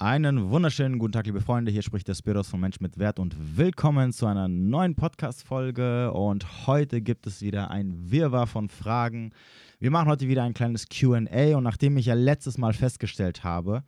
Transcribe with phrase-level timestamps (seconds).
[0.00, 1.72] Einen wunderschönen guten Tag, liebe Freunde.
[1.72, 6.12] Hier spricht der Spiros von Mensch mit Wert und willkommen zu einer neuen Podcast-Folge.
[6.12, 9.32] Und heute gibt es wieder ein Wirrwarr von Fragen.
[9.80, 11.56] Wir machen heute wieder ein kleines QA.
[11.56, 13.82] Und nachdem ich ja letztes Mal festgestellt habe,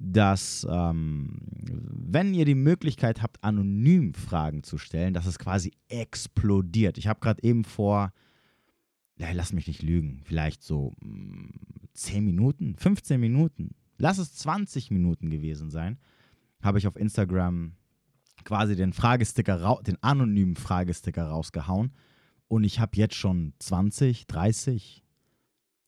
[0.00, 6.98] dass, ähm, wenn ihr die Möglichkeit habt, anonym Fragen zu stellen, dass es quasi explodiert.
[6.98, 8.12] Ich habe gerade eben vor,
[9.16, 11.50] ja, lass mich nicht lügen, vielleicht so mh, mm,
[11.94, 15.98] 10 Minuten, 15 Minuten lass es 20 Minuten gewesen sein,
[16.62, 17.74] habe ich auf Instagram
[18.44, 21.92] quasi den Fragesticker, den anonymen Fragesticker rausgehauen.
[22.48, 25.04] Und ich habe jetzt schon 20, 30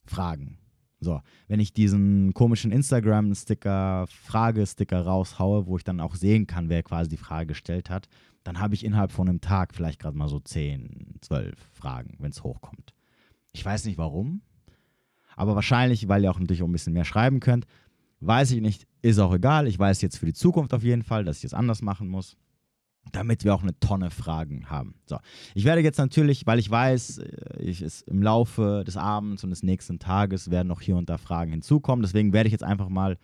[0.04, 0.58] Fragen.
[1.00, 6.84] So, wenn ich diesen komischen Instagram-Sticker, Fragesticker raushaue, wo ich dann auch sehen kann, wer
[6.84, 8.08] quasi die Frage gestellt hat,
[8.44, 12.30] dann habe ich innerhalb von einem Tag vielleicht gerade mal so 10, 12 Fragen, wenn
[12.30, 12.94] es hochkommt.
[13.52, 14.42] Ich weiß nicht warum,
[15.34, 17.66] aber wahrscheinlich, weil ihr auch natürlich auch ein bisschen mehr schreiben könnt.
[18.24, 19.66] Weiß ich nicht, ist auch egal.
[19.66, 22.36] Ich weiß jetzt für die Zukunft auf jeden Fall, dass ich es anders machen muss,
[23.10, 24.94] damit wir auch eine Tonne Fragen haben.
[25.06, 25.18] So,
[25.54, 29.50] ich werde jetzt natürlich, weil ich weiß, äh, ich ist im Laufe des Abends und
[29.50, 32.02] des nächsten Tages werden noch hier und da Fragen hinzukommen.
[32.02, 33.18] Deswegen werde ich jetzt einfach mal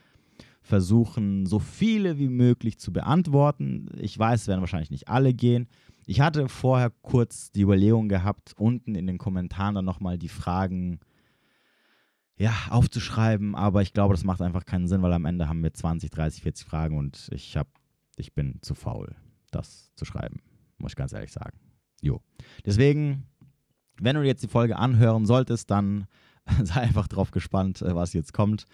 [0.62, 3.89] versuchen, so viele wie möglich zu beantworten.
[3.97, 5.69] Ich weiß, es werden wahrscheinlich nicht alle gehen.
[6.06, 10.98] Ich hatte vorher kurz die Überlegung gehabt, unten in den Kommentaren dann nochmal die Fragen
[12.39, 15.75] ja, aufzuschreiben, aber ich glaube, das macht einfach keinen Sinn, weil am Ende haben wir
[15.75, 17.67] 20, 30, 40 Fragen und ich hab,
[18.17, 19.14] ich bin zu faul,
[19.50, 20.41] das zu schreiben,
[20.78, 21.58] muss ich ganz ehrlich sagen.
[22.00, 22.20] Jo.
[22.64, 23.27] Deswegen,
[24.00, 26.06] wenn du jetzt die Folge anhören solltest, dann
[26.62, 28.67] sei einfach drauf gespannt, äh, was jetzt kommt.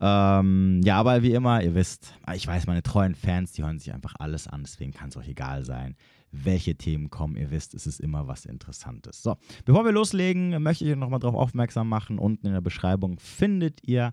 [0.00, 3.94] Ähm, ja, aber wie immer, ihr wisst, ich weiß, meine treuen Fans, die hören sich
[3.94, 5.96] einfach alles an, deswegen kann es euch egal sein
[6.32, 7.36] welche Themen kommen.
[7.36, 9.22] Ihr wisst, es ist immer was Interessantes.
[9.22, 12.18] So, bevor wir loslegen, möchte ich euch nochmal darauf aufmerksam machen.
[12.18, 14.12] Unten in der Beschreibung findet ihr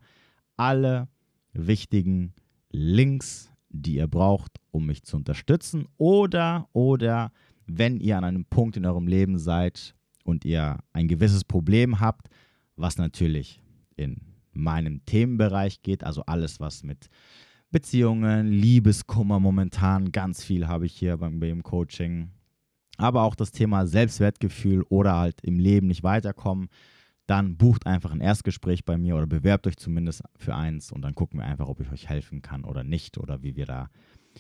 [0.56, 1.08] alle
[1.54, 2.34] wichtigen
[2.72, 5.88] Links, die ihr braucht, um mich zu unterstützen.
[5.98, 7.32] Oder, oder
[7.66, 12.30] wenn ihr an einem Punkt in eurem Leben seid und ihr ein gewisses Problem habt,
[12.75, 13.62] was natürlich
[13.96, 14.22] in
[14.53, 17.09] meinem Themenbereich geht, also alles, was mit
[17.72, 22.31] Beziehungen, Liebeskummer momentan, ganz viel habe ich hier beim, beim Coaching.
[22.97, 26.69] Aber auch das Thema Selbstwertgefühl oder halt im Leben nicht weiterkommen.
[27.28, 31.13] Dann bucht einfach ein Erstgespräch bei mir oder bewerbt euch zumindest für eins und dann
[31.13, 33.89] gucken wir einfach, ob ich euch helfen kann oder nicht oder wie wir da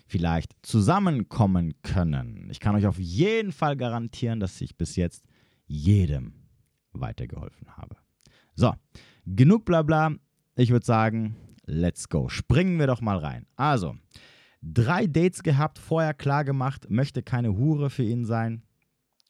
[0.05, 2.47] vielleicht zusammenkommen können.
[2.49, 5.25] Ich kann euch auf jeden Fall garantieren, dass ich bis jetzt
[5.65, 6.33] jedem
[6.93, 7.97] weitergeholfen habe.
[8.55, 8.73] So,
[9.25, 10.13] genug Blabla.
[10.55, 11.35] Ich würde sagen,
[11.67, 12.29] let's go.
[12.29, 13.45] Springen wir doch mal rein.
[13.55, 13.95] Also,
[14.61, 18.63] drei Dates gehabt, vorher klar gemacht, möchte keine Hure für ihn sein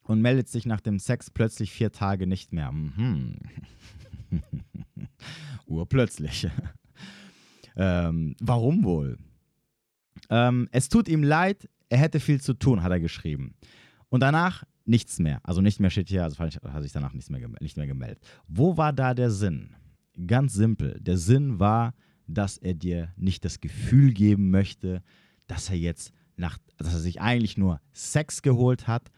[0.04, 2.72] und meldet sich nach dem Sex plötzlich vier Tage nicht mehr.
[2.72, 3.36] Mhm.
[5.66, 6.48] Urplötzlich.
[7.76, 9.18] ähm, warum wohl?
[10.30, 13.54] Ähm, es tut ihm leid, er hätte viel zu tun, hat er geschrieben.
[14.08, 15.40] Und danach nichts mehr.
[15.42, 18.20] Also nicht mehr steht hier, also hat sich danach nichts mehr, nicht mehr gemeldet.
[18.46, 19.74] Wo war da der Sinn?
[20.26, 20.98] Ganz simpel.
[21.00, 21.94] Der Sinn war,
[22.28, 25.02] dass er dir nicht das Gefühl geben möchte,
[25.46, 29.10] dass er jetzt nach, dass er sich eigentlich nur Sex geholt hat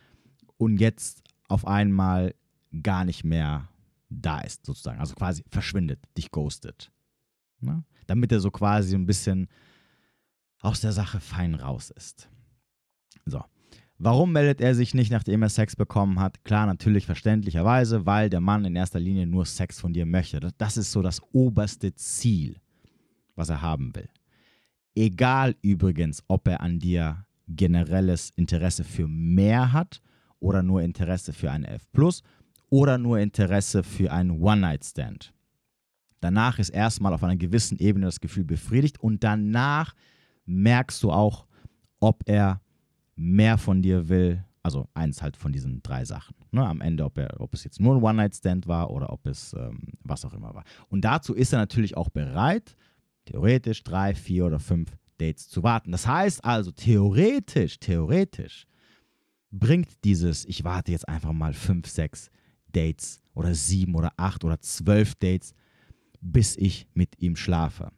[0.56, 2.34] und jetzt auf einmal
[2.82, 3.68] gar nicht mehr
[4.08, 5.00] da ist, sozusagen.
[5.00, 6.90] Also quasi verschwindet, dich ghostet.
[7.60, 7.84] Ne?
[8.06, 9.48] Damit er so quasi ein bisschen
[10.60, 12.28] aus der Sache fein raus ist.
[13.26, 13.42] So.
[13.98, 16.42] Warum meldet er sich nicht, nachdem er Sex bekommen hat?
[16.42, 20.40] Klar, natürlich verständlicherweise, weil der Mann in erster Linie nur Sex von dir möchte.
[20.56, 22.56] Das ist so das oberste Ziel
[23.40, 24.08] was er haben will.
[24.94, 30.00] Egal übrigens, ob er an dir generelles Interesse für mehr hat
[30.38, 31.86] oder nur Interesse für ein F
[32.68, 35.34] oder nur Interesse für einen One-Night-Stand.
[36.20, 39.94] Danach ist erstmal auf einer gewissen Ebene das Gefühl befriedigt und danach
[40.44, 41.46] merkst du auch,
[41.98, 42.60] ob er
[43.16, 44.44] mehr von dir will.
[44.62, 46.36] Also eins halt von diesen drei Sachen.
[46.50, 46.66] Ne?
[46.66, 49.80] Am Ende, ob, er, ob es jetzt nur ein One-Night-Stand war oder ob es ähm,
[50.02, 50.64] was auch immer war.
[50.88, 52.76] Und dazu ist er natürlich auch bereit,
[53.24, 55.92] theoretisch drei, vier oder fünf Dates zu warten.
[55.92, 58.66] Das heißt also, theoretisch, theoretisch
[59.50, 62.30] bringt dieses, ich warte jetzt einfach mal fünf, sechs
[62.72, 65.54] Dates oder sieben oder acht oder zwölf Dates,
[66.20, 67.90] bis ich mit ihm schlafe.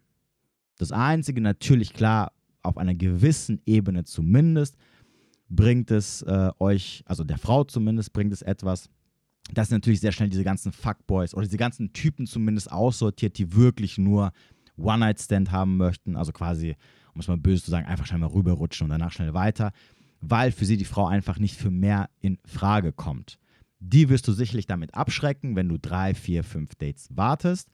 [0.78, 2.32] Das Einzige, natürlich klar,
[2.62, 4.76] auf einer gewissen Ebene zumindest,
[5.48, 8.88] bringt es äh, euch, also der Frau zumindest, bringt es etwas,
[9.52, 13.98] dass natürlich sehr schnell diese ganzen Fuckboys oder diese ganzen Typen zumindest aussortiert, die wirklich
[13.98, 14.32] nur
[14.76, 16.76] One-Night-Stand haben möchten, also quasi,
[17.14, 19.72] um es mal böse zu sagen, einfach schnell mal rüberrutschen und danach schnell weiter,
[20.20, 23.38] weil für sie die Frau einfach nicht für mehr in Frage kommt.
[23.80, 27.68] Die wirst du sicherlich damit abschrecken, wenn du drei, vier, fünf Dates wartest.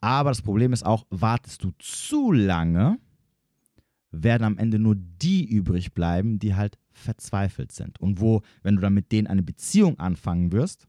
[0.00, 2.98] Aber das Problem ist auch, wartest du zu lange,
[4.10, 8.00] werden am Ende nur die übrig bleiben, die halt verzweifelt sind.
[8.00, 10.88] Und wo, wenn du dann mit denen eine Beziehung anfangen wirst,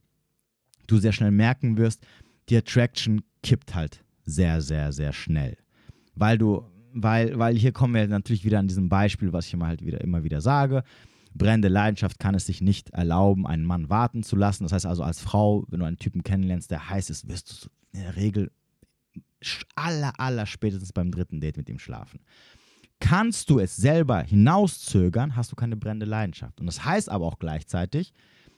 [0.88, 2.06] du sehr schnell merken wirst,
[2.48, 5.58] die Attraction kippt halt sehr, sehr, sehr schnell.
[6.16, 9.68] Weil du, weil, weil hier kommen wir natürlich wieder an diesem Beispiel, was ich immer
[9.68, 10.84] halt wieder immer wieder sage.
[11.34, 14.64] Brennende Leidenschaft kann es sich nicht erlauben, einen Mann warten zu lassen.
[14.64, 17.70] Das heißt also, als Frau, wenn du einen Typen kennenlernst, der heiß ist, wirst du
[17.94, 18.52] in der Regel
[19.76, 22.20] aller, aller spätestens beim dritten Date mit ihm schlafen.
[23.00, 26.60] Kannst du es selber hinauszögern, hast du keine brennende Leidenschaft.
[26.60, 28.14] Und das heißt aber auch gleichzeitig,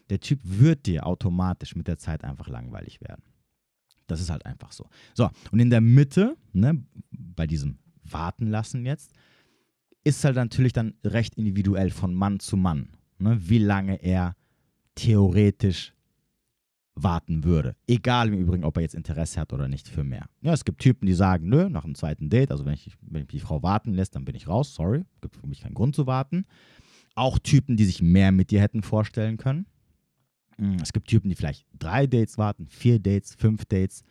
[0.10, 3.22] der Typ wird dir automatisch mit der Zeit einfach langweilig werden.
[4.12, 4.88] Das ist halt einfach so.
[5.14, 9.14] So, und in der Mitte, ne, bei diesem Warten lassen jetzt,
[10.04, 14.36] ist halt natürlich dann recht individuell von Mann zu Mann, ne, wie lange er
[14.96, 15.94] theoretisch
[16.96, 17.76] warten würde.
[17.88, 20.26] Egal im Übrigen, ob er jetzt Interesse hat oder nicht für mehr.
[20.42, 23.24] Ja, es gibt Typen, die sagen, nö, nach dem zweiten Date, also wenn ich, wenn
[23.24, 25.96] ich die Frau warten lässt, dann bin ich raus, sorry, gibt für mich keinen Grund
[25.96, 26.46] zu warten.
[27.16, 29.66] Auch Typen, die sich mehr mit dir hätten vorstellen können.
[30.62, 34.04] Hm, es gibt Typen, die vielleicht drei Dates warten, vier Dates, fünf Dates.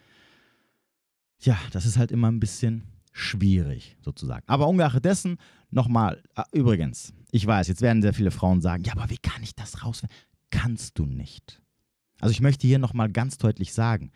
[1.43, 4.43] Ja, das ist halt immer ein bisschen schwierig, sozusagen.
[4.49, 5.39] Aber ungeachtet dessen,
[5.71, 9.45] nochmal, ah, übrigens, ich weiß, jetzt werden sehr viele Frauen sagen, ja, aber wie kann
[9.45, 10.17] ich das rausfinden?
[10.51, 11.63] Kannst du nicht.
[12.19, 14.11] Also ich möchte hier nochmal ganz deutlich sagen,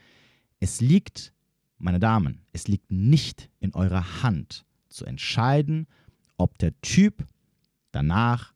[0.59, 1.33] es liegt,
[1.79, 5.87] meine Damen, es liegt nicht in eurer Hand zu entscheiden,
[6.37, 7.29] ob der Typ
[7.93, 8.55] danach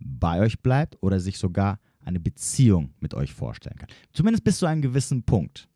[0.00, 3.88] bei euch bleibt oder sich sogar eine Beziehung mit euch vorstellen kann.
[4.12, 5.68] Zumindest bis zu einem gewissen Punkt.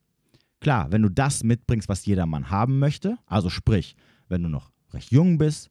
[0.60, 3.94] Klar, wenn du das mitbringst, was jeder Mann haben möchte, also sprich,
[4.28, 5.70] wenn du noch recht jung bist,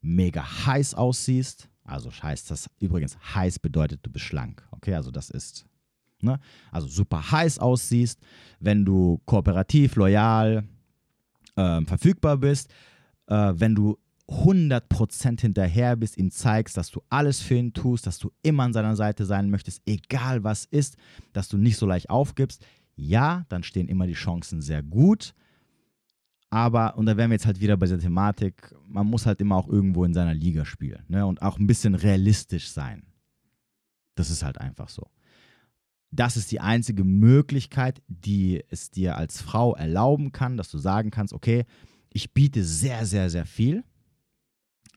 [0.00, 4.66] mega heiß aussiehst, also heißt das übrigens, heiß bedeutet, du bist schlank.
[4.70, 5.66] Okay, also das ist
[6.24, 6.40] Ne?
[6.72, 8.18] Also super heiß aussiehst,
[8.58, 10.64] wenn du kooperativ, loyal,
[11.56, 12.72] äh, verfügbar bist,
[13.26, 13.98] äh, wenn du
[14.28, 18.72] 100% hinterher bist, ihm zeigst, dass du alles für ihn tust, dass du immer an
[18.72, 20.96] seiner Seite sein möchtest, egal was ist,
[21.32, 22.64] dass du nicht so leicht aufgibst,
[22.96, 25.34] ja, dann stehen immer die Chancen sehr gut.
[26.48, 29.56] Aber, und da wären wir jetzt halt wieder bei der Thematik, man muss halt immer
[29.56, 31.26] auch irgendwo in seiner Liga spielen ne?
[31.26, 33.02] und auch ein bisschen realistisch sein.
[34.14, 35.08] Das ist halt einfach so
[36.14, 41.10] das ist die einzige Möglichkeit, die es dir als Frau erlauben kann, dass du sagen
[41.10, 41.64] kannst, okay,
[42.12, 43.82] ich biete sehr, sehr, sehr viel.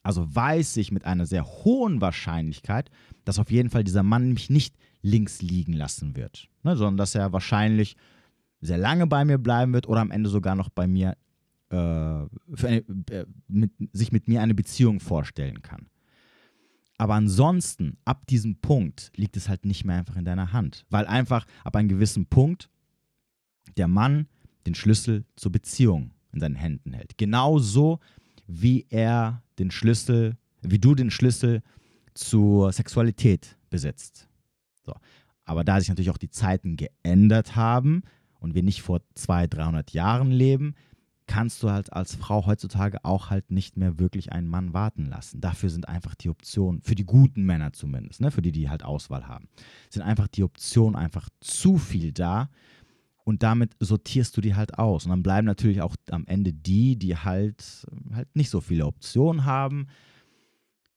[0.08, 2.90] Also weiß ich mit einer sehr hohen Wahrscheinlichkeit,
[3.26, 7.14] dass auf jeden Fall dieser Mann mich nicht links liegen lassen wird, ne, sondern dass
[7.14, 7.94] er wahrscheinlich
[8.62, 11.14] sehr lange bei mir bleiben wird oder am Ende sogar noch bei mir
[11.68, 12.26] äh, eine,
[13.10, 15.90] äh, mit, sich mit mir eine Beziehung vorstellen kann.
[16.96, 20.86] Aber ansonsten, ab diesem Punkt, liegt es halt nicht mehr einfach in deiner Hand.
[20.88, 22.70] Weil einfach ab einem gewissen Punkt
[23.76, 24.26] der Mann
[24.66, 27.18] den Schlüssel zur Beziehung in seinen Händen hält.
[27.18, 28.00] Genauso
[28.46, 31.62] wie er den Schlüssel, wie du den Schlüssel
[32.14, 34.28] zur Sexualität besitzt.
[34.84, 34.94] So.
[35.44, 38.02] Aber da sich natürlich auch die Zeiten geändert haben
[38.38, 40.74] und wir nicht vor 200, 300 Jahren leben,
[41.26, 45.40] kannst du halt als Frau heutzutage auch halt nicht mehr wirklich einen Mann warten lassen.
[45.40, 48.82] Dafür sind einfach die Optionen, für die guten Männer zumindest, ne, für die, die halt
[48.82, 49.48] Auswahl haben,
[49.90, 52.48] sind einfach die Optionen einfach zu viel da
[53.28, 55.04] und damit sortierst du die halt aus.
[55.04, 59.44] Und dann bleiben natürlich auch am Ende die, die halt, halt nicht so viele Optionen
[59.44, 59.88] haben,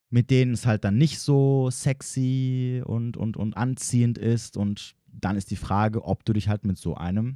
[0.09, 4.55] mit denen es halt dann nicht so sexy und, und, und anziehend ist.
[4.55, 7.35] Und dann ist die Frage, ob du dich halt mit so einem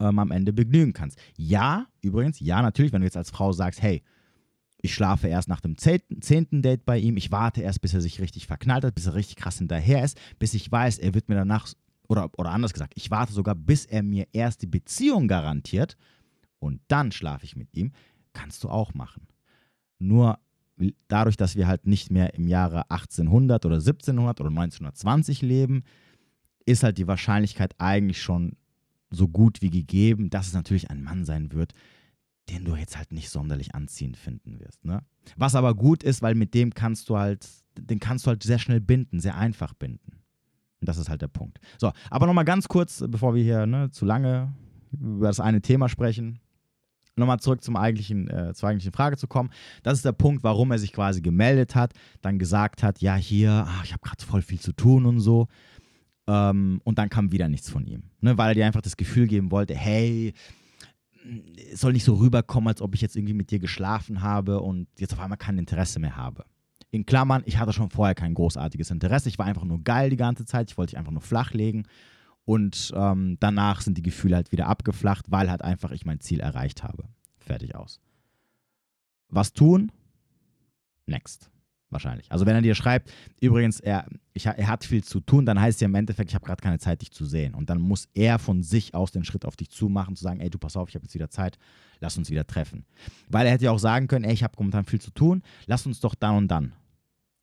[0.00, 1.18] ähm, am Ende begnügen kannst.
[1.36, 4.02] Ja, übrigens, ja, natürlich, wenn du jetzt als Frau sagst, hey,
[4.82, 8.18] ich schlafe erst nach dem zehnten Date bei ihm, ich warte erst, bis er sich
[8.18, 11.34] richtig verknallt hat, bis er richtig krass hinterher ist, bis ich weiß, er wird mir
[11.34, 11.68] danach,
[12.10, 15.96] oder, oder anders gesagt, ich warte sogar, bis er mir erst die Beziehung garantiert
[16.58, 17.92] und dann schlafe ich mit ihm,
[18.32, 19.28] kannst du auch machen.
[20.00, 20.40] Nur
[21.06, 25.84] dadurch, dass wir halt nicht mehr im Jahre 1800 oder 1700 oder 1920 leben,
[26.66, 28.56] ist halt die Wahrscheinlichkeit eigentlich schon
[29.10, 31.74] so gut wie gegeben, dass es natürlich ein Mann sein wird,
[32.48, 34.84] den du jetzt halt nicht sonderlich anziehend finden wirst.
[34.84, 35.04] Ne?
[35.36, 37.46] Was aber gut ist, weil mit dem kannst du halt,
[37.78, 40.19] den kannst du halt sehr schnell binden, sehr einfach binden.
[40.80, 41.60] Und das ist halt der Punkt.
[41.78, 44.52] So, aber nochmal ganz kurz, bevor wir hier ne, zu lange
[44.92, 46.40] über das eine Thema sprechen,
[47.16, 49.50] nochmal zurück zum eigentlichen, äh, zur eigentlichen Frage zu kommen.
[49.82, 53.64] Das ist der Punkt, warum er sich quasi gemeldet hat, dann gesagt hat, ja hier,
[53.68, 55.48] ach, ich habe gerade voll viel zu tun und so.
[56.26, 58.04] Ähm, und dann kam wieder nichts von ihm.
[58.20, 60.32] Ne, weil er dir einfach das Gefühl geben wollte, hey,
[61.72, 64.88] es soll nicht so rüberkommen, als ob ich jetzt irgendwie mit dir geschlafen habe und
[64.98, 66.44] jetzt auf einmal kein Interesse mehr habe.
[66.90, 69.28] In Klammern, ich hatte schon vorher kein großartiges Interesse.
[69.28, 70.70] Ich war einfach nur geil die ganze Zeit.
[70.70, 71.86] Ich wollte dich einfach nur flachlegen.
[72.44, 76.40] Und ähm, danach sind die Gefühle halt wieder abgeflacht, weil halt einfach ich mein Ziel
[76.40, 77.04] erreicht habe.
[77.38, 78.00] Fertig aus.
[79.28, 79.92] Was tun?
[81.10, 81.50] next.
[81.92, 82.30] Wahrscheinlich.
[82.30, 85.80] Also wenn er dir schreibt, übrigens, er, ich, er hat viel zu tun, dann heißt
[85.80, 87.52] ja im Endeffekt, ich habe gerade keine Zeit, dich zu sehen.
[87.52, 90.50] Und dann muss er von sich aus den Schritt auf dich zumachen, zu sagen, ey,
[90.50, 91.58] du pass auf, ich habe jetzt wieder Zeit,
[91.98, 92.84] lass uns wieder treffen.
[93.28, 95.84] Weil er hätte ja auch sagen können, ey, ich habe momentan viel zu tun, lass
[95.84, 96.72] uns doch dann und dann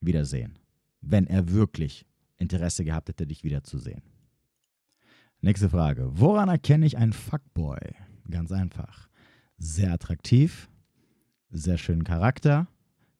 [0.02, 0.60] wiedersehen.
[1.02, 2.06] Wenn er wirklich
[2.38, 4.02] Interesse gehabt hätte, dich wiederzusehen.
[5.42, 6.10] Nächste Frage.
[6.14, 7.80] Woran erkenne ich einen Fuckboy?
[8.30, 9.08] Ganz einfach.
[9.58, 10.70] Sehr attraktiv,
[11.50, 12.68] sehr schönen Charakter,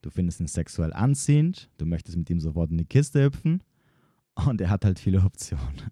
[0.02, 3.62] du findest ihn sexuell anziehend, du möchtest mit ihm sofort in die Kiste hüpfen
[4.46, 5.90] und er hat halt viele Optionen.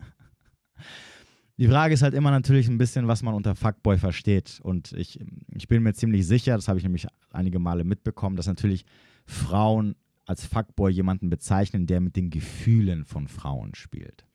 [1.58, 4.60] Die Frage ist halt immer natürlich ein bisschen, was man unter Fuckboy versteht.
[4.62, 5.18] Und ich,
[5.54, 8.84] ich bin mir ziemlich sicher, das habe ich nämlich einige Male mitbekommen, dass natürlich
[9.24, 14.26] Frauen als Fuckboy jemanden bezeichnen, der mit den Gefühlen von Frauen spielt.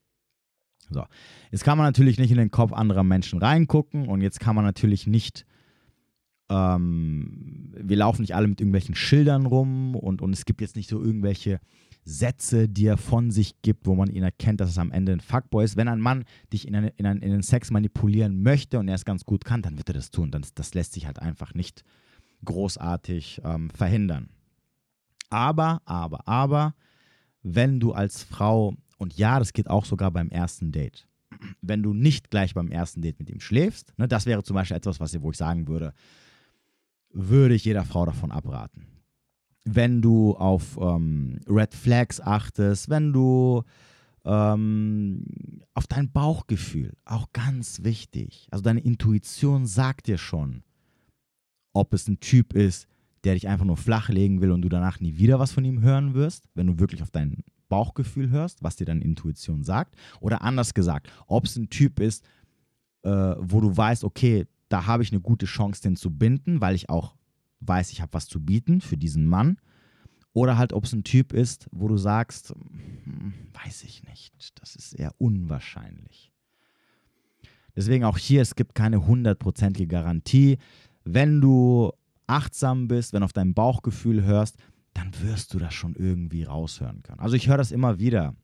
[0.90, 1.06] So,
[1.52, 4.66] jetzt kann man natürlich nicht in den Kopf anderer Menschen reingucken und jetzt kann man
[4.66, 5.46] natürlich nicht
[6.52, 10.90] ähm, wir laufen nicht alle mit irgendwelchen Schildern rum und, und es gibt jetzt nicht
[10.90, 11.60] so irgendwelche
[12.04, 15.22] Sätze, die er von sich gibt, wo man ihn erkennt, dass es am Ende ein
[15.22, 15.78] Fuckboy ist.
[15.78, 18.96] Wenn ein Mann dich in, eine, in, einen, in den Sex manipulieren möchte und er
[18.96, 20.32] es ganz gut kann, dann wird er das tun.
[20.32, 21.84] Das, das lässt sich halt einfach nicht
[22.44, 24.30] großartig ähm, verhindern.
[25.32, 26.76] Aber, aber, aber,
[27.42, 31.08] wenn du als Frau, und ja, das geht auch sogar beim ersten Date,
[31.62, 34.78] wenn du nicht gleich beim ersten Date mit ihm schläfst, ne, das wäre zum Beispiel
[34.78, 35.94] etwas, was, wo ich sagen würde,
[37.12, 38.86] würde ich jeder Frau davon abraten.
[39.64, 43.64] Wenn du auf ähm, Red Flags achtest, wenn du
[44.26, 45.24] ähm,
[45.74, 48.48] auf dein Bauchgefühl, auch ganz wichtig.
[48.52, 50.64] Also deine Intuition sagt dir schon,
[51.74, 52.88] ob es ein Typ ist,
[53.24, 56.14] der dich einfach nur flachlegen will und du danach nie wieder was von ihm hören
[56.14, 59.96] wirst, wenn du wirklich auf dein Bauchgefühl hörst, was dir deine Intuition sagt.
[60.20, 62.26] Oder anders gesagt, ob es ein Typ ist,
[63.04, 66.76] äh, wo du weißt, okay, da habe ich eine gute Chance, den zu binden, weil
[66.76, 67.16] ich auch
[67.62, 69.58] weiß, ich habe was zu bieten für diesen Mann.
[70.34, 72.54] Oder halt, ob es ein Typ ist, wo du sagst,
[73.04, 76.32] hm, weiß ich nicht, das ist eher unwahrscheinlich.
[77.76, 80.58] Deswegen auch hier, es gibt keine hundertprozentige Garantie.
[81.04, 81.92] Wenn du
[82.32, 84.58] achtsam bist, wenn du auf dein Bauchgefühl hörst,
[84.94, 87.20] dann wirst du das schon irgendwie raushören können.
[87.20, 88.36] Also ich höre das immer wieder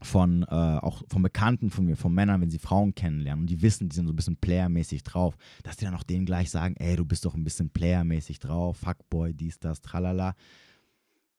[0.00, 3.62] von äh, auch von Bekannten von mir, von Männern, wenn sie Frauen kennenlernen und die
[3.62, 6.76] wissen, die sind so ein bisschen playermäßig drauf, dass die dann auch denen gleich sagen,
[6.78, 10.34] ey, du bist doch ein bisschen playermäßig drauf, Fuckboy, dies, das, tralala.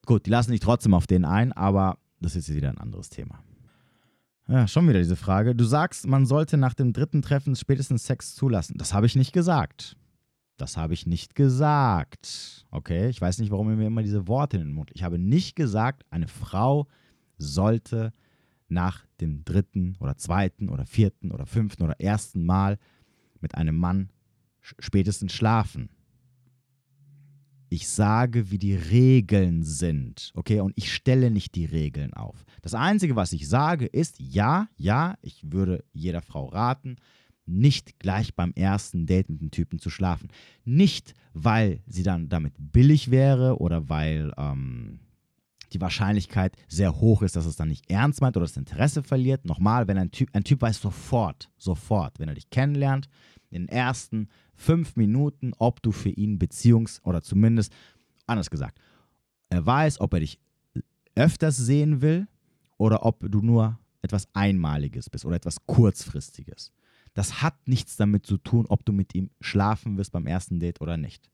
[0.06, 3.10] Gut, die lassen dich trotzdem auf den ein, aber das ist jetzt wieder ein anderes
[3.10, 3.42] Thema.
[4.48, 5.56] Ja, schon wieder diese Frage.
[5.56, 8.78] Du sagst, man sollte nach dem dritten Treffen spätestens Sex zulassen.
[8.78, 9.96] Das habe ich nicht gesagt.
[10.60, 12.66] Das habe ich nicht gesagt.
[12.70, 14.92] Okay, ich weiß nicht, warum ihr mir immer diese Worte in den Mund.
[14.94, 16.86] Ich habe nicht gesagt, eine Frau
[17.38, 18.12] sollte
[18.68, 22.78] nach dem dritten oder zweiten oder vierten oder fünften oder ersten Mal
[23.40, 24.10] mit einem Mann
[24.60, 25.90] spätestens schlafen.
[27.70, 30.60] Ich sage, wie die Regeln sind, okay?
[30.60, 32.44] Und ich stelle nicht die Regeln auf.
[32.62, 36.98] Das Einzige, was ich sage, ist, ja, ja, ich würde jeder Frau raten,
[37.50, 40.30] nicht gleich beim ersten Date mit dem Typen zu schlafen.
[40.66, 45.00] Nicht, weil sie dann damit billig wäre oder weil ähm,
[45.74, 49.46] die Wahrscheinlichkeit sehr hoch ist, dass es dann nicht ernst meint oder das Interesse verliert.
[49.46, 53.08] Nochmal, wenn ein Typ, ein Typ weiß sofort, sofort, wenn er dich kennenlernt,
[53.50, 57.74] in den ersten fünf Minuten, ob du für ihn Beziehungs- oder zumindest,
[58.28, 58.80] anders gesagt,
[59.50, 60.40] er weiß, ob er dich
[61.16, 62.28] öfters sehen will
[62.78, 66.72] oder ob du nur etwas Einmaliges bist oder etwas Kurzfristiges.
[67.14, 70.82] Das hat nichts damit zu tun, ob du mit ihm schlafen wirst beim ersten Date
[70.82, 71.30] oder nicht.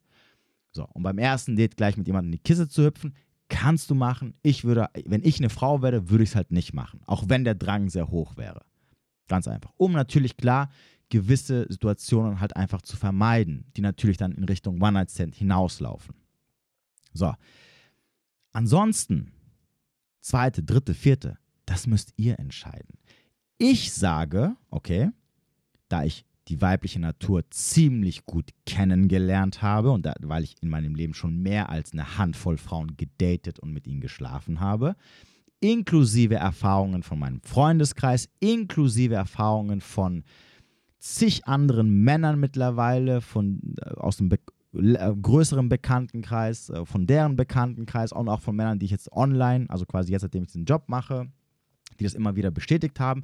[0.72, 3.16] So, und beim ersten Date gleich mit jemandem in die Kiste zu hüpfen,
[3.48, 4.34] kannst du machen.
[4.42, 7.02] Ich würde, wenn ich eine Frau wäre, würde ich es halt nicht machen.
[7.06, 8.66] Auch wenn der Drang sehr hoch wäre.
[9.28, 9.72] Ganz einfach.
[9.78, 10.70] Um natürlich klar
[11.10, 16.16] gewisse Situationen halt einfach zu vermeiden, die natürlich dann in Richtung One-Night-Stand hinauslaufen.
[17.14, 17.34] So.
[18.52, 19.32] Ansonsten,
[20.22, 22.98] zweite, dritte, vierte, das müsst ihr entscheiden.
[23.58, 25.12] Ich sage, okay,
[25.90, 30.94] da ich die weibliche Natur ziemlich gut kennengelernt habe und da, weil ich in meinem
[30.96, 34.96] Leben schon mehr als eine Handvoll Frauen gedatet und mit ihnen geschlafen habe,
[35.60, 40.24] inklusive Erfahrungen von meinem Freundeskreis, inklusive Erfahrungen von
[41.00, 44.40] zig anderen Männern mittlerweile, von, äh, aus dem Be
[44.74, 49.66] äh, größeren Bekanntenkreis, äh, von deren Bekanntenkreis und auch von Männern, die ich jetzt online,
[49.70, 51.28] also quasi jetzt, seitdem ich den Job mache,
[52.00, 53.24] die das immer wieder bestätigt haben.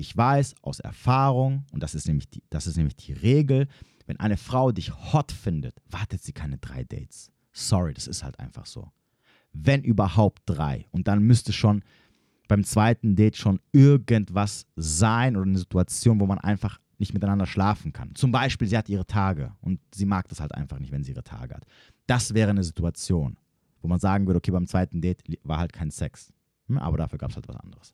[0.00, 3.68] Ich weiß aus Erfahrung, und das ist, nämlich die, das ist nämlich die Regel,
[4.06, 7.30] wenn eine Frau dich hot findet, wartet sie keine drei Dates.
[7.52, 8.90] Sorry, das ist halt einfach so.
[9.52, 10.86] Wenn überhaupt drei.
[10.90, 11.84] Und dann müsste schon
[12.48, 17.92] beim zweiten Date schon irgendwas sein oder eine Situation, wo man einfach nicht miteinander schlafen
[17.92, 18.14] kann.
[18.14, 21.12] Zum Beispiel, sie hat ihre Tage und sie mag das halt einfach nicht, wenn sie
[21.12, 21.66] ihre Tage hat.
[22.06, 23.36] Das wäre eine Situation.
[23.82, 26.32] Wo man sagen würde, okay, beim zweiten Date war halt kein Sex.
[26.68, 27.92] Hm, aber dafür gab es halt was anderes.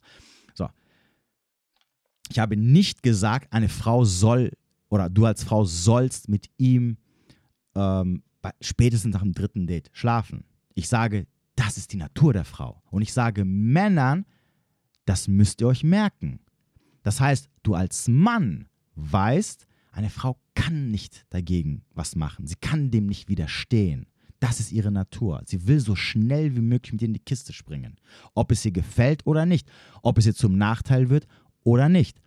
[2.30, 4.52] Ich habe nicht gesagt, eine Frau soll
[4.88, 6.96] oder du als Frau sollst mit ihm
[7.74, 8.22] ähm,
[8.60, 10.44] spätestens nach dem dritten Date schlafen.
[10.74, 12.82] Ich sage, das ist die Natur der Frau.
[12.90, 14.26] Und ich sage Männern,
[15.04, 16.40] das müsst ihr euch merken.
[17.02, 22.46] Das heißt, du als Mann weißt, eine Frau kann nicht dagegen was machen.
[22.46, 24.06] Sie kann dem nicht widerstehen.
[24.40, 25.42] Das ist ihre Natur.
[25.46, 27.96] Sie will so schnell wie möglich mit dir in die Kiste springen.
[28.34, 29.70] Ob es ihr gefällt oder nicht.
[30.02, 31.26] Ob es ihr zum Nachteil wird
[31.66, 32.20] oder nicht.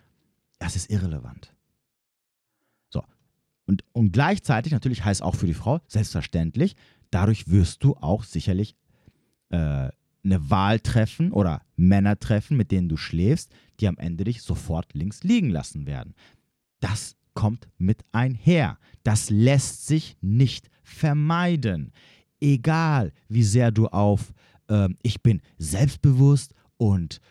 [0.59, 1.55] Das ist irrelevant.
[2.89, 3.03] So.
[3.65, 6.75] Und, und gleichzeitig natürlich heißt auch für die Frau, selbstverständlich,
[7.09, 8.75] dadurch wirst du auch sicherlich
[9.49, 9.89] äh,
[10.23, 14.93] eine Wahl treffen oder Männer treffen, mit denen du schläfst, die am Ende dich sofort
[14.93, 16.13] links liegen lassen werden.
[16.81, 18.77] Das kommt mit einher.
[19.03, 21.93] Das lässt sich nicht vermeiden.
[22.41, 24.33] Egal, wie sehr du auf
[24.67, 27.21] äh, ich bin selbstbewusst und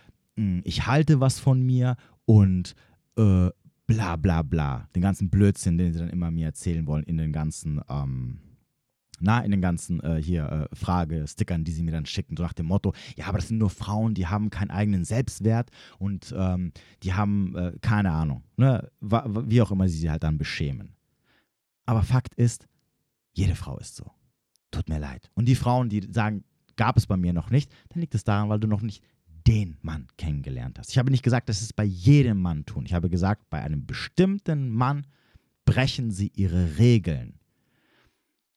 [0.64, 2.74] ich halte was von mir und
[3.16, 3.50] äh,
[3.86, 4.88] bla bla bla.
[4.94, 8.38] Den ganzen Blödsinn, den sie dann immer mir erzählen wollen in den ganzen ähm,
[9.20, 12.52] na, in den ganzen äh, hier äh, Fragestickern, die sie mir dann schicken, so nach
[12.52, 16.72] dem Motto, ja, aber das sind nur Frauen, die haben keinen eigenen Selbstwert und ähm,
[17.02, 20.94] die haben äh, keine Ahnung, ne, wie auch immer sie sie halt dann beschämen.
[21.86, 22.68] Aber Fakt ist,
[23.32, 24.10] jede Frau ist so.
[24.70, 25.30] Tut mir leid.
[25.34, 26.44] Und die Frauen, die sagen,
[26.76, 29.02] gab es bei mir noch nicht, dann liegt es daran, weil du noch nicht
[29.46, 30.90] den Mann kennengelernt hast.
[30.90, 32.84] Ich habe nicht gesagt, dass es bei jedem Mann tun.
[32.84, 35.06] Ich habe gesagt, bei einem bestimmten Mann
[35.64, 37.38] brechen sie ihre Regeln.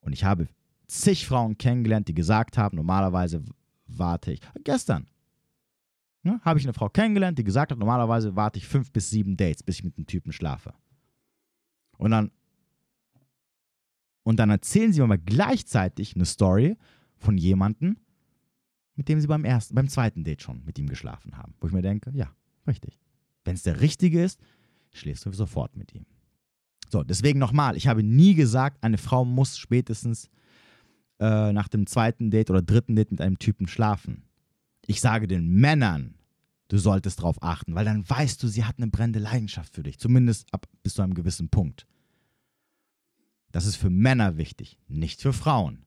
[0.02, 0.48] Und ich habe
[0.88, 3.44] zig Frauen kennengelernt, die gesagt haben, normalerweise
[3.88, 4.42] warte ich.
[4.64, 5.08] Gestern
[6.24, 9.38] ja, habe ich eine Frau kennengelernt, die gesagt hat, normalerweise warte ich fünf bis sieben
[9.38, 10.74] Dates, bis ich mit einem Typen schlafe.
[11.98, 12.32] Und dann,
[14.24, 16.78] und dann erzählen sie mir mal gleichzeitig eine Story
[17.18, 17.98] von jemandem,
[18.96, 21.54] mit dem sie beim ersten, beim zweiten Date schon mit ihm geschlafen haben.
[21.60, 22.32] Wo ich mir denke, ja,
[22.68, 23.00] richtig.
[23.44, 24.40] Wenn es der richtige ist,
[24.94, 26.06] schläfst du sofort mit ihm.
[26.90, 30.30] So, deswegen nochmal, ich habe nie gesagt, eine Frau muss spätestens
[31.20, 34.24] äh, nach dem zweiten Date oder dritten Date mit einem Typen schlafen.
[34.86, 36.16] Ich sage den Männern,
[36.68, 40.00] du solltest darauf achten, weil dann weißt du, sie hat eine brennende Leidenschaft für dich,
[40.00, 41.88] zumindest ab bis zu einem gewissen Punkt.
[43.52, 45.86] Das ist für Männer wichtig, nicht für Frauen.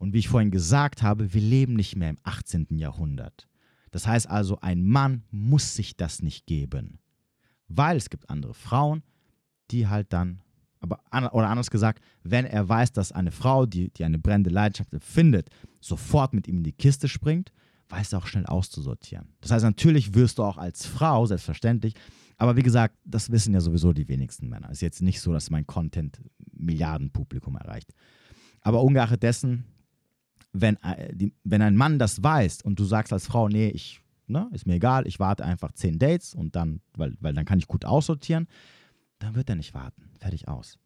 [0.00, 2.68] Und wie ich vorhin gesagt habe, wir leben nicht mehr im 18.
[2.78, 3.46] Jahrhundert.
[3.90, 7.00] Das heißt also, ein Mann muss sich das nicht geben,
[7.68, 9.02] weil es gibt andere Frauen,
[9.70, 10.40] die halt dann,
[10.80, 11.00] aber
[11.34, 15.50] oder anders gesagt, wenn er weiß, dass eine Frau, die, die eine brennende Leidenschaft empfindet,
[15.80, 17.52] sofort mit ihm in die Kiste springt,
[17.90, 19.34] weiß er auch schnell auszusortieren.
[19.42, 21.92] Das heißt, natürlich wirst du auch als Frau, selbstverständlich,
[22.38, 24.70] aber wie gesagt, das wissen ja sowieso die wenigsten Männer.
[24.70, 26.22] Ist jetzt nicht so, dass mein Content
[26.54, 27.92] Milliardenpublikum erreicht.
[28.62, 29.66] Aber ungeachtet dessen,
[30.52, 34.48] wenn, äh, wenn ein Mann das weiß und du sagst als Frau, nee, ich, ne,
[34.52, 37.68] ist mir egal, ich warte einfach zehn Dates und dann, weil, weil dann kann ich
[37.68, 38.48] gut aussortieren,
[39.18, 40.10] dann wird er nicht warten.
[40.18, 40.78] Fertig aus.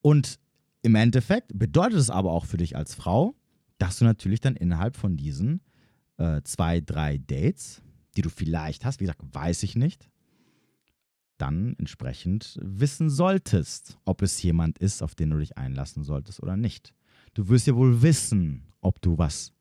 [0.00, 0.38] Und
[0.82, 3.34] im Endeffekt bedeutet es aber auch für dich als Frau,
[3.78, 5.60] dass du natürlich dann innerhalb von diesen
[6.16, 7.82] äh, zwei, drei Dates,
[8.16, 10.08] die du vielleicht hast, wie gesagt, weiß ich nicht,
[11.36, 16.56] dann entsprechend wissen solltest, ob es jemand ist, auf den du dich einlassen solltest oder
[16.56, 16.94] nicht.
[17.38, 19.52] Du wirst ja wohl wissen, ob du was,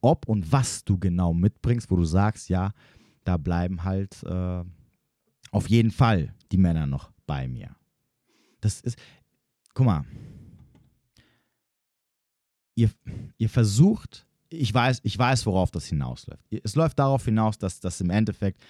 [0.00, 2.72] ob und was du genau mitbringst, wo du sagst, ja,
[3.24, 4.64] da bleiben halt äh,
[5.50, 7.76] auf jeden Fall die Männer noch bei mir.
[8.62, 8.98] Das ist,
[9.74, 10.06] guck mal,
[12.74, 12.90] ihr,
[13.36, 16.42] ihr versucht, ich weiß, ich weiß, worauf das hinausläuft.
[16.62, 18.64] Es läuft darauf hinaus, dass das im Endeffekt,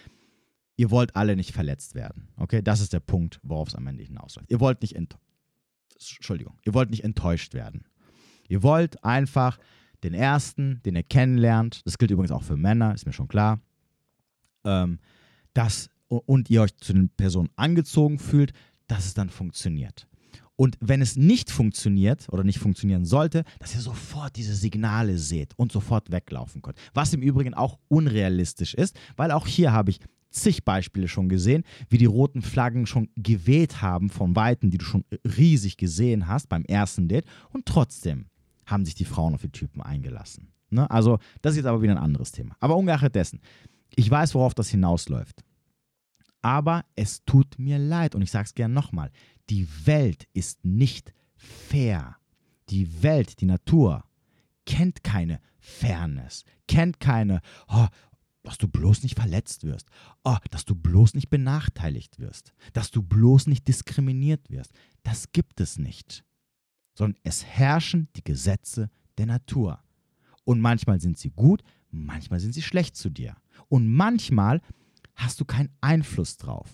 [0.74, 2.26] ihr wollt alle nicht verletzt werden.
[2.36, 4.50] Okay, das ist der Punkt, worauf es am Ende hinausläuft.
[4.50, 7.84] Ihr wollt nicht, Entschuldigung, ihr wollt nicht enttäuscht werden.
[8.48, 9.58] Ihr wollt einfach
[10.02, 13.60] den ersten, den ihr kennenlernt, das gilt übrigens auch für Männer, ist mir schon klar,
[14.64, 14.98] ähm,
[15.54, 18.52] dass und ihr euch zu den Personen angezogen fühlt,
[18.86, 20.06] dass es dann funktioniert.
[20.56, 25.52] Und wenn es nicht funktioniert oder nicht funktionieren sollte, dass ihr sofort diese Signale seht
[25.56, 26.78] und sofort weglaufen könnt.
[26.92, 29.98] Was im Übrigen auch unrealistisch ist, weil auch hier habe ich
[30.30, 34.84] zig Beispiele schon gesehen, wie die roten Flaggen schon geweht haben von Weitem, die du
[34.84, 38.26] schon riesig gesehen hast beim ersten Date und trotzdem
[38.66, 40.52] haben sich die Frauen auf die Typen eingelassen.
[40.70, 40.90] Ne?
[40.90, 42.56] Also das ist jetzt aber wieder ein anderes Thema.
[42.60, 43.40] Aber ungeachtet dessen,
[43.94, 45.44] ich weiß, worauf das hinausläuft.
[46.42, 49.10] Aber es tut mir leid und ich sage es gern nochmal,
[49.50, 52.16] die Welt ist nicht fair.
[52.68, 54.04] Die Welt, die Natur,
[54.66, 57.86] kennt keine Fairness, kennt keine, oh,
[58.42, 59.88] dass du bloß nicht verletzt wirst,
[60.22, 64.72] oh, dass du bloß nicht benachteiligt wirst, dass du bloß nicht diskriminiert wirst.
[65.02, 66.24] Das gibt es nicht.
[66.94, 69.80] Sondern es herrschen die Gesetze der Natur.
[70.44, 73.36] Und manchmal sind sie gut, manchmal sind sie schlecht zu dir.
[73.68, 74.60] Und manchmal
[75.14, 76.68] hast du keinen Einfluss drauf.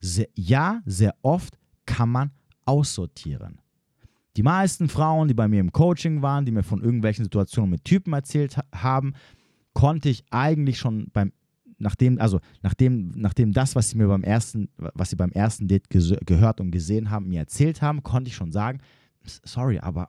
[0.00, 2.30] Sehr, ja, sehr oft kann man
[2.64, 3.60] aussortieren.
[4.36, 7.84] Die meisten Frauen, die bei mir im Coaching waren, die mir von irgendwelchen Situationen mit
[7.84, 9.14] Typen erzählt haben,
[9.74, 11.32] konnte ich eigentlich schon beim
[11.78, 15.88] nachdem also nachdem nachdem das was sie mir beim ersten was sie beim ersten Date
[15.90, 18.80] gehört und gesehen haben mir erzählt haben, konnte ich schon sagen,
[19.44, 20.08] sorry, aber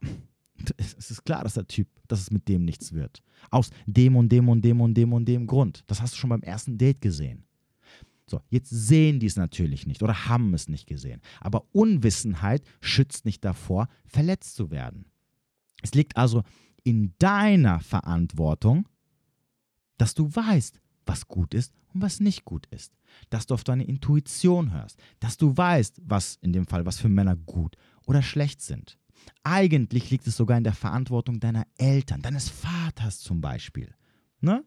[0.78, 3.22] es ist klar, dass der Typ, dass es mit dem nichts wird.
[3.50, 5.84] Aus dem und dem und dem und dem und dem Grund.
[5.88, 7.46] Das hast du schon beim ersten Date gesehen.
[8.30, 11.22] So, jetzt sehen die es natürlich nicht oder haben es nicht gesehen.
[11.42, 15.06] Aber Unwissenheit schützt nicht davor, verletzt zu werden.
[15.82, 16.44] Es liegt also
[16.84, 18.88] in deiner Verantwortung,
[19.98, 22.94] dass du weißt, was gut ist und was nicht gut ist.
[23.32, 25.00] Dass du auf deine Intuition hörst.
[25.20, 28.99] Dass du weißt, was in dem Fall, was für Männer gut oder schlecht sind.
[29.44, 33.94] Eigentlich liegt es sogar in der Verantwortung deiner Eltern, deines Vaters zum Beispiel.
[34.42, 34.64] Ne?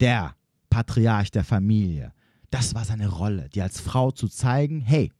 [0.00, 0.36] Der
[0.70, 2.12] Patriarch der Familie.
[2.50, 5.12] Das war seine Rolle, dir als Frau zu zeigen, hey,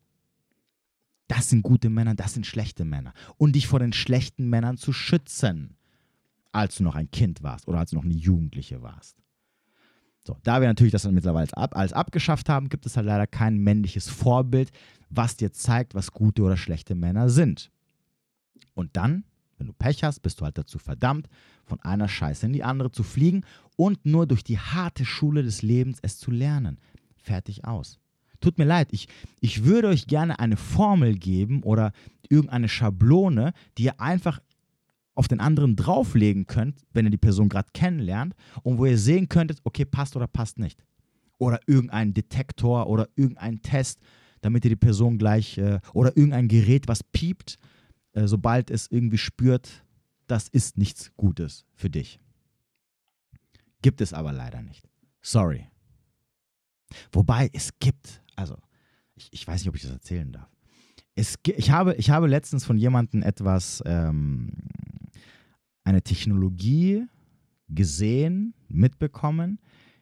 [1.28, 3.14] das sind gute Männer, das sind schlechte Männer.
[3.38, 5.76] Und dich vor den schlechten Männern zu schützen,
[6.52, 9.16] als du noch ein Kind warst oder als du noch eine Jugendliche warst.
[10.24, 13.58] So, da wir natürlich das dann mittlerweile als abgeschafft haben, gibt es halt leider kein
[13.58, 14.70] männliches Vorbild,
[15.10, 17.70] was dir zeigt, was gute oder schlechte Männer sind.
[18.74, 19.24] Und dann,
[19.58, 21.28] wenn du Pech hast, bist du halt dazu verdammt,
[21.64, 23.44] von einer Scheiße in die andere zu fliegen
[23.76, 26.78] und nur durch die harte Schule des Lebens es zu lernen.
[27.16, 27.98] Fertig aus.
[28.40, 29.06] Tut mir leid, ich,
[29.40, 31.92] ich würde euch gerne eine Formel geben oder
[32.28, 34.40] irgendeine Schablone, die ihr einfach
[35.14, 39.28] auf den anderen drauflegen könnt, wenn ihr die Person gerade kennenlernt und wo ihr sehen
[39.28, 40.82] könntet, okay, passt oder passt nicht.
[41.38, 44.00] Oder irgendein Detektor oder irgendein Test,
[44.40, 47.58] damit ihr die Person gleich äh, oder irgendein Gerät, was piept,
[48.12, 49.84] äh, sobald es irgendwie spürt,
[50.26, 52.20] das ist nichts Gutes für dich.
[53.82, 54.88] Gibt es aber leider nicht.
[55.20, 55.66] Sorry.
[57.10, 58.56] Wobei es gibt, also
[59.14, 60.48] ich, ich weiß nicht, ob ich das erzählen darf.
[61.14, 64.50] Es, ich, habe, ich habe letztens von jemandem etwas, ähm,
[65.84, 67.06] eine Technologie
[67.68, 69.58] gesehen, mitbekommen,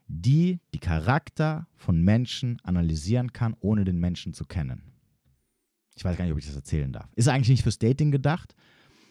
[0.07, 4.89] die die Charakter von Menschen analysieren kann, ohne den Menschen zu kennen.
[6.00, 7.12] Ich weiß gar nicht, ob ich das erzählen darf.
[7.14, 8.54] Ist eigentlich nicht fürs Dating gedacht,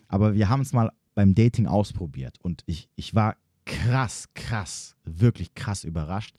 [0.07, 5.53] aber wir haben es mal beim Dating ausprobiert und ich, ich war krass, krass, wirklich
[5.53, 6.35] krass überrascht.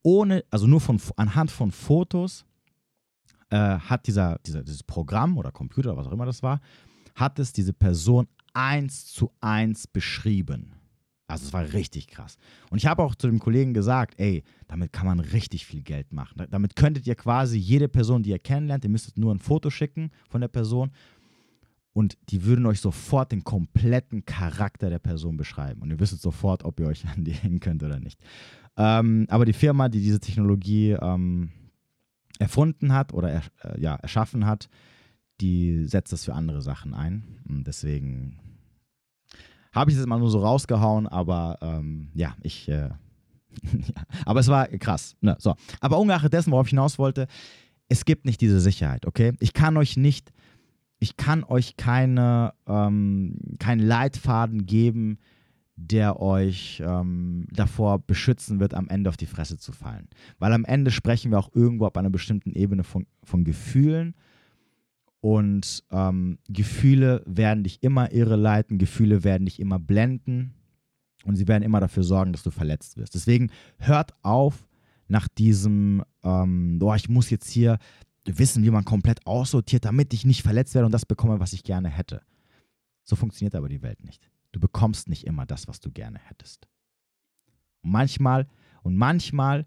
[0.00, 2.46] Ohne, also nur von, anhand von Fotos
[3.50, 6.62] äh, hat dieser, dieser, dieses Programm oder Computer, was auch immer das war,
[7.14, 10.72] hat es diese Person eins zu eins beschrieben.
[11.30, 12.36] Also es war richtig krass.
[12.70, 16.12] Und ich habe auch zu dem Kollegen gesagt, ey, damit kann man richtig viel Geld
[16.12, 16.42] machen.
[16.50, 20.10] Damit könntet ihr quasi jede Person, die ihr kennenlernt, ihr müsstet nur ein Foto schicken
[20.28, 20.90] von der Person
[21.92, 25.82] und die würden euch sofort den kompletten Charakter der Person beschreiben.
[25.82, 28.20] Und ihr wüsstet sofort, ob ihr euch an die hängen könnt oder nicht.
[28.76, 31.50] Ähm, aber die Firma, die diese Technologie ähm,
[32.38, 34.68] erfunden hat oder er, äh, ja, erschaffen hat,
[35.40, 37.40] die setzt das für andere Sachen ein.
[37.48, 38.38] Und deswegen
[39.72, 42.68] habe ich das mal nur so rausgehauen, aber ähm, ja, ich.
[42.68, 42.90] Äh,
[43.72, 44.04] ja.
[44.24, 45.16] Aber es war krass.
[45.20, 45.36] Ne?
[45.38, 45.54] So.
[45.80, 47.26] Aber ungeachtet dessen, worauf ich hinaus wollte,
[47.88, 49.32] es gibt nicht diese Sicherheit, okay?
[49.40, 50.32] Ich kann euch nicht,
[51.00, 55.18] ich kann euch keine, ähm, keinen Leitfaden geben,
[55.74, 60.08] der euch ähm, davor beschützen wird, am Ende auf die Fresse zu fallen.
[60.38, 64.14] Weil am Ende sprechen wir auch irgendwo auf einer bestimmten Ebene von, von Gefühlen
[65.20, 70.54] und ähm, Gefühle werden dich immer irreleiten, Gefühle werden dich immer blenden
[71.24, 73.14] und sie werden immer dafür sorgen, dass du verletzt wirst.
[73.14, 74.66] Deswegen hört auf
[75.08, 77.78] nach diesem, ähm, oh, ich muss jetzt hier
[78.24, 81.64] wissen, wie man komplett aussortiert, damit ich nicht verletzt werde und das bekomme, was ich
[81.64, 82.22] gerne hätte.
[83.02, 84.30] So funktioniert aber die Welt nicht.
[84.52, 86.68] Du bekommst nicht immer das, was du gerne hättest.
[87.82, 88.46] Und manchmal
[88.82, 89.66] und manchmal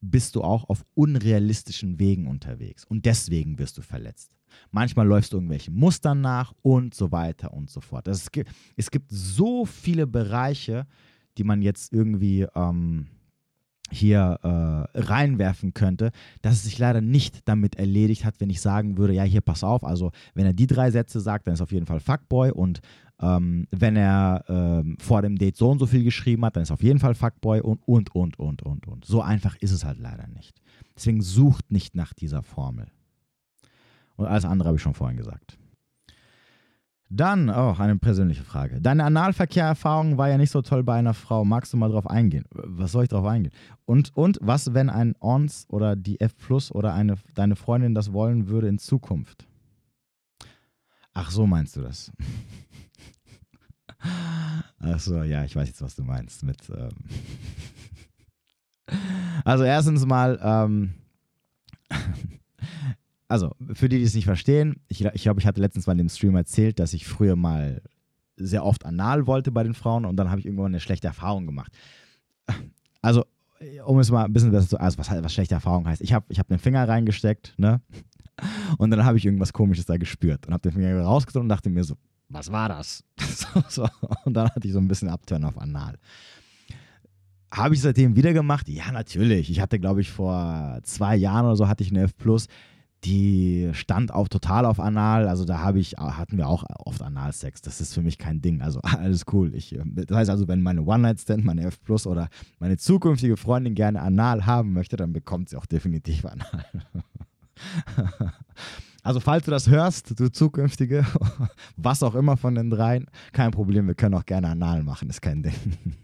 [0.00, 4.32] bist du auch auf unrealistischen Wegen unterwegs und deswegen wirst du verletzt.
[4.70, 8.08] Manchmal läufst du irgendwelchen Mustern nach und so weiter und so fort.
[8.08, 10.86] Also es, gibt, es gibt so viele Bereiche,
[11.36, 13.06] die man jetzt irgendwie ähm,
[13.90, 16.10] hier äh, reinwerfen könnte,
[16.42, 19.64] dass es sich leider nicht damit erledigt hat, wenn ich sagen würde, ja, hier pass
[19.64, 22.80] auf, also wenn er die drei Sätze sagt, dann ist auf jeden Fall Fuckboy und
[23.20, 26.70] ähm, wenn er ähm, vor dem Date so und so viel geschrieben hat, dann ist
[26.70, 29.04] auf jeden Fall Fuckboy und, und, und, und, und, und.
[29.04, 30.60] So einfach ist es halt leider nicht.
[30.94, 32.86] Deswegen sucht nicht nach dieser Formel.
[34.16, 35.58] Und alles andere habe ich schon vorhin gesagt.
[37.10, 38.82] Dann auch oh, eine persönliche Frage.
[38.82, 41.42] Deine Analverkehrerfahrung war ja nicht so toll bei einer Frau.
[41.42, 42.44] Magst du mal drauf eingehen?
[42.50, 43.52] Was soll ich drauf eingehen?
[43.86, 48.12] Und, und was, wenn ein ONS oder die F Plus oder eine, deine Freundin das
[48.12, 49.46] wollen würde in Zukunft?
[51.14, 52.12] Ach, so meinst du das?
[54.80, 56.58] Achso, ja, ich weiß jetzt, was du meinst mit.
[56.70, 56.90] Ähm
[59.44, 60.94] also erstens mal, ähm
[63.28, 65.98] also für die, die es nicht verstehen, ich, ich glaube, ich hatte letztens mal in
[65.98, 67.82] dem Stream erzählt, dass ich früher mal
[68.36, 71.46] sehr oft anal wollte bei den Frauen und dann habe ich irgendwann eine schlechte Erfahrung
[71.46, 71.72] gemacht.
[73.02, 73.24] Also,
[73.84, 76.26] um es mal ein bisschen besser zu, also was, was schlechte Erfahrung heißt, ich habe
[76.28, 77.80] ich hab den Finger reingesteckt, ne?
[78.78, 81.70] Und dann habe ich irgendwas Komisches da gespürt und habe den Finger rausgezogen und dachte
[81.70, 81.96] mir so,
[82.28, 83.04] was war das?
[83.68, 83.88] so,
[84.24, 85.98] und dann hatte ich so ein bisschen Abturn auf Anal.
[87.52, 88.68] Habe ich seitdem wieder gemacht?
[88.68, 89.50] Ja, natürlich.
[89.50, 92.14] Ich hatte, glaube ich, vor zwei Jahren oder so hatte ich eine F
[93.04, 95.28] die stand auch total auf Anal.
[95.28, 97.62] Also da habe ich, hatten wir auch oft Analsex.
[97.62, 98.60] Das ist für mich kein Ding.
[98.60, 99.54] Also alles cool.
[99.54, 104.02] Ich, das heißt also, wenn meine One-Night-Stand, meine F Plus oder meine zukünftige Freundin gerne
[104.02, 106.64] Anal haben möchte, dann bekommt sie auch definitiv Anal.
[109.08, 111.02] Also falls du das hörst, du zukünftige,
[111.78, 115.22] was auch immer von den dreien, kein Problem, wir können auch gerne Anal machen, ist
[115.22, 115.54] kein Ding.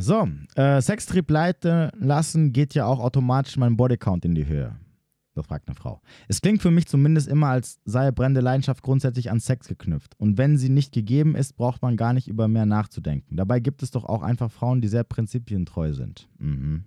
[0.00, 4.74] So, äh, Sextrieb leiten lassen geht ja auch automatisch mein Bodycount in die Höhe.
[5.36, 6.02] Das fragt eine Frau.
[6.26, 10.18] Es klingt für mich zumindest immer, als sei brennende Leidenschaft grundsätzlich an Sex geknüpft.
[10.18, 13.36] Und wenn sie nicht gegeben ist, braucht man gar nicht über mehr nachzudenken.
[13.36, 16.28] Dabei gibt es doch auch einfach Frauen, die sehr prinzipientreu sind.
[16.38, 16.84] Mhm.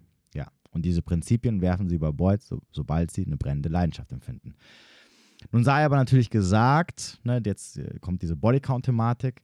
[0.74, 4.56] Und diese Prinzipien werfen sie über Bord, so, sobald sie eine brennende Leidenschaft empfinden.
[5.52, 9.42] Nun sei aber natürlich gesagt, ne, jetzt äh, kommt diese Bodycount-Thematik,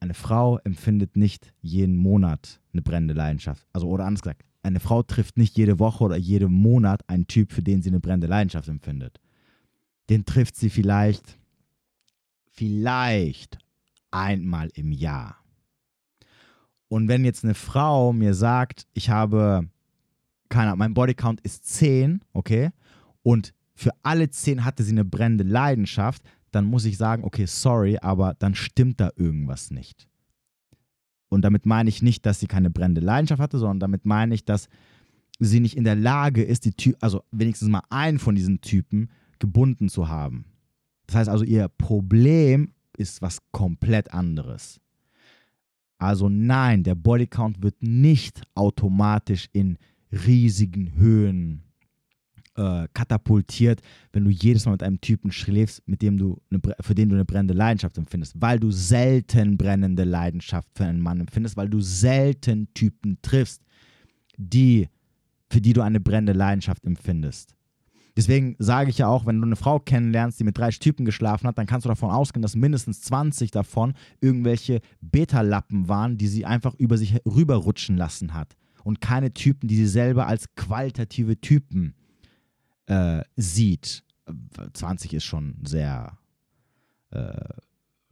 [0.00, 3.66] eine Frau empfindet nicht jeden Monat eine brennende Leidenschaft.
[3.72, 7.52] Also, oder anders gesagt, eine Frau trifft nicht jede Woche oder jeden Monat einen Typ,
[7.52, 9.20] für den sie eine brennende Leidenschaft empfindet.
[10.08, 11.38] Den trifft sie vielleicht,
[12.50, 13.58] vielleicht
[14.10, 15.36] einmal im Jahr.
[16.88, 19.68] Und wenn jetzt eine Frau mir sagt, ich habe,
[20.50, 22.70] keine Ahnung, mein Bodycount ist 10, okay,
[23.22, 27.96] und für alle 10 hatte sie eine brennende Leidenschaft, dann muss ich sagen, okay, sorry,
[28.00, 30.06] aber dann stimmt da irgendwas nicht.
[31.28, 34.44] Und damit meine ich nicht, dass sie keine brennende Leidenschaft hatte, sondern damit meine ich,
[34.44, 34.68] dass
[35.38, 39.10] sie nicht in der Lage ist, die Ty also wenigstens mal einen von diesen Typen
[39.38, 40.44] gebunden zu haben.
[41.06, 44.80] Das heißt also, ihr Problem ist was komplett anderes.
[45.98, 49.78] Also nein, der Bodycount wird nicht automatisch in
[50.12, 51.62] riesigen Höhen
[52.56, 53.80] äh, katapultiert,
[54.12, 57.14] wenn du jedes Mal mit einem Typen schläfst, mit dem du eine, für den du
[57.14, 61.80] eine brennende Leidenschaft empfindest, weil du selten brennende Leidenschaft für einen Mann empfindest, weil du
[61.80, 63.62] selten Typen triffst,
[64.36, 64.88] die
[65.50, 67.54] für die du eine brennende Leidenschaft empfindest.
[68.16, 71.46] Deswegen sage ich ja auch, wenn du eine Frau kennenlernst, die mit drei Typen geschlafen
[71.46, 76.44] hat, dann kannst du davon ausgehen, dass mindestens 20 davon irgendwelche Beta-Lappen waren, die sie
[76.44, 78.56] einfach über sich rüberrutschen lassen hat.
[78.84, 81.94] Und keine Typen, die sie selber als qualitative Typen
[82.86, 84.04] äh, sieht,
[84.72, 86.18] 20 ist schon sehr
[87.10, 87.32] äh,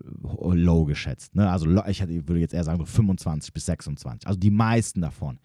[0.00, 1.35] low geschätzt.
[1.35, 1.50] Ne?
[1.50, 4.26] Also ich würde jetzt eher sagen so 25 bis 26.
[4.26, 5.38] Also die meisten davon.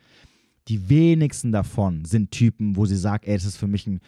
[0.67, 3.99] Die wenigsten davon sind Typen, wo sie sagt, ey, das ist für mich ein,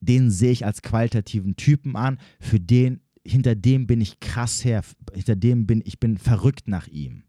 [0.00, 4.82] den sehe ich als qualitativen Typen an, für den, hinter dem bin ich krass her,
[5.12, 7.23] hinter dem bin ich bin verrückt nach ihm.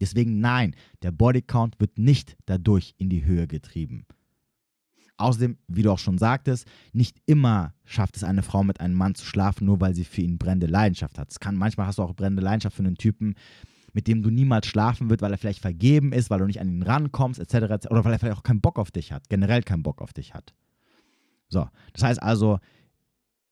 [0.00, 4.06] Deswegen nein, der Bodycount wird nicht dadurch in die Höhe getrieben.
[5.18, 9.14] Außerdem, wie du auch schon sagtest, nicht immer schafft es eine Frau mit einem Mann
[9.14, 11.30] zu schlafen, nur weil sie für ihn brennende Leidenschaft hat.
[11.30, 13.34] Es kann, manchmal hast du auch brennende Leidenschaft für einen Typen,
[13.92, 16.68] mit dem du niemals schlafen wirst, weil er vielleicht vergeben ist, weil du nicht an
[16.68, 17.86] ihn rankommst, etc.
[17.90, 20.32] oder weil er vielleicht auch keinen Bock auf dich hat, generell keinen Bock auf dich
[20.32, 20.54] hat.
[21.48, 22.58] So, das heißt also,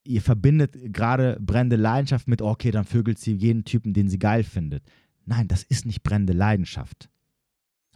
[0.05, 4.43] ihr verbindet gerade brennende Leidenschaft mit, okay, dann vögelt sie jeden Typen, den sie geil
[4.43, 4.85] findet.
[5.29, 7.11] Nein, das ist nicht brennende Leidenschaft.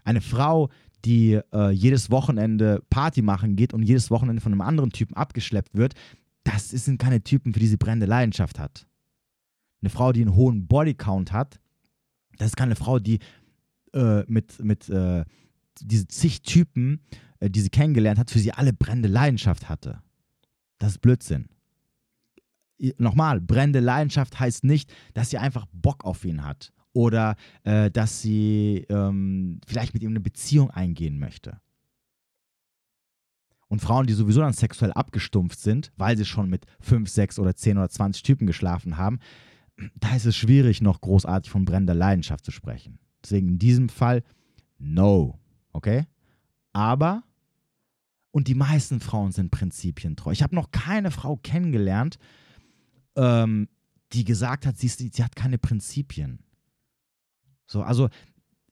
[0.04, 0.68] Eine Frau,
[1.06, 5.74] die äh, jedes Wochenende Party machen geht und jedes Wochenende von einem anderen Typen abgeschleppt
[5.74, 5.94] wird,
[6.44, 8.86] das sind keine Typen, für die sie brennende Leidenschaft hat.
[9.80, 11.58] Eine Frau, die einen hohen Bodycount hat,
[12.36, 13.18] das ist keine Frau, die
[13.94, 15.24] äh, mit, mit äh,
[15.80, 17.00] diese zig Typen,
[17.40, 20.02] äh, die sie kennengelernt hat, für sie alle brennende Leidenschaft hatte.
[20.78, 21.48] Das ist Blödsinn.
[22.98, 28.20] Nochmal, brennende Leidenschaft heißt nicht, dass sie einfach Bock auf ihn hat oder äh, dass
[28.20, 31.61] sie ähm, vielleicht mit ihm eine Beziehung eingehen möchte.
[33.68, 37.57] Und Frauen, die sowieso dann sexuell abgestumpft sind, weil sie schon mit 5, 6 oder
[37.57, 39.18] 10 oder 20 Typen geschlafen haben,
[39.94, 42.98] da ist es schwierig, noch großartig von brennender Leidenschaft zu sprechen.
[43.22, 44.22] Deswegen in diesem Fall
[44.78, 45.38] no.
[45.72, 46.07] Okay?
[46.74, 47.22] Aber,
[48.31, 50.33] und die meisten Frauen sind prinzipientreu.
[50.33, 52.18] Ich habe noch keine Frau kennengelernt,
[53.16, 53.68] ähm,
[54.12, 56.40] die gesagt hat, sie, sie hat keine Prinzipien.
[57.72, 58.08] So, also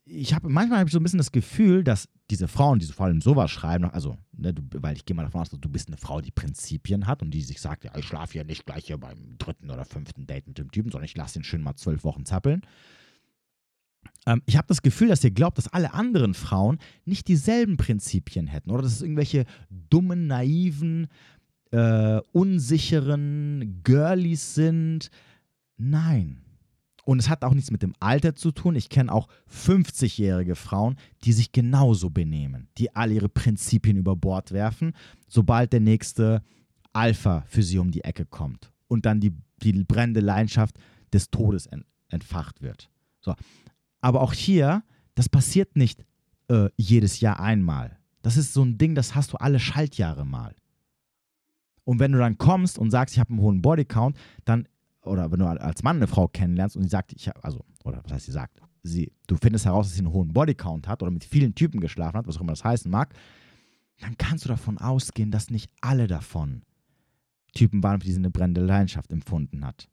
[0.04, 3.06] ich habe manchmal habe ich so ein bisschen das Gefühl, dass diese Frauen, die vor
[3.06, 5.96] allem sowas schreiben, also, ne, du, weil ich gehe mal davon aus, du bist eine
[5.96, 8.98] Frau, die Prinzipien hat und die sich sagt, ja, ich schlafe ja nicht gleich hier
[8.98, 12.04] beim dritten oder fünften Date mit dem Typen, sondern ich lasse ihn schön mal zwölf
[12.04, 12.62] Wochen zappeln.
[14.26, 18.46] Ähm, ich habe das Gefühl, dass ihr glaubt, dass alle anderen Frauen nicht dieselben Prinzipien
[18.46, 21.08] hätten oder dass es irgendwelche dummen, naiven,
[21.70, 25.10] äh, unsicheren Girlies sind.
[25.76, 26.42] Nein.
[27.10, 28.76] Und es hat auch nichts mit dem Alter zu tun.
[28.76, 30.94] Ich kenne auch 50-jährige Frauen,
[31.24, 34.92] die sich genauso benehmen, die all ihre Prinzipien über Bord werfen,
[35.26, 36.40] sobald der nächste
[36.92, 40.76] Alpha für sie um die Ecke kommt und dann die, die brennende Leidenschaft
[41.12, 41.68] des Todes
[42.10, 42.88] entfacht wird.
[43.20, 43.34] So.
[44.00, 44.84] Aber auch hier,
[45.16, 46.04] das passiert nicht
[46.46, 47.98] äh, jedes Jahr einmal.
[48.22, 50.54] Das ist so ein Ding, das hast du alle Schaltjahre mal.
[51.82, 54.68] Und wenn du dann kommst und sagst, ich habe einen hohen Bodycount, dann,
[55.02, 58.02] oder wenn du als Mann eine Frau kennenlernst und sie sagt, ich habe, also, oder
[58.04, 61.10] was heißt sie sagt, sie, du findest heraus, dass sie einen hohen Bodycount hat oder
[61.10, 63.14] mit vielen Typen geschlafen hat, was auch immer das heißen mag,
[63.98, 66.62] dann kannst du davon ausgehen, dass nicht alle davon
[67.54, 69.88] Typen waren, für die sie eine brennende Leidenschaft empfunden hat.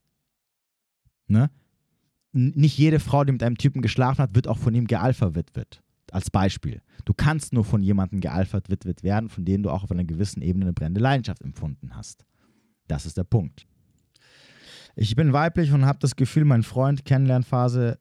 [1.28, 1.50] Ne?
[2.38, 5.82] nicht jede Frau, die mit einem Typen geschlafen hat, wird auch von ihm gealpha-witwet.
[6.12, 6.82] Als Beispiel.
[7.04, 10.66] Du kannst nur von jemandem gealpha-witwet werden, von dem du auch auf einer gewissen Ebene
[10.66, 12.26] eine brennende Leidenschaft empfunden hast.
[12.88, 13.68] Das ist der Punkt.
[15.00, 18.00] Ich bin weiblich und habe das Gefühl, mein Freund, Kennenlernphase,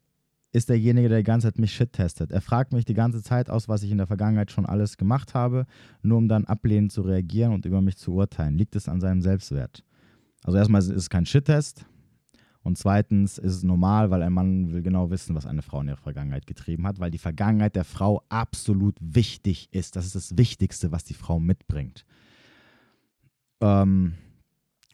[0.53, 2.33] ist derjenige, der die ganze Zeit mich shit testet.
[2.33, 5.35] Er fragt mich die ganze Zeit aus, was ich in der Vergangenheit schon alles gemacht
[5.35, 5.67] habe,
[6.01, 8.57] nur um dann ablehnend zu reagieren und über mich zu urteilen.
[8.57, 9.85] Liegt es an seinem Selbstwert?
[10.43, 11.85] Also erstmal ist es kein Shit-Test,
[12.67, 15.87] und zweitens ist es normal, weil ein Mann will genau wissen, was eine Frau in
[15.87, 19.95] ihrer Vergangenheit getrieben hat, weil die Vergangenheit der Frau absolut wichtig ist.
[19.95, 22.05] Das ist das Wichtigste, was die Frau mitbringt.
[23.61, 24.15] Ähm,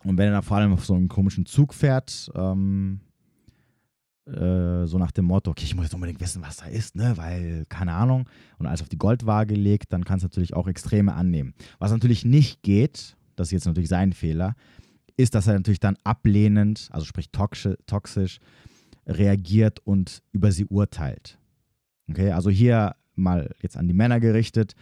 [0.04, 3.00] und wenn er dann vor allem auf so einen komischen Zug fährt, ähm,
[4.26, 7.16] äh, so nach dem Motto, okay, ich muss jetzt unbedingt wissen, was da ist, ne,
[7.16, 11.14] weil, keine Ahnung, und alles auf die Goldwaage legt, dann kann es natürlich auch Extreme
[11.14, 11.54] annehmen.
[11.78, 14.54] Was natürlich nicht geht, das ist jetzt natürlich sein Fehler,
[15.16, 18.38] ist, dass er natürlich dann ablehnend, also sprich toxisch,
[19.06, 21.38] reagiert und über sie urteilt.
[22.08, 24.74] Okay, also hier mal jetzt an die Männer gerichtet.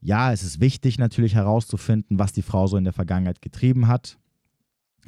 [0.00, 4.18] Ja, es ist wichtig natürlich herauszufinden, was die Frau so in der Vergangenheit getrieben hat,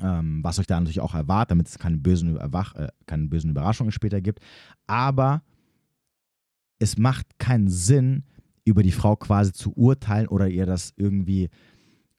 [0.02, 3.92] ähm, was euch da natürlich auch erwartet, damit es keine bösen, äh, keine bösen Überraschungen
[3.92, 4.40] später gibt.
[4.86, 5.42] Aber
[6.78, 8.24] es macht keinen Sinn,
[8.64, 11.48] über die Frau quasi zu urteilen oder ihr das irgendwie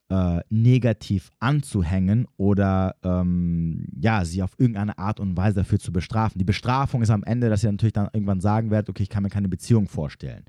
[0.09, 6.39] äh, negativ anzuhängen oder ähm, ja, sie auf irgendeine Art und Weise dafür zu bestrafen.
[6.39, 9.23] Die Bestrafung ist am Ende, dass ihr natürlich dann irgendwann sagen werdet, okay, ich kann
[9.23, 10.43] mir keine Beziehung vorstellen.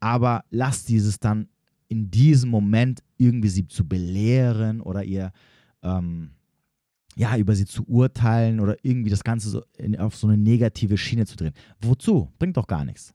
[0.00, 1.48] Aber lasst dieses dann
[1.88, 5.30] in diesem Moment irgendwie sie zu belehren oder ihr
[5.84, 6.30] ähm,
[7.16, 10.96] ja, über sie zu urteilen oder irgendwie das Ganze so in, auf so eine negative
[10.96, 11.54] Schiene zu drehen.
[11.80, 12.32] Wozu?
[12.38, 13.14] Bringt doch gar nichts.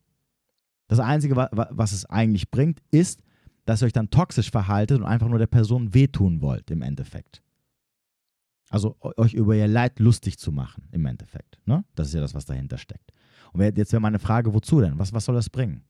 [0.87, 3.21] Das Einzige, was es eigentlich bringt, ist,
[3.65, 7.43] dass ihr euch dann toxisch verhaltet und einfach nur der Person wehtun wollt im Endeffekt.
[8.69, 11.59] Also euch über ihr Leid lustig zu machen im Endeffekt.
[11.65, 11.83] Ne?
[11.95, 13.11] Das ist ja das, was dahinter steckt.
[13.51, 14.97] Und jetzt wäre meine Frage, wozu denn?
[14.97, 15.83] Was, was soll das bringen?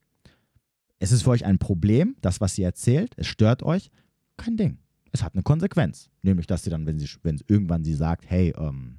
[0.97, 3.89] Es ist für euch ein Problem, das, was sie erzählt, es stört euch,
[4.35, 4.77] kein Ding.
[5.11, 6.09] Es hat eine Konsequenz.
[6.21, 8.97] Nämlich, dass sie dann, wenn sie wenn irgendwann sie sagt, hey, ähm,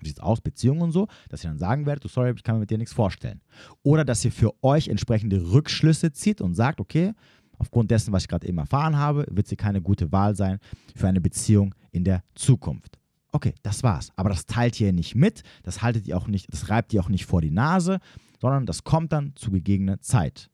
[0.00, 2.56] wie sieht's aus, Beziehungen und so, dass ihr dann sagen werdet, du sorry, ich kann
[2.56, 3.40] mir mit dir nichts vorstellen.
[3.82, 7.14] Oder dass ihr für euch entsprechende Rückschlüsse zieht und sagt, okay,
[7.58, 10.58] Aufgrund dessen, was ich gerade eben erfahren habe, wird sie keine gute Wahl sein
[10.94, 12.98] für eine Beziehung in der Zukunft.
[13.32, 14.10] Okay, das war's.
[14.16, 17.08] Aber das teilt ihr nicht mit, das haltet ihr auch nicht, das reibt ihr auch
[17.08, 17.98] nicht vor die Nase,
[18.40, 20.50] sondern das kommt dann zu gegebener Zeit.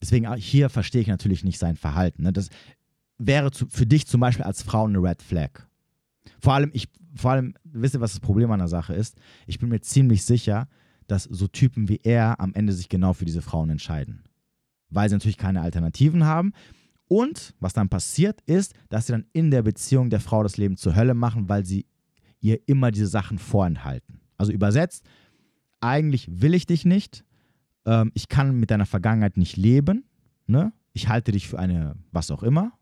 [0.00, 2.24] Deswegen ah, hier verstehe ich natürlich nicht sein Verhalten.
[2.24, 2.32] Ne?
[2.32, 2.50] Das
[3.26, 5.66] wäre zu, für dich zum Beispiel als Frau eine Red Flag.
[6.40, 9.16] Vor allem, ich, vor allem, wisst ihr, was das Problem an der Sache ist?
[9.46, 10.68] Ich bin mir ziemlich sicher,
[11.06, 14.22] dass so Typen wie er am Ende sich genau für diese Frauen entscheiden
[14.92, 16.52] weil sie natürlich keine Alternativen haben.
[17.08, 20.76] Und was dann passiert ist, dass sie dann in der Beziehung der Frau das Leben
[20.76, 21.86] zur Hölle machen, weil sie
[22.40, 24.20] ihr immer diese Sachen vorenthalten.
[24.38, 25.04] Also übersetzt,
[25.80, 27.24] eigentlich will ich dich nicht,
[27.84, 30.04] ähm, ich kann mit deiner Vergangenheit nicht leben,
[30.46, 30.72] ne?
[30.92, 32.72] ich halte dich für eine was auch immer,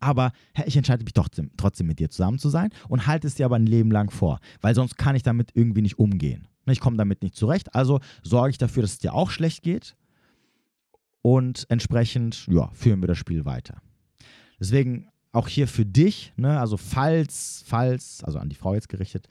[0.00, 0.32] aber
[0.64, 3.56] ich entscheide mich trotzdem, trotzdem mit dir zusammen zu sein und halte es dir aber
[3.56, 6.46] ein Leben lang vor, weil sonst kann ich damit irgendwie nicht umgehen.
[6.66, 9.62] Ne, ich komme damit nicht zurecht, also sorge ich dafür, dass es dir auch schlecht
[9.62, 9.96] geht
[11.22, 13.80] und entsprechend ja, führen wir das Spiel weiter.
[14.60, 19.28] Deswegen auch hier für dich, ne, also falls, falls, also an die Frau jetzt gerichtet,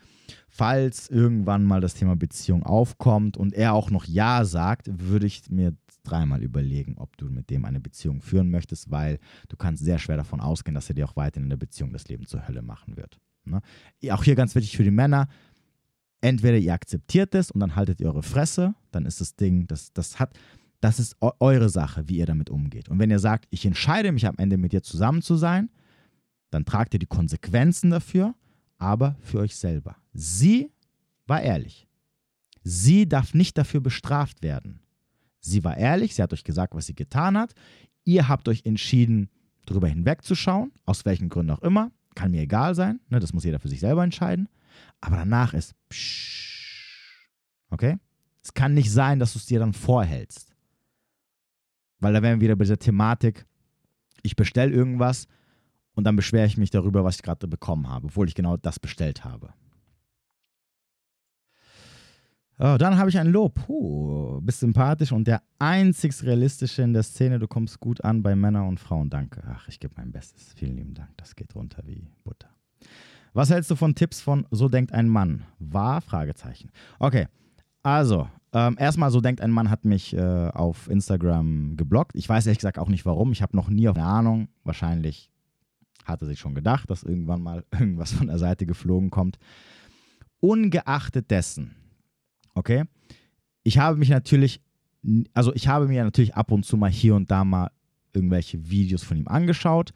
[0.47, 5.49] falls irgendwann mal das Thema Beziehung aufkommt und er auch noch Ja sagt, würde ich
[5.49, 5.73] mir
[6.05, 10.17] dreimal überlegen, ob du mit dem eine Beziehung führen möchtest, weil du kannst sehr schwer
[10.17, 12.95] davon ausgehen, dass er dir auch weiterhin in der Beziehung das Leben zur Hölle machen
[12.95, 13.19] wird.
[13.45, 13.61] Ne?
[14.11, 15.27] Auch hier ganz wichtig für die Männer,
[16.21, 19.93] entweder ihr akzeptiert es und dann haltet ihr eure Fresse, dann ist das Ding, das,
[19.93, 20.37] das hat,
[20.81, 22.89] das ist eure Sache, wie ihr damit umgeht.
[22.89, 25.69] Und wenn ihr sagt, ich entscheide mich am Ende mit dir zusammen zu sein,
[26.49, 28.35] dann tragt ihr die Konsequenzen dafür,
[28.77, 29.95] aber für euch selber.
[30.13, 30.71] Sie
[31.27, 31.87] war ehrlich.
[32.63, 34.79] Sie darf nicht dafür bestraft werden.
[35.45, 37.53] Sie war ehrlich, sie hat euch gesagt, was sie getan hat.
[38.03, 39.29] Ihr habt euch entschieden,
[39.65, 41.91] darüber hinwegzuschauen, aus welchen Gründen auch immer.
[42.15, 44.49] Kann mir egal sein, ne, das muss jeder für sich selber entscheiden.
[45.01, 45.75] Aber danach ist
[47.69, 47.97] okay?
[48.41, 50.55] Es kann nicht sein, dass du es dir dann vorhältst.
[51.99, 53.45] Weil da wären wir wieder bei dieser Thematik,
[54.21, 55.27] ich bestelle irgendwas
[55.93, 58.79] und dann beschwere ich mich darüber, was ich gerade bekommen habe, obwohl ich genau das
[58.79, 59.53] bestellt habe.
[62.57, 63.55] Oh, dann habe ich ein Lob.
[63.65, 67.37] Puh, bist sympathisch und der einzig realistische in der Szene.
[67.37, 69.09] Du kommst gut an bei Männern und Frauen.
[69.09, 69.43] Danke.
[69.45, 70.53] Ach, ich gebe mein Bestes.
[70.55, 71.09] Vielen lieben Dank.
[71.17, 72.47] Das geht runter wie Butter.
[73.33, 75.43] Was hältst du von Tipps von So denkt ein Mann?
[75.59, 75.99] War?
[75.99, 76.71] Fragezeichen.
[76.97, 77.27] Okay,
[77.83, 82.15] also, ähm, erstmal, So denkt ein Mann hat mich äh, auf Instagram geblockt.
[82.15, 83.33] Ich weiß ehrlich gesagt auch nicht warum.
[83.33, 84.47] Ich habe noch nie auf eine Ahnung.
[84.63, 85.29] Wahrscheinlich
[86.05, 89.37] hat er sich schon gedacht, dass irgendwann mal irgendwas von der Seite geflogen kommt.
[90.39, 91.75] Ungeachtet dessen
[92.55, 92.85] Okay?
[93.63, 94.61] Ich habe mich natürlich,
[95.33, 97.69] also ich habe mir natürlich ab und zu mal hier und da mal
[98.13, 99.91] irgendwelche Videos von ihm angeschaut.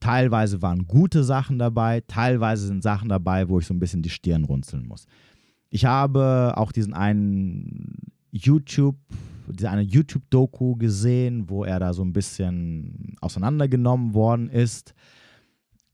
[0.00, 4.10] Teilweise waren gute Sachen dabei, teilweise sind Sachen dabei, wo ich so ein bisschen die
[4.10, 5.06] Stirn runzeln muss.
[5.70, 8.96] Ich habe auch diesen einen YouTube,
[9.48, 14.94] diese eine YouTube-Doku gesehen, wo er da so ein bisschen auseinandergenommen worden ist.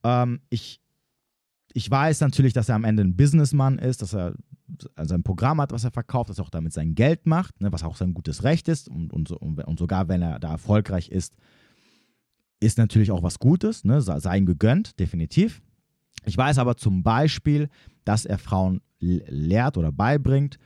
[0.02, 0.80] Ähm, ich,
[1.72, 4.34] ich weiß natürlich, dass er am Ende ein Businessman ist, dass er
[4.94, 7.82] also ein Programm hat, was er verkauft, das auch damit sein Geld macht, ne, was
[7.82, 8.88] auch sein gutes Recht ist.
[8.88, 11.34] Und, und, und, sogar wenn er da erfolgreich ist,
[12.60, 15.62] ist natürlich auch was Gutes, ne, sei ihm gegönnt, definitiv.
[16.24, 17.68] Ich weiß aber zum Beispiel,
[18.04, 20.58] dass er Frauen lehrt oder beibringt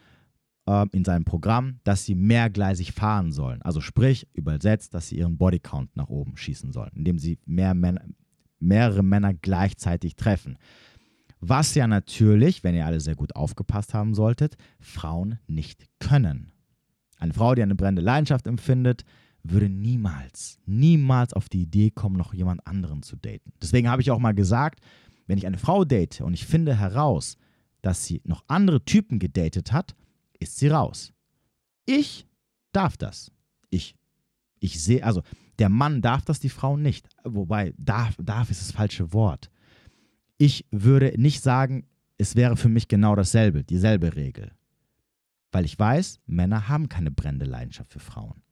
[0.67, 3.63] äh, in seinem Programm, dass sie mehrgleisig fahren sollen.
[3.63, 8.03] Also sprich, übersetzt, dass sie ihren Bodycount nach oben schießen sollen, indem sie mehr Männer,
[8.59, 10.59] mehrere Männer gleichzeitig treffen.
[11.47, 16.53] Was ja natürlich, wenn ihr alle sehr gut aufgepasst haben solltet, Frauen nicht können.
[17.19, 19.05] Eine Frau, die eine brennende Leidenschaft empfindet,
[19.43, 23.53] würde niemals, niemals auf die Idee kommen, noch jemand anderen zu daten.
[23.61, 24.81] Deswegen habe ich auch mal gesagt,
[25.27, 27.37] wenn ich eine Frau date und ich finde heraus,
[27.83, 29.95] dass sie noch andere Typen gedatet hat,
[30.41, 31.13] ist sie raus.
[31.85, 32.27] Ich
[32.73, 33.31] darf das.
[33.69, 33.97] Ich,
[34.61, 35.21] ich sehe, also
[35.59, 37.07] der Mann darf das, die Frau nicht.
[37.23, 39.51] Wobei, darf, darf ist das falsche Wort
[40.39, 41.87] ich würde nicht sagen,
[42.19, 44.53] es wäre für mich genau dasselbe, dieselbe Regel.
[45.53, 48.43] Weil ich weiß, Männer haben keine brennende Leidenschaft für Frauen.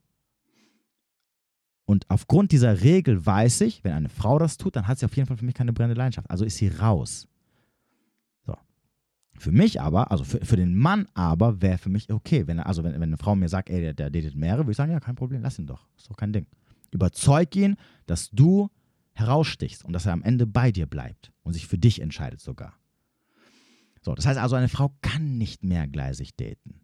[1.84, 5.16] Und aufgrund dieser Regel weiß ich, wenn eine Frau das tut, dann hat sie auf
[5.16, 6.30] jeden Fall für mich keine brennende Leidenschaft.
[6.30, 7.28] Also ist sie raus.
[8.46, 8.56] So.
[9.36, 12.84] Für mich aber, also für, für den Mann aber, wäre für mich okay, wenn, also
[12.84, 15.00] wenn, wenn eine Frau mir sagt, ey, der, der datet mehrere, würde ich sagen, ja,
[15.00, 15.88] kein Problem, lass ihn doch.
[15.96, 16.46] Ist doch kein Ding.
[16.92, 17.76] Überzeug ihn,
[18.06, 18.70] dass du
[19.14, 22.74] herausstichst und dass er am Ende bei dir bleibt und sich für dich entscheidet sogar.
[24.00, 26.82] So, das heißt also, eine Frau kann nicht mehrgleisig daten.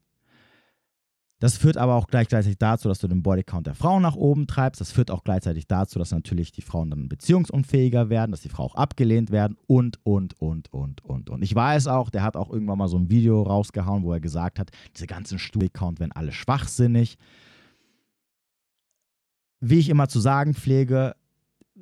[1.41, 4.81] Das führt aber auch gleichzeitig dazu, dass du den Bodycount der Frau nach oben treibst.
[4.81, 8.71] Das führt auch gleichzeitig dazu, dass natürlich die Frauen dann beziehungsunfähiger werden, dass die Frauen
[8.71, 11.43] auch abgelehnt werden und, und, und, und, und, und.
[11.43, 14.59] Ich weiß auch, der hat auch irgendwann mal so ein Video rausgehauen, wo er gesagt
[14.59, 17.19] hat, diese ganzen Studie-Count werden alle schwachsinnig.
[19.61, 21.15] Wie ich immer zu sagen pflege,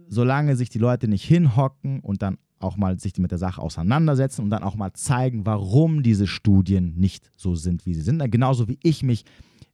[0.09, 4.43] solange sich die Leute nicht hinhocken und dann auch mal sich mit der Sache auseinandersetzen
[4.43, 8.31] und dann auch mal zeigen, warum diese Studien nicht so sind, wie sie sind.
[8.31, 9.25] Genauso wie ich mich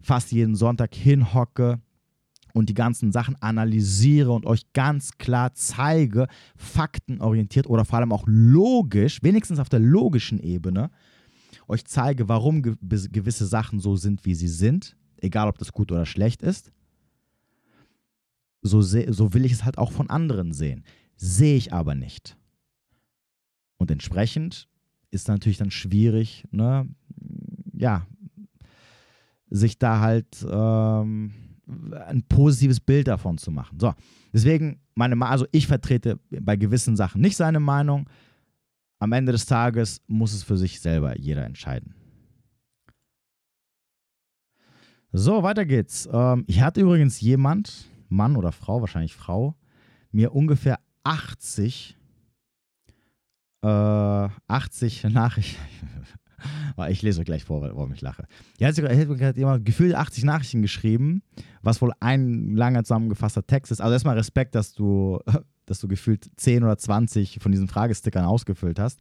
[0.01, 1.80] fast jeden Sonntag hinhocke
[2.55, 6.26] und die ganzen Sachen analysiere und euch ganz klar zeige,
[6.57, 10.91] faktenorientiert oder vor allem auch logisch, wenigstens auf der logischen Ebene,
[11.68, 16.05] euch zeige, warum gewisse Sachen so sind, wie sie sind, egal ob das gut oder
[16.05, 16.72] schlecht ist
[18.62, 20.84] so, so will ich es halt auch von anderen sehen.
[21.16, 22.36] Sehe ich aber nicht.
[23.76, 24.68] Und entsprechend
[25.10, 26.88] ist natürlich dann schwierig, ne,
[27.74, 28.06] ja,
[29.50, 31.32] sich da halt ähm,
[32.06, 33.78] ein positives Bild davon zu machen.
[33.78, 33.92] So,
[34.32, 38.08] deswegen, meine, also ich vertrete bei gewissen Sachen nicht seine Meinung.
[38.98, 41.94] Am Ende des Tages muss es für sich selber jeder entscheiden.
[45.12, 46.08] So, weiter geht's.
[46.10, 49.56] Ähm, ich hatte übrigens jemand, Mann oder Frau, wahrscheinlich Frau,
[50.10, 51.96] mir ungefähr 80,
[53.62, 55.60] äh, 80 Nachrichten,
[56.88, 58.26] ich lese euch gleich vor, warum ich lache.
[58.58, 61.22] Die hat, hat jemand gefühlt 80 Nachrichten geschrieben,
[61.62, 63.80] was wohl ein langer zusammengefasster Text ist.
[63.80, 65.18] Also erstmal Respekt, dass du,
[65.66, 69.00] dass du gefühlt 10 oder 20 von diesen Fragestickern ausgefüllt hast.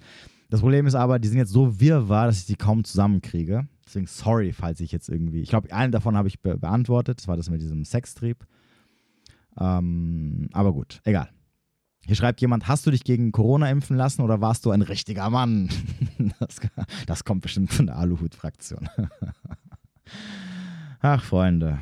[0.49, 3.67] Das Problem ist aber, die sind jetzt so wirrwarr, dass ich die kaum zusammenkriege.
[3.85, 5.41] Deswegen sorry, falls ich jetzt irgendwie.
[5.41, 7.19] Ich glaube, einen davon habe ich be beantwortet.
[7.19, 8.45] Das war das mit diesem Sextrieb.
[9.59, 11.29] Ähm, aber gut, egal.
[12.05, 15.29] Hier schreibt jemand, hast du dich gegen Corona impfen lassen oder warst du ein richtiger
[15.29, 15.69] Mann?
[16.39, 16.59] Das,
[17.07, 18.87] das kommt bestimmt von der Aluhut-Fraktion.
[21.01, 21.79] Ach, Freunde.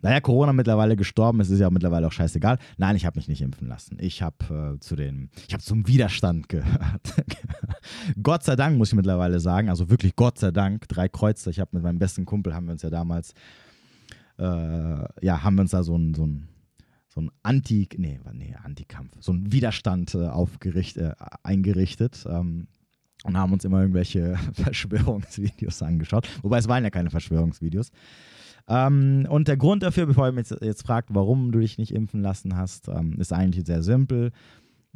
[0.00, 2.58] Naja, Corona mittlerweile gestorben ist, ist ja mittlerweile auch scheißegal.
[2.76, 3.98] Nein, ich habe mich nicht impfen lassen.
[4.00, 7.14] Ich habe äh, zu den, ich habe zum Widerstand gehört.
[8.22, 11.50] Gott sei Dank muss ich mittlerweile sagen, also wirklich Gott sei Dank, drei Kreuze.
[11.50, 13.34] Ich habe mit meinem besten Kumpel, haben wir uns ja damals,
[14.38, 16.48] äh, ja, haben wir uns da so ein, so ein
[17.18, 22.68] so ein Anti, nee, nee, Antikampf, so ein Widerstand äh, aufgerichtet, äh, eingerichtet ähm,
[23.24, 26.28] und haben uns immer irgendwelche Verschwörungsvideos angeschaut.
[26.42, 27.90] Wobei es waren ja keine Verschwörungsvideos.
[28.68, 31.92] Ähm, und der Grund dafür, bevor ihr mich jetzt, jetzt fragt, warum du dich nicht
[31.92, 34.30] impfen lassen hast, ähm, ist eigentlich sehr simpel.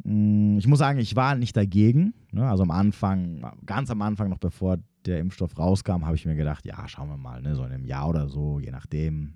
[0.03, 2.13] Mm, ich muss sagen, ich war nicht dagegen.
[2.31, 2.47] Ne?
[2.47, 6.65] Also am Anfang, ganz am Anfang, noch bevor der Impfstoff rauskam, habe ich mir gedacht,
[6.65, 7.55] ja, schauen wir mal, ne?
[7.55, 9.33] so in einem Jahr oder so, je nachdem,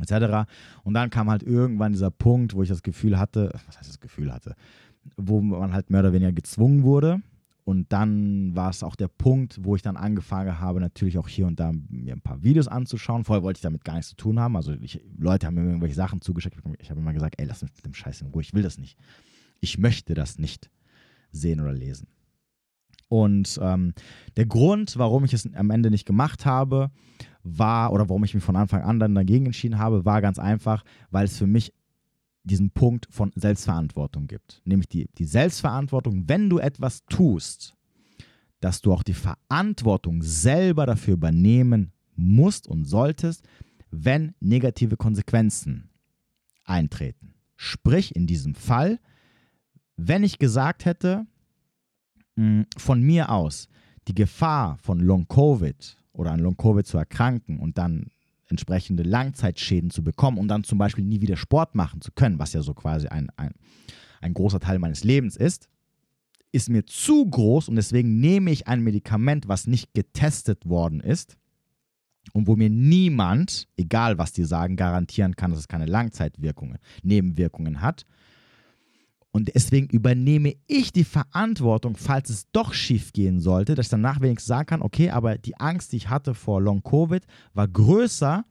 [0.00, 0.48] etc.
[0.82, 4.00] Und dann kam halt irgendwann dieser Punkt, wo ich das Gefühl hatte, was heißt das
[4.00, 4.54] Gefühl hatte,
[5.16, 7.22] wo man halt mehr oder weniger gezwungen wurde.
[7.64, 11.46] Und dann war es auch der Punkt, wo ich dann angefangen habe, natürlich auch hier
[11.46, 13.24] und da mir ein paar Videos anzuschauen.
[13.24, 14.56] Vorher wollte ich damit gar nichts zu tun haben.
[14.56, 16.56] Also ich, Leute haben mir irgendwelche Sachen zugeschickt.
[16.80, 18.42] Ich habe immer gesagt, ey, lass mich mit dem Scheiß in Ruhe.
[18.42, 18.98] Ich will das nicht.
[19.60, 20.70] Ich möchte das nicht
[21.30, 22.08] sehen oder lesen.
[23.10, 23.92] Und ähm,
[24.36, 26.92] der Grund, warum ich es am Ende nicht gemacht habe,
[27.42, 30.84] war, oder warum ich mich von Anfang an dann dagegen entschieden habe, war ganz einfach,
[31.10, 31.74] weil es für mich
[32.44, 34.62] diesen Punkt von Selbstverantwortung gibt.
[34.64, 37.74] Nämlich die, die Selbstverantwortung, wenn du etwas tust,
[38.60, 43.44] dass du auch die Verantwortung selber dafür übernehmen musst und solltest,
[43.90, 45.90] wenn negative Konsequenzen
[46.64, 47.34] eintreten.
[47.56, 49.00] Sprich, in diesem Fall,
[49.96, 51.26] wenn ich gesagt hätte,
[52.36, 53.68] von mir aus,
[54.08, 58.10] die Gefahr von Long-Covid oder an Long-Covid zu erkranken und dann
[58.48, 62.52] entsprechende Langzeitschäden zu bekommen und dann zum Beispiel nie wieder Sport machen zu können, was
[62.52, 63.52] ja so quasi ein, ein,
[64.20, 65.68] ein großer Teil meines Lebens ist,
[66.52, 71.36] ist mir zu groß und deswegen nehme ich ein Medikament, was nicht getestet worden ist
[72.32, 77.80] und wo mir niemand, egal was die sagen, garantieren kann, dass es keine Langzeitwirkungen, Nebenwirkungen
[77.80, 78.04] hat.
[79.32, 84.20] Und deswegen übernehme ich die Verantwortung, falls es doch schief gehen sollte, dass ich danach
[84.20, 87.24] wenigstens sagen kann, okay, aber die Angst, die ich hatte vor Long-Covid,
[87.54, 88.44] war größer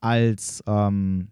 [0.00, 1.28] als ähm,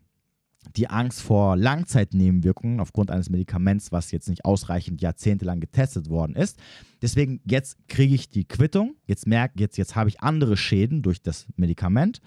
[0.76, 6.58] die Angst vor Langzeitnebenwirkungen aufgrund eines Medikaments, was jetzt nicht ausreichend jahrzehntelang getestet worden ist.
[7.02, 11.22] Deswegen jetzt kriege ich die Quittung, jetzt merke jetzt jetzt habe ich andere Schäden durch
[11.22, 12.20] das Medikament,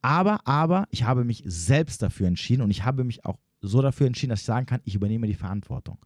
[0.00, 4.06] aber aber ich habe mich selbst dafür entschieden und ich habe mich auch so dafür
[4.06, 5.98] entschieden, dass ich sagen kann, ich übernehme die Verantwortung.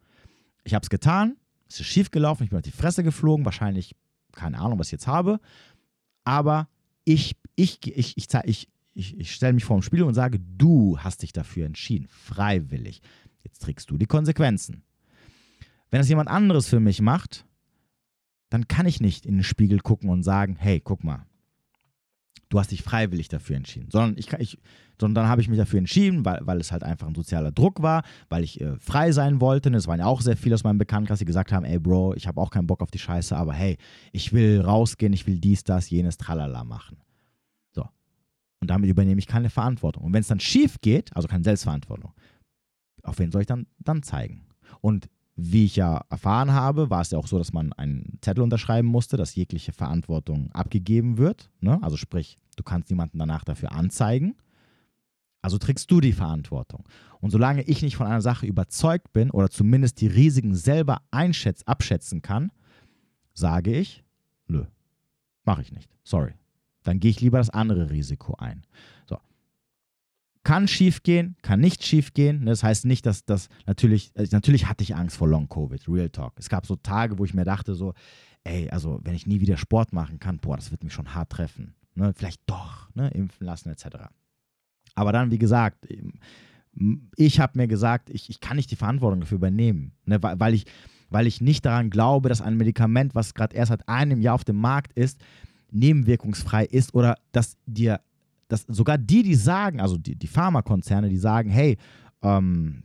[0.65, 1.37] Ich habe es getan,
[1.69, 3.95] es ist schief gelaufen, ich bin auf die Fresse geflogen, wahrscheinlich,
[4.33, 5.41] keine Ahnung, was ich jetzt habe,
[6.25, 6.69] aber
[7.05, 10.99] ich, ich, ich, ich, ich, ich, ich stelle mich vor dem Spiegel und sage, du
[10.99, 13.01] hast dich dafür entschieden, freiwillig.
[13.43, 14.83] Jetzt trägst du die Konsequenzen.
[15.91, 17.45] Wenn das jemand anderes für mich macht,
[18.51, 21.27] dann kann ich nicht in den Spiegel gucken und sagen, hey, guck mal,
[22.53, 24.59] du hast dich freiwillig dafür entschieden, sondern ich, ich
[25.01, 27.81] sondern dann habe ich mich dafür entschieden, weil, weil es halt einfach ein sozialer Druck
[27.83, 29.71] war, weil ich äh, frei sein wollte.
[29.71, 32.15] Und es waren ja auch sehr viele aus meinem Bekanntenkreis, die gesagt haben, ey Bro,
[32.15, 33.79] ich habe auch keinen Bock auf die Scheiße, aber hey,
[34.13, 36.99] ich will rausgehen, ich will dies, das, jenes, tralala machen.
[37.73, 37.89] So.
[38.61, 40.05] Und damit übernehme ich keine Verantwortung.
[40.05, 42.13] Und wenn es dann schief geht, also keine Selbstverantwortung,
[43.03, 44.45] auf wen soll ich dann, dann zeigen?
[44.83, 48.43] Und wie ich ja erfahren habe, war es ja auch so, dass man einen Zettel
[48.43, 51.51] unterschreiben musste, dass jegliche Verantwortung abgegeben wird.
[51.61, 51.83] Ne?
[51.83, 54.35] Also sprich, du kannst niemanden danach dafür anzeigen.
[55.41, 56.85] Also trägst du die Verantwortung.
[57.21, 61.63] Und solange ich nicht von einer Sache überzeugt bin oder zumindest die Risiken selber einschätz,
[61.65, 62.53] abschätzen kann,
[63.35, 64.05] sage ich,
[64.47, 64.65] nö,
[65.45, 65.91] mache ich nicht.
[66.05, 66.35] Sorry.
[66.85, 68.63] Dann gehe ich lieber das andere Risiko ein.
[69.07, 69.17] So.
[70.45, 72.47] Kann schief gehen, kann nicht schief gehen.
[72.47, 76.11] Das heißt nicht, dass das natürlich, also natürlich hatte ich Angst vor Long Covid, Real
[76.11, 76.33] Talk.
[76.37, 77.95] Es gab so Tage, wo ich mir dachte so,
[78.45, 81.31] ey, also wenn ich nie wieder Sport machen kann, boah, das wird mich schon hart
[81.31, 81.75] treffen.
[81.95, 82.13] Ne?
[82.17, 83.09] Vielleicht doch, ne?
[83.11, 84.09] impfen lassen etc.
[84.95, 85.87] Aber dann, wie gesagt,
[87.17, 90.65] ich habe mir gesagt, ich, ich kann nicht die Verantwortung dafür übernehmen, ne, weil, ich,
[91.11, 94.45] weil ich nicht daran glaube, dass ein Medikament, was gerade erst seit einem Jahr auf
[94.45, 95.21] dem Markt ist,
[95.71, 98.01] nebenwirkungsfrei ist oder dass dir,
[98.53, 101.79] dass sogar die, die sagen, also die, die Pharmakonzerne, die sagen, hey,
[102.23, 102.85] ähm,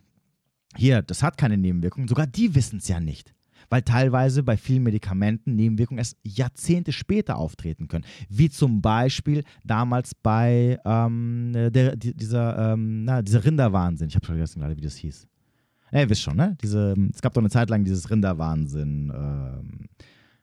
[0.76, 3.34] hier, das hat keine Nebenwirkungen, sogar die wissen es ja nicht
[3.70, 8.06] weil teilweise bei vielen Medikamenten Nebenwirkungen erst Jahrzehnte später auftreten können.
[8.30, 14.08] Wie zum Beispiel damals bei ähm, der, dieser, ähm, na, dieser Rinderwahnsinn.
[14.10, 15.28] Ich habe vergessen gerade, wie das hieß.
[15.92, 16.58] Ja, ihr wisst schon, ne?
[16.62, 19.12] Diese, es gab doch eine Zeit lang dieses Rinderwahnsinn.
[19.16, 19.90] Ähm,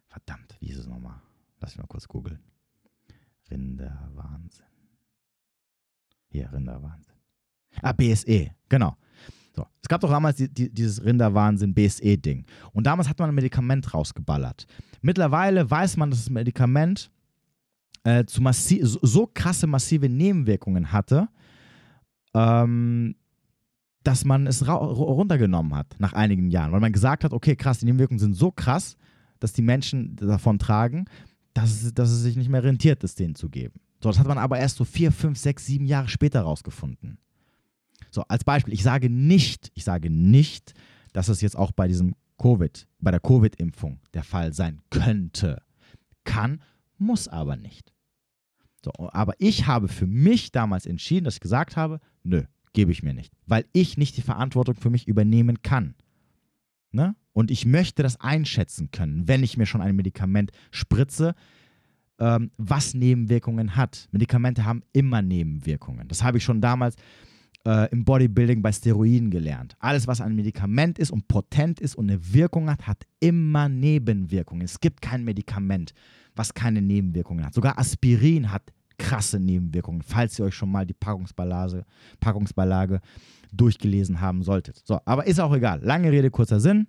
[0.09, 1.21] verdammt, wie hieß es nochmal?
[1.61, 2.41] Lass mich mal kurz googeln.
[3.51, 4.74] Rinderwahnsinn.
[6.35, 7.15] Hier, Rinderwahnsinn.
[7.81, 8.97] Ah, BSE, genau.
[9.55, 9.65] So.
[9.81, 12.45] Es gab doch damals die, die, dieses Rinderwahnsinn BSE-Ding.
[12.73, 14.67] Und damals hat man ein Medikament rausgeballert.
[15.01, 17.13] Mittlerweile weiß man, dass das Medikament
[18.03, 21.29] äh, zu massiv, so, krasse massive Nebenwirkungen hatte,
[22.35, 23.15] ähm,
[24.03, 27.87] dass man es runtergenommen hat nach einigen Jahren, weil man gesagt hat, okay, krass, die
[27.87, 28.97] Nebenwirkungen sind so krass,
[29.39, 31.05] dass die Menschen davon tragen,
[31.53, 33.79] dass es, dass es sich nicht mehr rentiert, es denen zu geben.
[34.05, 37.17] So, das hat man aber erst so vier, fünf, sechs, sieben Jahre später rausgefunden.
[38.11, 40.75] So, als Beispiel, ich sage nicht, ich sage nicht,
[41.15, 45.63] dass es jetzt auch bei diesem Covid, bei der Covid-Impfung der Fall sein könnte.
[46.25, 46.61] Kann,
[46.99, 47.95] muss aber nicht.
[48.85, 52.43] So, aber ich habe für mich damals entschieden, dass ich gesagt habe, nö,
[52.75, 55.95] gebe ich mir nicht, weil ich nicht die Verantwortung für mich übernehmen kann.
[56.93, 57.17] Ne?
[57.33, 61.35] Und ich möchte das einschätzen können, wenn ich mir schon ein Medikament spritze,
[62.19, 64.09] ähm, was Nebenwirkungen hat.
[64.13, 66.09] Medikamente haben immer Nebenwirkungen.
[66.09, 66.97] Das habe ich schon damals
[67.67, 69.77] äh, im Bodybuilding bei Steroiden gelernt.
[69.79, 74.63] Alles, was ein Medikament ist und potent ist und eine Wirkung hat, hat immer Nebenwirkungen.
[74.63, 75.95] Es gibt kein Medikament,
[76.37, 77.55] was keine Nebenwirkungen hat.
[77.55, 81.85] Sogar Aspirin hat krasse Nebenwirkungen, falls ihr euch schon mal die Packungsbeilage,
[82.21, 83.01] Packungsbeilage
[83.53, 84.81] durchgelesen haben solltet.
[84.85, 85.81] So, aber ist auch egal.
[85.83, 86.87] Lange Rede, kurzer Sinn.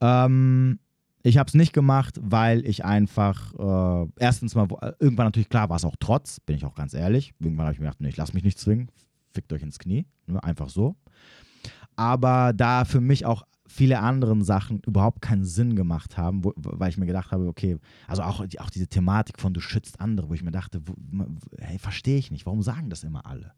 [0.00, 0.78] Ähm,
[1.26, 4.68] ich habe es nicht gemacht, weil ich einfach, äh, erstens mal,
[5.00, 7.32] irgendwann natürlich klar war es auch trotz, bin ich auch ganz ehrlich.
[7.40, 8.90] Irgendwann habe ich mir gedacht, nee, ich lasse mich nicht zwingen,
[9.32, 10.04] fickt euch ins Knie.
[10.26, 10.96] Ne, einfach so.
[11.96, 16.90] Aber da für mich auch viele andere Sachen überhaupt keinen Sinn gemacht haben, wo, weil
[16.90, 20.34] ich mir gedacht habe, okay, also auch, auch diese Thematik von du schützt andere, wo
[20.34, 20.94] ich mir dachte, wo,
[21.58, 23.52] hey, verstehe ich nicht, warum sagen das immer alle?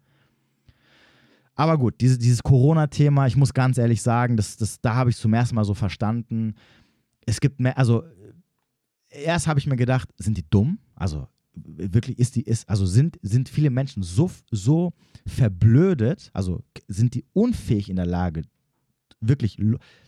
[1.56, 5.16] Aber gut, diese, dieses Corona-Thema, ich muss ganz ehrlich sagen, das, das, da habe ich
[5.16, 6.54] zum ersten Mal so verstanden,
[7.26, 8.04] es gibt mehr, also
[9.10, 10.78] erst habe ich mir gedacht, sind die dumm?
[10.94, 14.92] Also wirklich ist die, ist, also sind, sind viele Menschen so, so
[15.26, 18.42] verblödet, also sind die unfähig in der Lage,
[19.20, 19.58] wirklich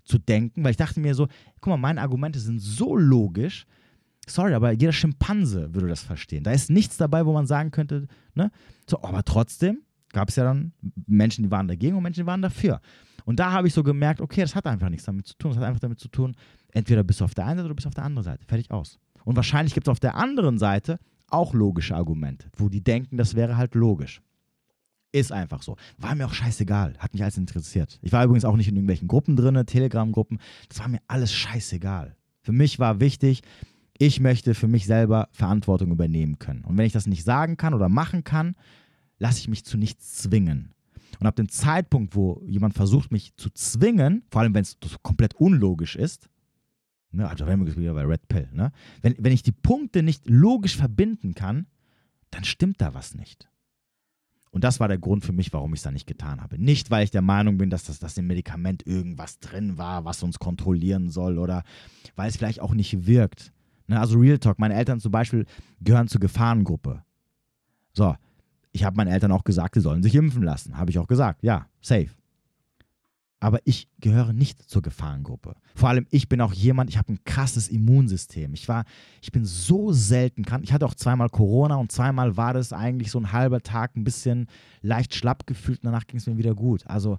[0.05, 1.29] zu denken, weil ich dachte mir so,
[1.61, 3.67] guck mal, meine Argumente sind so logisch,
[4.27, 6.45] sorry, aber jeder Schimpanse würde das verstehen.
[6.45, 8.51] Da ist nichts dabei, wo man sagen könnte, ne?
[8.87, 10.73] So, aber trotzdem gab es ja dann
[11.07, 12.81] Menschen, die waren dagegen und Menschen, die waren dafür.
[13.25, 15.51] Und da habe ich so gemerkt, okay, das hat einfach nichts damit zu tun.
[15.51, 16.35] Das hat einfach damit zu tun,
[16.73, 18.45] entweder bist du auf der einen Seite oder bist du auf der anderen Seite.
[18.47, 18.99] Fertig aus.
[19.25, 20.99] Und wahrscheinlich gibt es auf der anderen Seite
[21.31, 24.23] auch logische Argumente, wo die denken, das wäre halt logisch.
[25.13, 25.77] Ist einfach so.
[25.97, 26.95] War mir auch scheißegal.
[26.99, 27.99] Hat mich alles interessiert.
[28.03, 30.39] Ich war übrigens auch nicht in irgendwelchen Gruppen drin, Telegram-Gruppen.
[30.69, 32.15] Das war mir alles scheißegal.
[32.43, 33.43] Für mich war wichtig,
[33.99, 36.65] ich möchte für mich selber Verantwortung übernehmen können.
[36.65, 38.55] Und wenn ich das nicht sagen kann oder machen kann,
[39.19, 40.73] lasse ich mich zu nichts zwingen.
[41.19, 45.35] Und ab dem Zeitpunkt, wo jemand versucht, mich zu zwingen, vor allem wenn es komplett
[45.35, 46.29] unlogisch ist,
[47.11, 50.29] ne, also wenn wir wieder bei Red Pill, ne, wenn, wenn ich die Punkte nicht
[50.29, 51.67] logisch verbinden kann,
[52.31, 53.49] dann stimmt da was nicht.
[54.51, 56.59] Und das war der Grund für mich, warum ich es dann nicht getan habe.
[56.59, 60.23] Nicht, weil ich der Meinung bin, dass das, dass im Medikament irgendwas drin war, was
[60.23, 61.65] uns kontrollieren soll oder
[62.17, 63.53] weil es vielleicht auch nicht wirkt.
[63.87, 65.45] Ne, also Real Talk, meine Eltern zum Beispiel
[65.81, 67.03] gehören zur Gefahrengruppe.
[67.93, 68.17] So,
[68.73, 70.79] ich habe meinen Eltern auch gesagt, sie sollen sich impfen lassen.
[70.79, 72.11] Habe ich auch gesagt, ja, safe
[73.41, 75.55] aber ich gehöre nicht zur Gefahrengruppe.
[75.75, 78.53] Vor allem, ich bin auch jemand, ich habe ein krasses Immunsystem.
[78.55, 78.85] Ich war,
[79.23, 80.65] ich bin so selten krank.
[80.65, 84.05] Ich hatte auch zweimal Corona und zweimal war das eigentlich so ein halber Tag ein
[84.05, 84.49] bisschen
[84.83, 86.87] leicht schlapp gefühlt und danach ging es mir wieder gut.
[86.87, 87.19] Also,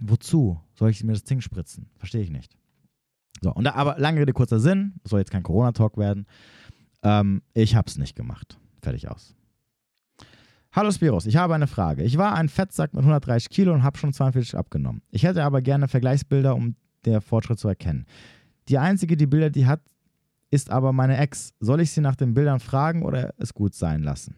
[0.00, 1.88] wozu soll ich mir das Ding spritzen?
[1.96, 2.56] Verstehe ich nicht.
[3.40, 6.26] So, und da, aber lange Rede, kurzer Sinn, soll jetzt kein Corona-Talk werden.
[7.02, 8.58] Ähm, ich habe es nicht gemacht.
[8.82, 9.37] Fertig aus.
[10.78, 12.04] Hallo Spiros, ich habe eine Frage.
[12.04, 15.02] Ich war ein Fettsack mit 130 Kilo und habe schon 42 abgenommen.
[15.10, 18.06] Ich hätte aber gerne Vergleichsbilder, um den Fortschritt zu erkennen.
[18.68, 19.80] Die einzige, die Bilder, die hat,
[20.52, 21.52] ist aber meine Ex.
[21.58, 24.36] Soll ich sie nach den Bildern fragen oder es gut sein lassen?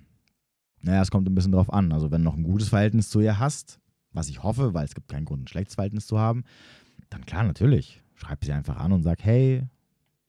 [0.81, 1.93] Naja, es kommt ein bisschen drauf an.
[1.93, 3.79] Also, wenn du noch ein gutes Verhältnis zu ihr hast,
[4.13, 6.45] was ich hoffe, weil es gibt keinen Grund, ein schlechtes Verhältnis zu haben,
[7.11, 8.03] dann klar, natürlich.
[8.15, 9.67] Schreib sie einfach an und sag, hey,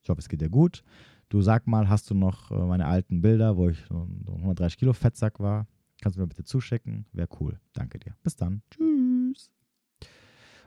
[0.04, 0.84] ich hoffe, es geht dir gut.
[1.30, 4.92] Du sag mal, hast du noch äh, meine alten Bilder, wo ich so 130 Kilo
[4.92, 5.68] Fettsack war?
[6.02, 7.06] Kannst du mir bitte zuschicken?
[7.14, 7.60] Wäre cool.
[7.74, 8.16] Danke dir.
[8.24, 8.64] Bis dann.
[8.72, 9.52] Tschüss.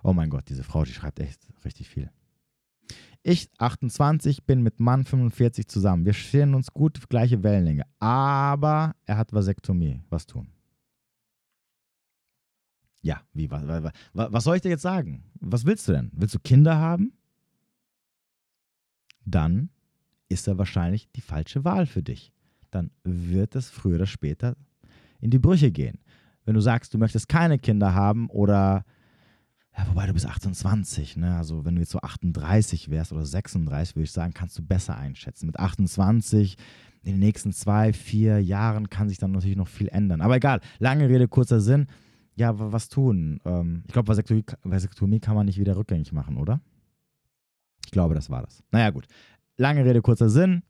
[0.03, 2.11] Oh mein Gott, diese Frau, die schreibt echt richtig viel.
[3.23, 6.05] Ich, 28, bin mit Mann 45 zusammen.
[6.05, 7.85] Wir stehen uns gut, gleiche Wellenlänge.
[7.99, 10.03] Aber er hat Vasektomie.
[10.11, 10.49] Was tun?
[13.03, 13.67] Ja, wie, was,
[14.13, 15.25] was, was soll ich dir jetzt sagen?
[15.41, 16.11] Was willst du denn?
[16.15, 17.13] Willst du Kinder haben?
[19.25, 19.71] Dann
[20.29, 22.33] ist er wahrscheinlich die falsche Wahl für dich.
[22.71, 24.57] Dann wird es früher oder später
[25.25, 25.99] in die Brüche gehen.
[26.45, 28.85] Wenn du sagst, du möchtest keine Kinder haben oder,
[29.77, 31.35] ja, wobei du bist 28, ne?
[31.37, 34.99] also wenn du jetzt so 38 wärst oder 36, würde ich sagen, kannst du besser
[34.99, 35.47] einschätzen.
[35.47, 36.57] Mit 28
[37.03, 40.21] in den nächsten zwei, vier Jahren kann sich dann natürlich noch viel ändern.
[40.21, 41.87] Aber egal, lange Rede, kurzer Sinn.
[42.37, 43.41] Ja, was tun?
[43.47, 46.61] Ähm, ich glaube, Vasektomie, kann man nicht wieder rückgängig machen, oder?
[47.87, 48.63] Ich glaube, das war das.
[48.73, 49.07] Naja, gut.
[49.57, 50.63] Lange Rede, kurzer Sinn.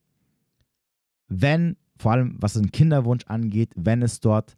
[1.27, 4.57] Wenn, vor allem was den Kinderwunsch angeht, wenn es dort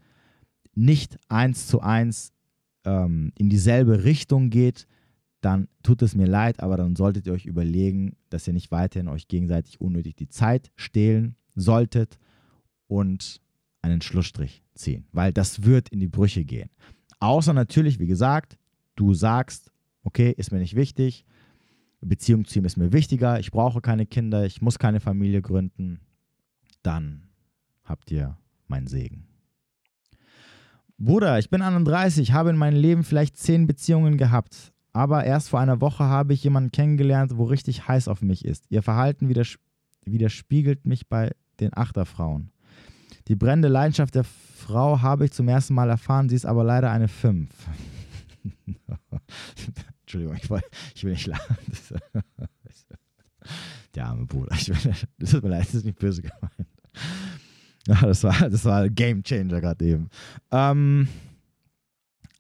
[0.75, 2.33] nicht eins zu eins
[2.85, 4.87] ähm, in dieselbe Richtung geht,
[5.41, 9.09] dann tut es mir leid, aber dann solltet ihr euch überlegen, dass ihr nicht weiterhin
[9.09, 12.19] euch gegenseitig unnötig die Zeit stehlen solltet
[12.89, 13.41] und
[13.83, 16.71] einen Schlussstrich ziehen, weil das wird in die Brüche gehen.
[17.21, 18.59] Außer natürlich, wie gesagt,
[18.97, 19.71] du sagst,
[20.03, 21.25] okay, ist mir nicht wichtig,
[22.01, 26.01] Beziehung zu ihm ist mir wichtiger, ich brauche keine Kinder, ich muss keine Familie gründen,
[26.83, 27.26] dann
[27.87, 28.37] habt ihr
[28.69, 29.27] meinen Segen.
[30.99, 35.61] Bruder, ich bin 31, habe in meinem Leben vielleicht zehn Beziehungen gehabt, aber erst vor
[35.61, 38.65] einer Woche habe ich jemanden kennengelernt, wo richtig heiß auf mich ist.
[38.71, 39.57] Ihr Verhalten widers
[40.05, 42.53] widerspiegelt mich bei den Achterfrauen.
[43.29, 46.91] Die brennende Leidenschaft der Frau habe ich zum ersten Mal erfahren, sie ist aber leider
[46.93, 47.51] eine 5.
[50.03, 50.63] Entschuldigung, ich will,
[50.95, 51.57] ich will nicht lachen.
[53.95, 54.55] Der arme Bruder.
[54.55, 56.69] Ich will, das tut mir leid, das ist nicht böse gemeint.
[57.89, 60.09] Ja, das war, das war ein Game Changer gerade eben.
[60.51, 61.07] Ähm,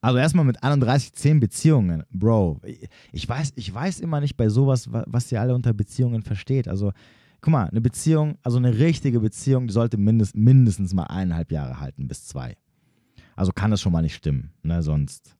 [0.00, 2.02] also erstmal mit 31, 10 Beziehungen.
[2.10, 2.60] Bro,
[3.12, 6.68] ich weiß, ich weiß immer nicht bei sowas, was ihr alle unter Beziehungen versteht.
[6.68, 6.92] Also,
[7.40, 11.80] guck mal, eine Beziehung, also eine richtige Beziehung, die sollte mindest, mindestens mal eineinhalb Jahre
[11.80, 12.56] halten, bis zwei.
[13.36, 14.82] Also kann das schon mal nicht stimmen, ne?
[14.82, 15.35] Sonst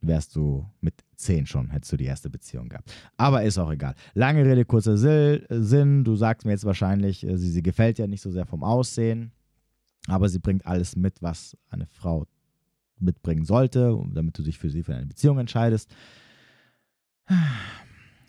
[0.00, 2.92] wärst du mit zehn schon, hättest du die erste Beziehung gehabt.
[3.16, 3.94] Aber ist auch egal.
[4.14, 6.04] Lange Rede, kurzer Sinn.
[6.04, 9.32] Du sagst mir jetzt wahrscheinlich, äh, sie, sie gefällt ja nicht so sehr vom Aussehen,
[10.06, 12.26] aber sie bringt alles mit, was eine Frau
[13.00, 15.90] mitbringen sollte, damit du dich für sie für eine Beziehung entscheidest.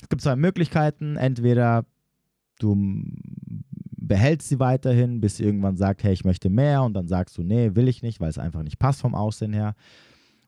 [0.02, 1.16] Es gibt zwei Möglichkeiten.
[1.18, 1.86] Entweder
[2.60, 2.76] du
[4.10, 7.44] behältst sie weiterhin, bis sie irgendwann sagt, hey, ich möchte mehr und dann sagst du,
[7.44, 9.76] nee, will ich nicht, weil es einfach nicht passt vom Aussehen her.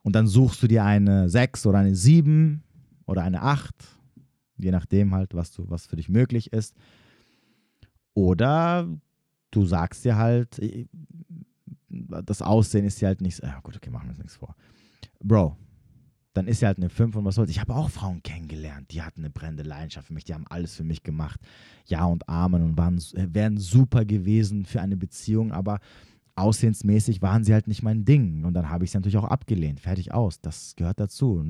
[0.02, 2.62] Und dann suchst du dir eine 6 oder eine 7
[3.06, 3.74] oder eine 8,
[4.56, 6.74] je nachdem halt, was, du, was für dich möglich ist.
[8.14, 8.88] Oder
[9.50, 10.86] du sagst dir halt, äh,
[11.88, 14.54] das Aussehen ist ja halt nicht, ja gut, okay, machen wir uns nichts vor.
[15.22, 15.56] Bro,
[16.32, 17.50] dann ist sie halt eine 5 und was soll's.
[17.50, 20.74] Ich habe auch Frauen kennengelernt, die hatten eine brennende Leidenschaft für mich, die haben alles
[20.74, 21.40] für mich gemacht.
[21.86, 25.80] Ja und Amen und waren, wären super gewesen für eine Beziehung, aber
[26.34, 28.44] aussehensmäßig waren sie halt nicht mein Ding.
[28.44, 29.80] Und dann habe ich sie natürlich auch abgelehnt.
[29.80, 30.40] Fertig aus.
[30.40, 31.42] Das gehört dazu.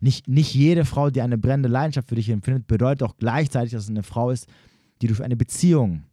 [0.00, 3.84] Nicht, nicht jede Frau, die eine brennende Leidenschaft für dich empfindet, bedeutet auch gleichzeitig, dass
[3.84, 4.46] es eine Frau ist,
[5.02, 6.04] die du für eine Beziehung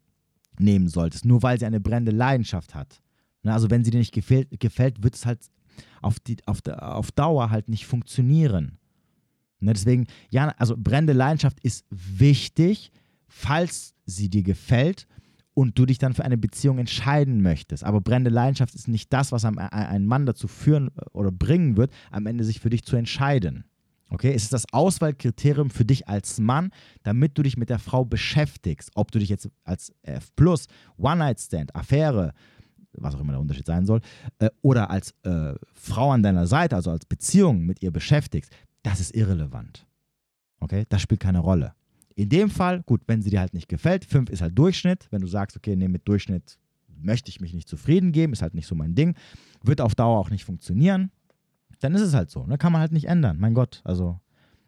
[0.59, 1.25] nehmen solltest.
[1.25, 3.01] Nur weil sie eine brennende Leidenschaft hat.
[3.43, 5.39] Also wenn sie dir nicht gefällt, gefällt wird es halt
[6.01, 8.78] auf, die, auf, auf Dauer halt nicht funktionieren.
[9.59, 12.91] Ne, deswegen, ja, also brennende Leidenschaft ist wichtig,
[13.28, 15.07] falls sie dir gefällt
[15.58, 17.84] und du dich dann für eine Beziehung entscheiden möchtest.
[17.84, 21.91] Aber brennende Leidenschaft ist nicht das, was einen Mann dazu führen äh, oder bringen wird,
[22.12, 23.64] am Ende sich für dich zu entscheiden.
[24.12, 26.70] Okay, es ist das Auswahlkriterium für dich als Mann,
[27.01, 28.91] damit du dich mit der Frau beschäftigst.
[28.93, 30.32] Ob du dich jetzt als F
[30.97, 32.34] One-Night-Stand, Affäre,
[32.93, 34.01] was auch immer der Unterschied sein soll,
[34.38, 38.51] äh, oder als äh, Frau an deiner Seite, also als Beziehung mit ihr beschäftigst,
[38.84, 39.88] das ist irrelevant.
[40.60, 41.74] Okay, das spielt keine Rolle.
[42.18, 45.07] In dem Fall, gut, wenn sie dir halt nicht gefällt, 5 ist halt Durchschnitt.
[45.11, 46.57] Wenn du sagst, okay, nee, mit Durchschnitt
[46.99, 49.13] möchte ich mich nicht zufrieden geben, ist halt nicht so mein Ding,
[49.63, 51.11] wird auf Dauer auch nicht funktionieren,
[51.80, 52.47] dann ist es halt so.
[52.47, 52.57] Ne?
[52.57, 53.38] Kann man halt nicht ändern.
[53.39, 54.20] Mein Gott, also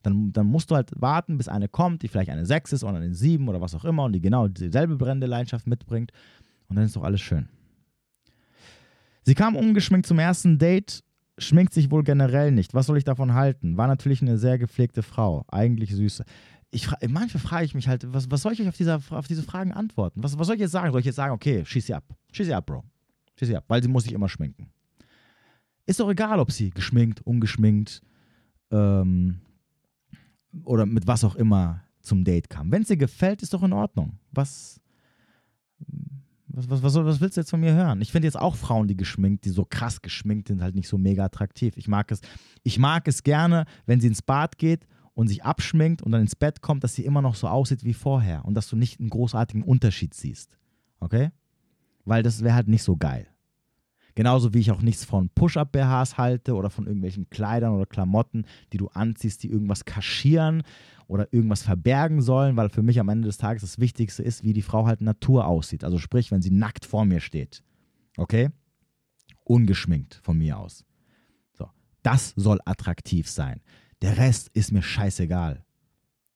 [0.03, 2.97] dann, dann musst du halt warten, bis eine kommt, die vielleicht eine 6 ist oder
[2.97, 6.11] eine 7 oder was auch immer und die genau dieselbe brennende Leidenschaft mitbringt
[6.67, 7.49] und dann ist doch alles schön.
[9.23, 11.03] Sie kam ungeschminkt zum ersten Date,
[11.39, 12.75] schminkt sich wohl generell nicht.
[12.75, 13.75] Was soll ich davon halten?
[13.75, 16.25] War natürlich eine sehr gepflegte Frau, eigentlich süße
[16.71, 19.43] ich, manchmal frage ich mich halt, was, was soll ich euch auf, dieser, auf diese
[19.43, 20.21] Fragen antworten?
[20.23, 20.91] Was, was soll ich jetzt sagen?
[20.91, 22.03] Soll ich jetzt sagen, okay, schieß sie ab.
[22.31, 22.83] Schieß sie ab, Bro.
[23.37, 24.69] Schieß sie ab, weil sie muss sich immer schminken.
[25.85, 28.01] Ist doch egal, ob sie geschminkt, ungeschminkt
[28.69, 29.41] ähm,
[30.63, 32.71] oder mit was auch immer zum Date kam.
[32.71, 34.19] Wenn es dir gefällt, ist doch in Ordnung.
[34.31, 34.79] Was,
[36.47, 38.01] was, was, was, was willst du jetzt von mir hören?
[38.01, 40.99] Ich finde jetzt auch Frauen, die geschminkt, die so krass geschminkt sind, halt nicht so
[40.99, 41.75] mega attraktiv.
[41.77, 42.21] Ich mag es,
[42.63, 44.85] ich mag es gerne, wenn sie ins Bad geht
[45.19, 47.93] und sich abschminkt und dann ins Bett kommt, dass sie immer noch so aussieht wie
[47.93, 50.57] vorher und dass du nicht einen großartigen Unterschied siehst.
[51.01, 51.31] Okay?
[52.05, 53.27] Weil das wäre halt nicht so geil.
[54.15, 58.77] Genauso wie ich auch nichts von Push-Up-BHs halte oder von irgendwelchen Kleidern oder Klamotten, die
[58.77, 60.63] du anziehst, die irgendwas kaschieren
[61.07, 64.53] oder irgendwas verbergen sollen, weil für mich am Ende des Tages das Wichtigste ist, wie
[64.53, 65.83] die Frau halt Natur aussieht.
[65.83, 67.61] Also sprich, wenn sie nackt vor mir steht.
[68.15, 68.51] Okay?
[69.43, 70.85] Ungeschminkt von mir aus.
[71.51, 71.69] So.
[72.03, 73.59] Das soll attraktiv sein.
[74.01, 75.63] Der Rest ist mir scheißegal.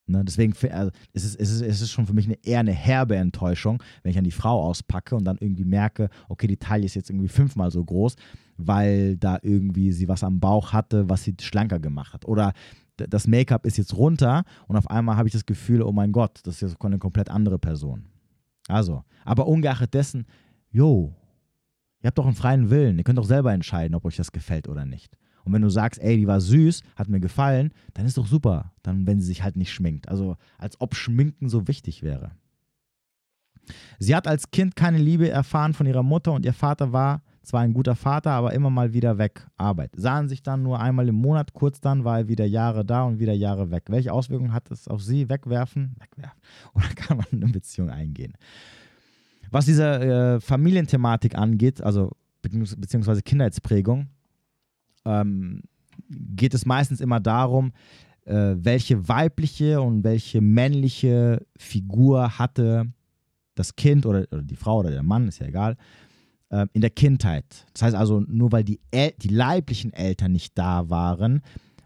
[0.06, 2.74] Ne, deswegen also, es ist, es, ist, es ist schon für mich eine, eher eine
[2.74, 6.86] herbe Enttäuschung, wenn ich an die Frau auspacke und dann irgendwie merke, okay, die Taille
[6.86, 8.16] ist jetzt irgendwie fünfmal so groß,
[8.58, 12.26] weil da irgendwie sie was am Bauch hatte, was sie schlanker gemacht hat.
[12.26, 12.52] Oder
[12.98, 16.42] das Make-up ist jetzt runter und auf einmal habe ich das Gefühl, oh mein Gott,
[16.44, 18.06] das ist jetzt eine komplett andere Person.
[18.68, 20.26] Also, aber ungeachtet dessen,
[20.70, 21.16] jo,
[22.02, 22.98] ihr habt doch einen freien Willen.
[22.98, 25.18] Ihr könnt doch selber entscheiden, ob euch das gefällt oder nicht.
[25.44, 28.74] Und wenn du sagst, ey, die war süß, hat mir gefallen, dann ist doch super.
[28.82, 30.08] Dann, wenn sie sich halt nicht schminkt.
[30.10, 32.32] Also, als ob Schminken so wichtig wäre.
[34.00, 37.62] Sie hat als Kind keine Liebe erfahren von ihrer Mutter und ihr Vater war zwar
[37.62, 39.46] ein guter Vater, aber immer mal wieder weg.
[39.58, 39.92] Arbeit.
[39.96, 43.20] Sahen sich dann nur einmal im Monat, kurz dann war er wieder Jahre da und
[43.20, 43.86] wieder Jahre weg.
[43.90, 45.30] Welche Auswirkungen hat es auf sie?
[45.30, 45.96] Wegwerfen?
[46.00, 46.40] Wegwerfen.
[46.74, 48.34] Oder kann man eine Beziehung eingehen?
[49.52, 54.08] Was diese äh, Familienthematik angeht, also beziehungsweise Kindheitsprägung,
[55.06, 55.64] ähm,
[56.10, 57.74] geht es meistens immer darum,
[58.26, 62.92] äh, welche weibliche und welche männliche Figur hatte
[63.56, 65.78] das Kind oder, oder die Frau oder der Mann, ist ja egal,
[66.50, 67.66] äh, in der Kindheit.
[67.74, 71.42] Das heißt also, nur weil die, El die leiblichen Eltern nicht da waren,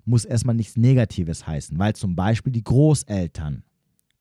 [0.06, 3.64] muss erstmal nichts Negatives heißen, weil zum Beispiel die Großeltern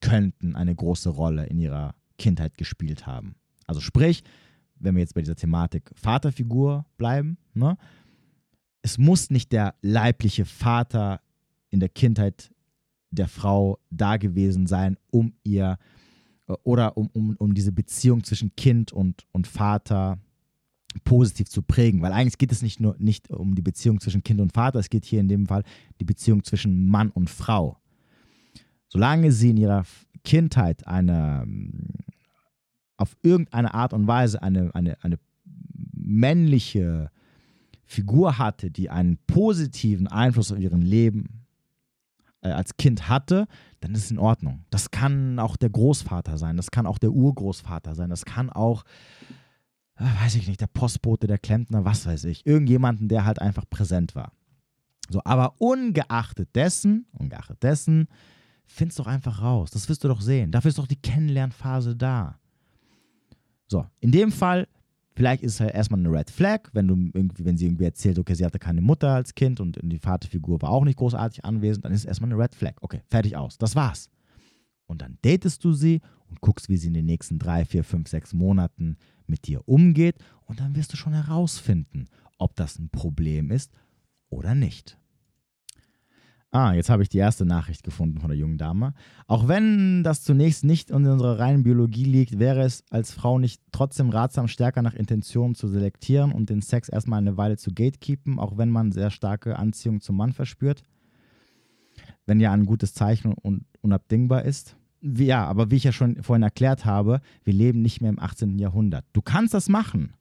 [0.00, 3.36] könnten eine große Rolle in ihrer Kindheit gespielt haben.
[3.66, 4.24] Also sprich,
[4.78, 7.76] wenn wir jetzt bei dieser Thematik Vaterfigur bleiben, ne,
[8.86, 11.20] es muss nicht der leibliche Vater
[11.70, 12.52] in der Kindheit
[13.10, 15.76] der Frau da gewesen sein, um ihr
[16.46, 20.20] äh, oder um, um, um diese Beziehung zwischen Kind und, und Vater
[21.02, 22.00] positiv zu prägen.
[22.00, 24.88] Weil eigentlich geht es nicht nur nicht um die Beziehung zwischen Kind und Vater, es
[24.88, 25.64] geht hier in dem Fall
[25.98, 27.80] die Beziehung zwischen Mann und Frau.
[28.86, 29.84] Solange sie in ihrer
[30.22, 31.44] Kindheit eine
[32.96, 35.18] auf irgendeine Art und Weise eine, eine, eine
[35.92, 37.10] männliche
[37.86, 41.46] Figur hatte, die einen positiven Einfluss auf ihren Leben
[42.42, 43.46] äh, als Kind hatte,
[43.80, 44.64] dann ist es in Ordnung.
[44.70, 48.84] Das kann auch der Großvater sein, das kann auch der Urgroßvater sein, das kann auch,
[49.96, 53.64] äh, weiß ich nicht, der Postbote, der Klempner, was weiß ich, irgendjemanden, der halt einfach
[53.70, 54.32] präsent war.
[55.08, 58.08] So, aber ungeachtet dessen, ungeachtet dessen,
[58.66, 59.70] findest doch einfach raus.
[59.70, 60.50] Das wirst du doch sehen.
[60.50, 62.40] Dafür ist doch die Kennenlernphase da.
[63.68, 64.66] So, in dem Fall
[65.16, 68.18] Vielleicht ist es halt erstmal eine Red Flag, wenn du irgendwie, wenn sie irgendwie erzählt,
[68.18, 71.86] okay, sie hatte keine Mutter als Kind und die Vaterfigur war auch nicht großartig anwesend,
[71.86, 72.74] dann ist es erstmal eine Red Flag.
[72.82, 73.56] Okay, fertig aus.
[73.56, 74.10] Das war's.
[74.84, 78.08] Und dann datest du sie und guckst, wie sie in den nächsten drei, vier, fünf,
[78.08, 80.16] sechs Monaten mit dir umgeht.
[80.44, 83.72] Und dann wirst du schon herausfinden, ob das ein Problem ist
[84.28, 84.98] oder nicht.
[86.56, 88.94] Ah, jetzt habe ich die erste Nachricht gefunden von der jungen Dame.
[89.26, 93.60] Auch wenn das zunächst nicht in unserer reinen Biologie liegt, wäre es als Frau nicht
[93.72, 98.38] trotzdem ratsam, stärker nach Intentionen zu selektieren und den Sex erstmal eine Weile zu gatekeepen,
[98.38, 100.82] auch wenn man sehr starke Anziehung zum Mann verspürt.
[102.24, 104.78] Wenn ja ein gutes Zeichen und unabdingbar ist.
[105.02, 108.58] Ja, aber wie ich ja schon vorhin erklärt habe, wir leben nicht mehr im 18.
[108.58, 109.04] Jahrhundert.
[109.12, 110.14] Du kannst das machen,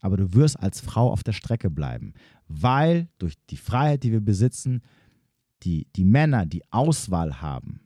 [0.00, 2.14] aber du wirst als Frau auf der Strecke bleiben,
[2.48, 4.80] weil durch die Freiheit, die wir besitzen,
[5.64, 7.80] die, die Männer, die Auswahl haben,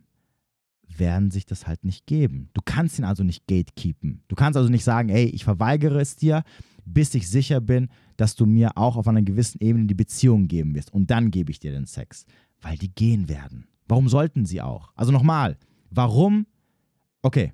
[0.97, 2.51] werden sich das halt nicht geben.
[2.55, 4.23] Du kannst ihn also nicht gatekeepen.
[4.29, 6.43] Du kannst also nicht sagen, ey, ich verweigere es dir,
[6.85, 10.75] bis ich sicher bin, dass du mir auch auf einer gewissen Ebene die Beziehung geben
[10.75, 10.93] wirst.
[10.93, 12.25] Und dann gebe ich dir den Sex.
[12.61, 13.69] Weil die gehen werden.
[13.87, 14.93] Warum sollten sie auch?
[14.97, 15.57] Also nochmal,
[15.91, 16.47] warum?
[17.23, 17.53] Okay,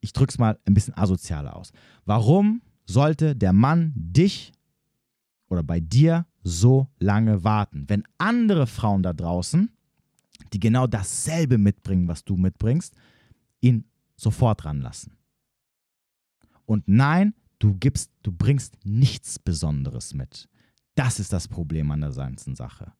[0.00, 1.72] ich drücke es mal ein bisschen asozialer aus.
[2.04, 4.52] Warum sollte der Mann dich
[5.54, 7.88] oder bei dir so lange warten.
[7.88, 9.70] Wenn andere Frauen da draußen,
[10.52, 12.94] die genau dasselbe mitbringen, was du mitbringst,
[13.60, 13.84] ihn
[14.16, 15.16] sofort ranlassen.
[16.66, 20.48] Und nein, du gibst, du bringst nichts Besonderes mit.
[20.94, 22.92] Das ist das Problem an der ganzen Sache.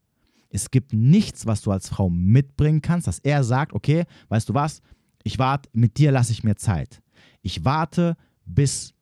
[0.48, 4.54] Es gibt nichts, was du als Frau mitbringen kannst, dass er sagt, okay, weißt du
[4.54, 4.82] was,
[5.22, 7.02] ich warte, mit dir lasse ich mir Zeit.
[7.42, 8.93] Ich warte bis,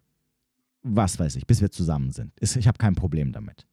[0.83, 2.33] was weiß ich, bis wir zusammen sind.
[2.41, 3.66] Ich habe kein Problem damit.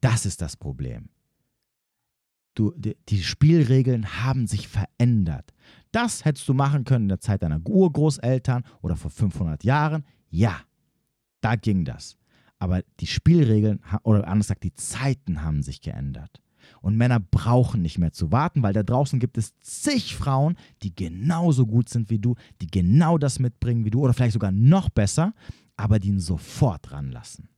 [0.00, 1.10] Das ist das Problem.
[2.54, 5.52] Du, die, Spielregeln haben sich verändert.
[5.92, 10.04] Das hättest du machen können in der Zeit deiner Urgroßeltern oder vor 500 Jahren.
[10.30, 10.60] Ja,
[11.40, 12.16] da ging das.
[12.58, 16.40] Aber die Spielregeln, oder anders gesagt, die Zeiten haben sich geändert.
[16.82, 20.94] Und Männer brauchen nicht mehr zu warten, weil da draußen gibt es zig Frauen, die
[20.94, 24.90] genauso gut sind wie du, die genau das mitbringen wie du oder vielleicht sogar noch
[24.90, 25.34] besser,
[25.80, 27.48] aber die ihn sofort ranlassen.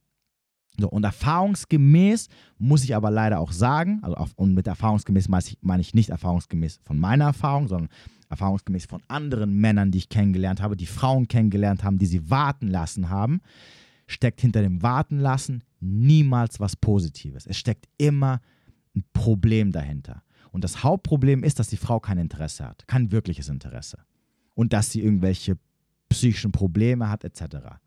[0.79, 5.45] So, und erfahrungsgemäß muss ich aber leider auch sagen, also auf, und mit erfahrungsgemäß meine
[5.47, 7.91] ich, meine ich nicht erfahrungsgemäß von meiner Erfahrung, sondern
[8.31, 12.69] erfahrungsgemäß von anderen Männern, die ich kennengelernt habe, die Frauen kennengelernt haben, die sie warten
[12.69, 13.43] lassen haben,
[14.07, 17.47] steckt hinter dem Warten lassen niemals was Positives.
[17.47, 18.41] Es steckt immer
[18.97, 20.23] ein Problem dahinter.
[20.53, 23.99] Und das Hauptproblem ist, dass die Frau kein Interesse hat, kein wirkliches Interesse.
[24.55, 25.59] Und dass sie irgendwelche
[26.09, 27.81] psychischen Probleme hat, etc.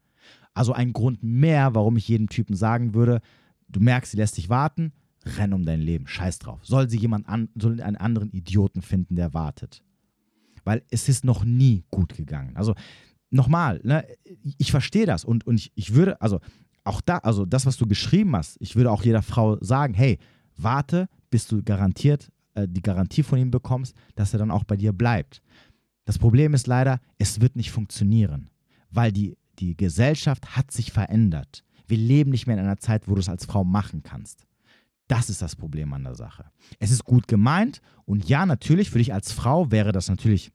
[0.56, 3.22] Also ein Grund mehr, warum ich jedem Typen sagen würde,
[3.70, 4.94] du merkst, sie lässt dich warten,
[5.38, 6.66] renn um dein Leben, scheiß drauf.
[6.66, 9.84] Soll sie jemand an, soll einen anderen Idioten finden, der wartet.
[10.64, 12.56] Weil es ist noch nie gut gegangen.
[12.56, 12.74] Also
[13.30, 14.06] nochmal, ne,
[14.58, 16.40] ich verstehe das und, und ich, ich würde, also
[16.84, 20.18] auch da, also das, was du geschrieben hast, ich würde auch jeder Frau sagen, hey,
[20.56, 24.78] warte, bis du garantiert äh, die Garantie von ihm bekommst, dass er dann auch bei
[24.78, 25.42] dir bleibt.
[26.06, 28.50] Das Problem ist leider, es wird nicht funktionieren,
[28.92, 31.64] weil die, die Gesellschaft hat sich verändert.
[31.88, 34.46] Wir leben nicht mehr in einer Zeit, wo du es als Frau machen kannst.
[35.08, 36.46] Das ist das Problem an der Sache.
[36.80, 40.52] Es ist gut gemeint und ja, natürlich, für dich als Frau wäre das natürlich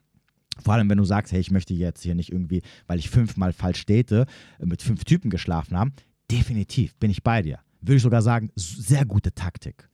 [0.61, 3.53] vor allem, wenn du sagst, hey, ich möchte jetzt hier nicht irgendwie, weil ich fünfmal
[3.53, 4.27] falsch städte,
[4.59, 5.93] äh, mit fünf Typen geschlafen haben.
[6.31, 7.61] Definitiv bin ich bei dir.
[7.81, 9.89] Würde ich sogar sagen, sehr gute Taktik.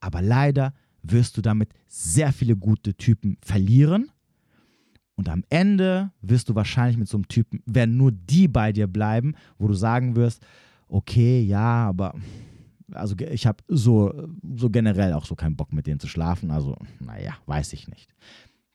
[0.00, 0.72] Aber leider
[1.02, 4.10] wirst du damit sehr viele gute Typen verlieren.
[5.18, 8.86] Und am Ende wirst du wahrscheinlich mit so einem Typen, werden nur die bei dir
[8.86, 10.46] bleiben, wo du sagen wirst,
[10.86, 12.14] okay, ja, aber
[12.92, 16.52] also ich habe so, so generell auch so keinen Bock mit denen zu schlafen.
[16.52, 18.14] Also, naja, weiß ich nicht.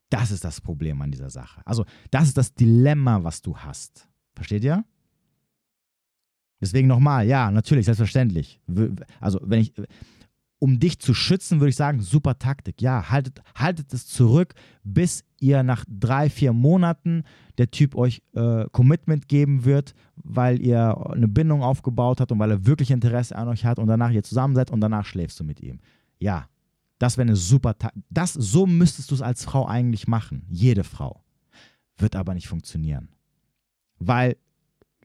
[0.10, 1.62] Das ist das Problem an dieser Sache.
[1.64, 4.10] Also, das ist das Dilemma, was du hast.
[4.36, 4.84] Versteht ihr?
[6.60, 8.60] Deswegen nochmal, ja, natürlich, selbstverständlich.
[9.22, 9.74] Also, wenn ich,
[10.64, 12.82] um dich zu schützen, würde ich sagen, super Taktik.
[12.82, 14.54] Ja, haltet, haltet es zurück,
[14.86, 17.24] bis ihr nach drei, vier Monaten
[17.58, 22.52] der Typ euch äh, Commitment geben wird, weil ihr eine Bindung aufgebaut habt und weil
[22.52, 25.44] er wirklich Interesse an euch hat und danach ihr zusammen seid und danach schläfst du
[25.44, 25.82] mit ihm.
[26.18, 26.48] Ja,
[26.98, 28.02] das wäre eine super Taktik.
[28.10, 30.46] Das, so müsstest du es als Frau eigentlich machen.
[30.50, 31.26] Jede Frau.
[31.98, 33.10] Wird aber nicht funktionieren.
[34.00, 34.38] Weil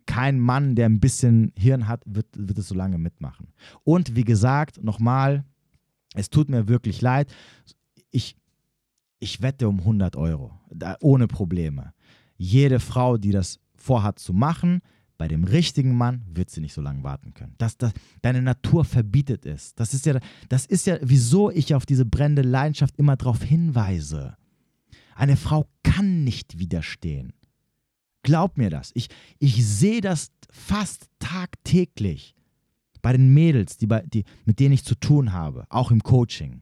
[0.09, 3.49] kein Mann, der ein bisschen Hirn hat, wird, wird es so lange mitmachen.
[3.85, 5.45] Und wie gesagt, nochmal,
[6.15, 7.31] es tut mir wirklich leid.
[8.11, 8.35] Ich,
[9.19, 10.59] ich wette um 100 Euro,
[11.03, 11.93] ohne Probleme.
[12.39, 14.81] Jede Frau, die das vorhat zu machen,
[15.19, 17.55] bei dem richtigen Mann wird sie nicht so lange warten können.
[17.59, 17.93] Das, das,
[18.23, 19.75] deine Natur verbietet es.
[19.75, 24.39] Das ist, ja, das ist ja, wieso ich auf diese brennende Leidenschaft immer darauf hinweise.
[25.15, 27.35] Eine Frau kann nicht widerstehen.
[28.29, 28.91] Glaub mir das.
[28.93, 29.09] Ich,
[29.39, 32.35] ich sehe das fast tagtäglich
[33.01, 36.61] bei den Mädels, die, bei, die, mit denen ich zu tun habe, auch im Coaching.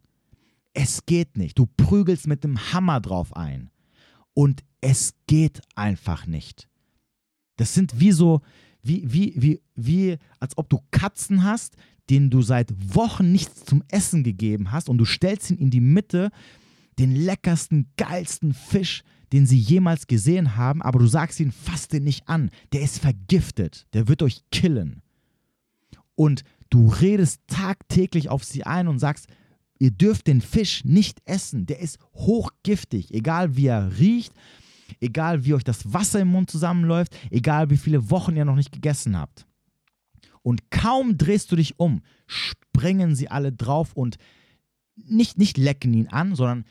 [0.74, 1.58] Es geht nicht.
[1.58, 3.70] Du prügelst mit dem Hammer drauf ein.
[4.32, 6.68] Und es geht einfach nicht.
[7.56, 8.42] Das sind wie so,
[8.84, 11.74] wie, wie, wie, wie, als ob du Katzen hast,
[12.10, 15.80] denen du seit Wochen nichts zum Essen gegeben hast und du stellst ihn in die
[15.80, 16.30] Mitte,
[17.00, 19.02] den leckersten, geilsten Fisch,
[19.32, 22.50] den sie jemals gesehen haben, aber du sagst ihn, fass den nicht an.
[22.72, 23.86] Der ist vergiftet.
[23.92, 25.02] Der wird euch killen.
[26.14, 29.26] Und du redest tagtäglich auf sie ein und sagst,
[29.78, 31.66] ihr dürft den Fisch nicht essen.
[31.66, 34.32] Der ist hochgiftig, egal wie er riecht,
[35.00, 38.72] egal wie euch das Wasser im Mund zusammenläuft, egal wie viele Wochen ihr noch nicht
[38.72, 39.46] gegessen habt.
[40.42, 44.16] Und kaum drehst du dich um, springen sie alle drauf und
[44.94, 46.64] nicht, nicht lecken ihn an, sondern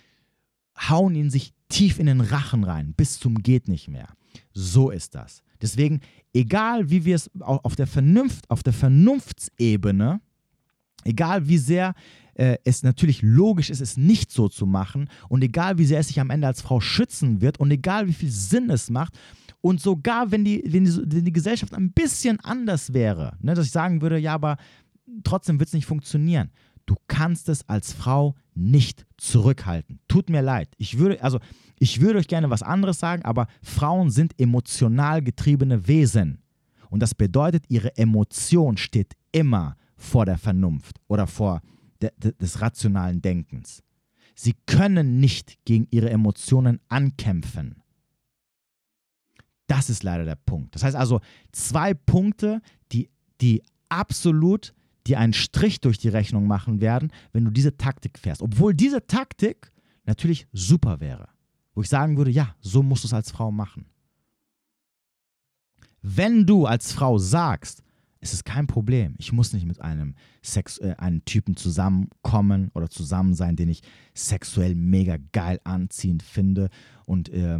[0.77, 4.09] hauen ihn sich tief in den Rachen rein, bis zum geht nicht mehr.
[4.53, 5.41] So ist das.
[5.61, 6.01] Deswegen,
[6.33, 10.19] egal wie wir es auf der Vernunft, auf der Vernunftsebene,
[11.03, 11.93] egal wie sehr
[12.35, 16.07] äh, es natürlich logisch ist, es nicht so zu machen und egal wie sehr es
[16.07, 19.17] sich am Ende als Frau schützen wird und egal wie viel Sinn es macht
[19.61, 23.65] und sogar wenn die, wenn die, wenn die Gesellschaft ein bisschen anders wäre, ne, dass
[23.65, 24.57] ich sagen würde, ja, aber
[25.23, 26.51] trotzdem wird es nicht funktionieren.
[26.85, 29.99] Du kannst es als Frau nicht zurückhalten.
[30.07, 30.69] Tut mir leid.
[30.77, 31.39] Ich würde, also,
[31.79, 36.43] ich würde euch gerne was anderes sagen, aber Frauen sind emotional getriebene Wesen.
[36.89, 41.61] Und das bedeutet, ihre Emotion steht immer vor der Vernunft oder vor
[42.01, 43.83] de, de, des rationalen Denkens.
[44.35, 47.81] Sie können nicht gegen ihre Emotionen ankämpfen.
[49.67, 50.75] Das ist leider der Punkt.
[50.75, 51.21] Das heißt also,
[51.51, 52.61] zwei Punkte,
[52.91, 53.09] die,
[53.41, 54.73] die absolut
[55.07, 58.41] dir einen Strich durch die Rechnung machen werden, wenn du diese Taktik fährst.
[58.41, 59.71] Obwohl diese Taktik
[60.05, 61.29] natürlich super wäre.
[61.73, 63.85] Wo ich sagen würde, ja, so musst du es als Frau machen.
[66.01, 67.83] Wenn du als Frau sagst,
[68.19, 72.89] es ist kein Problem, ich muss nicht mit einem, Sex, äh, einem Typen zusammenkommen oder
[72.89, 73.81] zusammen sein, den ich
[74.13, 76.69] sexuell mega geil anziehend finde
[77.05, 77.59] und äh,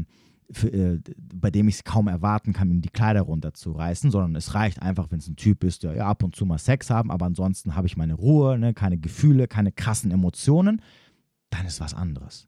[0.52, 4.54] für, äh, bei dem ich es kaum erwarten kann, ihm die Kleider runterzureißen, sondern es
[4.54, 7.12] reicht einfach, wenn es ein Typ ist, der ja, ab und zu mal Sex haben,
[7.12, 10.82] aber ansonsten habe ich meine Ruhe, ne, keine Gefühle, keine krassen Emotionen,
[11.50, 12.48] dann ist was anderes.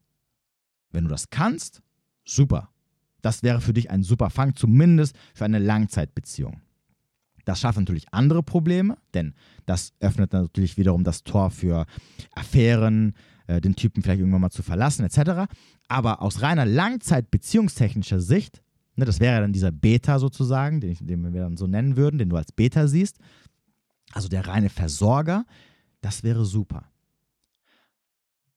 [0.91, 1.81] Wenn du das kannst,
[2.25, 2.69] super.
[3.21, 6.61] Das wäre für dich ein super Fang, zumindest für eine Langzeitbeziehung.
[7.45, 9.33] Das schafft natürlich andere Probleme, denn
[9.65, 11.85] das öffnet natürlich wiederum das Tor für
[12.35, 13.13] Affären,
[13.47, 15.51] äh, den Typen vielleicht irgendwann mal zu verlassen, etc.
[15.87, 18.61] Aber aus reiner Langzeitbeziehungstechnischer Sicht,
[18.95, 22.29] ne, das wäre dann dieser Beta sozusagen, den, den wir dann so nennen würden, den
[22.29, 23.17] du als Beta siehst,
[24.13, 25.45] also der reine Versorger,
[26.01, 26.89] das wäre super.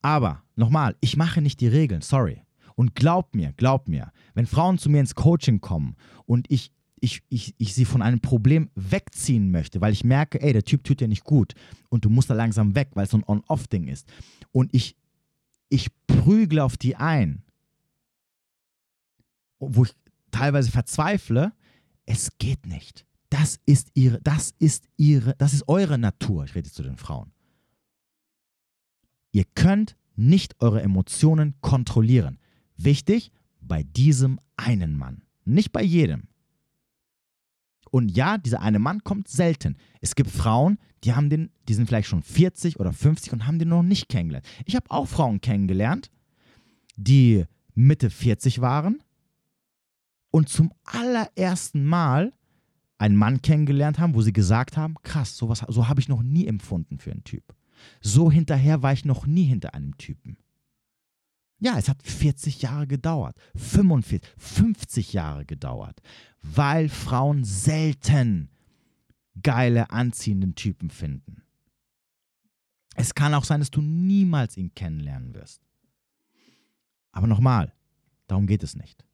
[0.02, 2.42] Aber nochmal, ich mache nicht die Regeln, sorry.
[2.74, 7.22] Und glaub mir, glaub mir, wenn Frauen zu mir ins Coaching kommen und ich, ich,
[7.28, 11.00] ich, ich sie von einem Problem wegziehen möchte, weil ich merke, ey, der Typ tut
[11.00, 11.54] dir nicht gut
[11.88, 14.06] und du musst da langsam weg, weil es so ein On-Off-Ding ist.
[14.52, 14.96] Und ich,
[15.68, 17.42] ich prügle auf die ein,
[19.58, 19.92] wo ich
[20.30, 21.52] teilweise verzweifle,
[22.06, 23.06] es geht nicht.
[23.28, 26.44] Das ist ihre, das ist ihre, das ist eure Natur.
[26.44, 27.32] Ich rede zu den Frauen.
[29.32, 32.38] Ihr könnt nicht eure Emotionen kontrollieren.
[32.76, 33.30] Wichtig,
[33.60, 35.22] bei diesem einen Mann.
[35.44, 36.24] Nicht bei jedem.
[37.90, 39.76] Und ja, dieser eine Mann kommt selten.
[40.00, 43.58] Es gibt Frauen, die haben den, die sind vielleicht schon 40 oder 50 und haben
[43.58, 44.46] den noch nicht kennengelernt.
[44.64, 46.10] Ich habe auch Frauen kennengelernt,
[46.96, 49.02] die Mitte 40 waren
[50.30, 52.32] und zum allerersten Mal
[52.98, 56.46] einen Mann kennengelernt haben, wo sie gesagt haben, krass, sowas, so habe ich noch nie
[56.46, 57.54] empfunden für einen Typ.
[58.02, 60.36] So hinterher war ich noch nie hinter einem Typen.
[61.60, 66.00] Ja, es hat 40 Jahre gedauert, 45, 50 Jahre gedauert,
[66.42, 68.48] weil Frauen selten
[69.42, 71.42] geile, anziehenden Typen finden.
[72.94, 75.62] Es kann auch sein, dass du niemals ihn kennenlernen wirst.
[77.12, 77.72] Aber nochmal,
[78.26, 79.04] darum geht es nicht.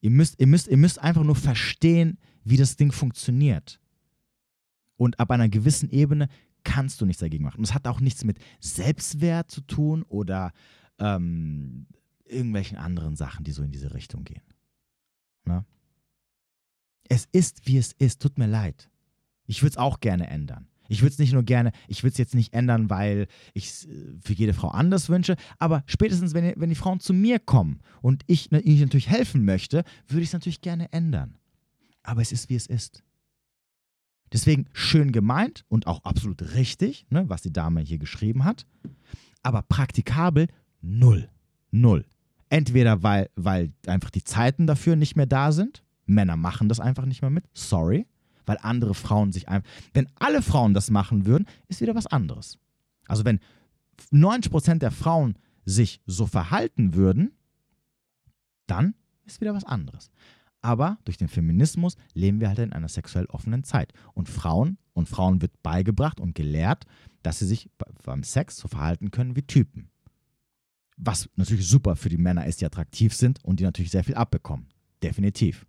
[0.00, 3.80] Ihr müsst, ihr, müsst, ihr müsst einfach nur verstehen, wie das Ding funktioniert.
[4.96, 6.28] Und ab einer gewissen Ebene
[6.64, 7.58] kannst du nichts dagegen machen.
[7.58, 10.52] Und es hat auch nichts mit Selbstwert zu tun oder
[11.02, 11.86] ähm,
[12.24, 14.42] irgendwelchen anderen Sachen, die so in diese Richtung gehen.
[15.44, 15.66] Na?
[17.08, 18.22] Es ist, wie es ist.
[18.22, 18.88] Tut mir leid.
[19.46, 20.68] Ich würde es auch gerne ändern.
[20.88, 23.84] Ich würde es nicht nur gerne, ich würde es jetzt nicht ändern, weil ich es
[23.86, 27.80] äh, für jede Frau anders wünsche, aber spätestens, wenn, wenn die Frauen zu mir kommen
[28.02, 31.38] und ich, ich natürlich helfen möchte, würde ich es natürlich gerne ändern.
[32.02, 33.02] Aber es ist, wie es ist.
[34.32, 38.66] Deswegen schön gemeint und auch absolut richtig, ne, was die Dame hier geschrieben hat,
[39.42, 40.48] aber praktikabel
[40.82, 41.28] null.
[41.70, 42.04] Null.
[42.48, 45.82] Entweder weil, weil einfach die Zeiten dafür nicht mehr da sind.
[46.04, 47.44] Männer machen das einfach nicht mehr mit.
[47.54, 48.06] Sorry.
[48.44, 49.68] Weil andere Frauen sich einfach.
[49.94, 52.58] Wenn alle Frauen das machen würden, ist wieder was anderes.
[53.06, 53.40] Also wenn
[54.12, 57.32] 90% der Frauen sich so verhalten würden,
[58.66, 60.10] dann ist wieder was anderes.
[60.60, 63.92] Aber durch den Feminismus leben wir halt in einer sexuell offenen Zeit.
[64.14, 66.84] Und Frauen, und Frauen wird beigebracht und gelehrt,
[67.22, 67.70] dass sie sich
[68.04, 69.90] beim Sex so verhalten können wie Typen.
[71.04, 74.14] Was natürlich super für die Männer ist, die attraktiv sind und die natürlich sehr viel
[74.14, 74.66] abbekommen.
[75.02, 75.66] Definitiv.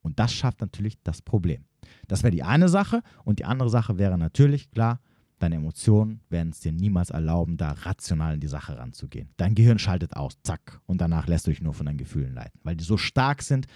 [0.00, 1.64] Und das schafft natürlich das Problem.
[2.08, 3.02] Das wäre die eine Sache.
[3.24, 5.00] Und die andere Sache wäre natürlich, klar,
[5.38, 9.28] deine Emotionen werden es dir niemals erlauben, da rational in die Sache ranzugehen.
[9.36, 10.80] Dein Gehirn schaltet aus, zack.
[10.86, 12.60] Und danach lässt du dich nur von deinen Gefühlen leiten.
[12.62, 13.66] Weil die so stark sind,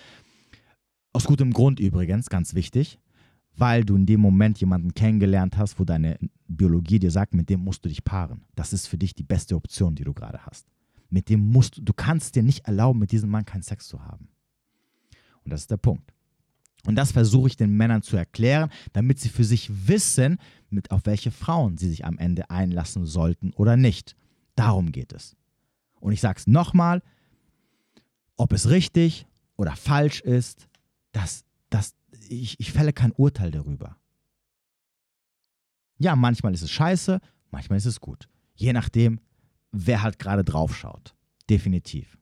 [1.12, 2.98] aus gutem Grund übrigens, ganz wichtig,
[3.56, 7.60] weil du in dem Moment jemanden kennengelernt hast, wo deine Biologie dir sagt, mit dem
[7.60, 8.44] musst du dich paaren.
[8.54, 10.66] Das ist für dich die beste Option, die du gerade hast.
[11.10, 14.04] Mit dem musst du, du kannst dir nicht erlauben, mit diesem Mann keinen Sex zu
[14.04, 14.28] haben.
[15.44, 16.12] Und das ist der Punkt.
[16.86, 20.38] Und das versuche ich den Männern zu erklären, damit sie für sich wissen,
[20.70, 24.16] mit auf welche Frauen sie sich am Ende einlassen sollten oder nicht.
[24.54, 25.36] Darum geht es.
[26.00, 27.02] Und ich sage es nochmal,
[28.36, 30.68] ob es richtig oder falsch ist,
[31.12, 31.94] das, das,
[32.28, 33.96] ich, ich fälle kein Urteil darüber.
[35.98, 37.20] Ja, manchmal ist es scheiße,
[37.50, 38.28] manchmal ist es gut.
[38.54, 39.20] Je nachdem,
[39.72, 41.14] wer halt gerade drauf schaut.
[41.50, 42.18] Definitiv.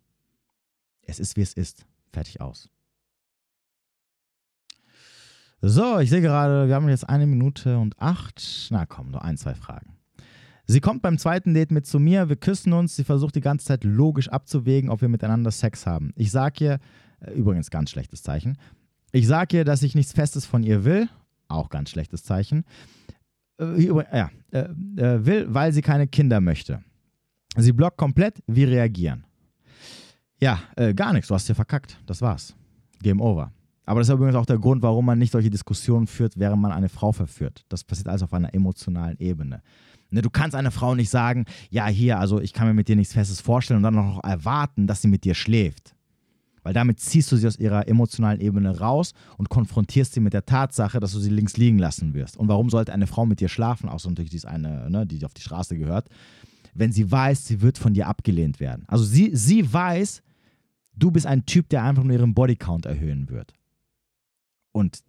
[1.03, 1.87] Es ist, wie es ist.
[2.13, 2.69] Fertig aus.
[5.61, 8.69] So, ich sehe gerade, wir haben jetzt eine Minute und acht.
[8.71, 9.97] Na komm, nur ein, zwei Fragen.
[10.67, 13.67] Sie kommt beim zweiten Date mit zu mir, wir küssen uns, sie versucht die ganze
[13.67, 16.13] Zeit logisch abzuwägen, ob wir miteinander Sex haben.
[16.17, 16.81] Ich sage ihr,
[17.21, 18.59] äh, übrigens ganz schlechtes Zeichen,
[19.13, 21.09] ich sage ihr, dass ich nichts Festes von ihr will,
[21.47, 22.65] auch ganz schlechtes Zeichen.
[23.61, 26.83] Äh, ja, äh, äh, will, weil sie keine Kinder möchte.
[27.57, 29.25] Sie blockt komplett, wir reagieren.
[30.41, 31.99] Ja, äh, gar nichts, du hast hier verkackt.
[32.07, 32.55] Das war's.
[33.03, 33.53] Game over.
[33.87, 36.73] Aber das ist übrigens auch der Grund, warum man nicht solche Diskussionen führt, während man
[36.73, 37.65] eine Frau verführt.
[37.69, 39.63] Das passiert alles auf einer emotionalen Ebene.
[40.11, 42.97] Ne, du kannst einer Frau nicht sagen, ja, hier, also ich kann mir mit dir
[42.97, 45.95] nichts Festes vorstellen und dann noch erwarten, dass sie mit dir schläft.
[46.63, 50.45] Weil damit ziehst du sie aus ihrer emotionalen Ebene raus und konfrontierst sie mit der
[50.45, 52.37] Tatsache, dass du sie links liegen lassen wirst.
[52.37, 55.33] Und warum sollte eine Frau mit dir schlafen, außer natürlich die eine, ne, die auf
[55.33, 56.09] die Straße gehört,
[56.79, 58.85] wenn sie weiß, sie wird von dir abgelehnt werden.
[58.87, 60.23] Also sie, sie weiß,
[60.95, 63.55] du bist ein Typ, der einfach nur ihren Bodycount erhöhen wird.
[64.73, 65.03] Und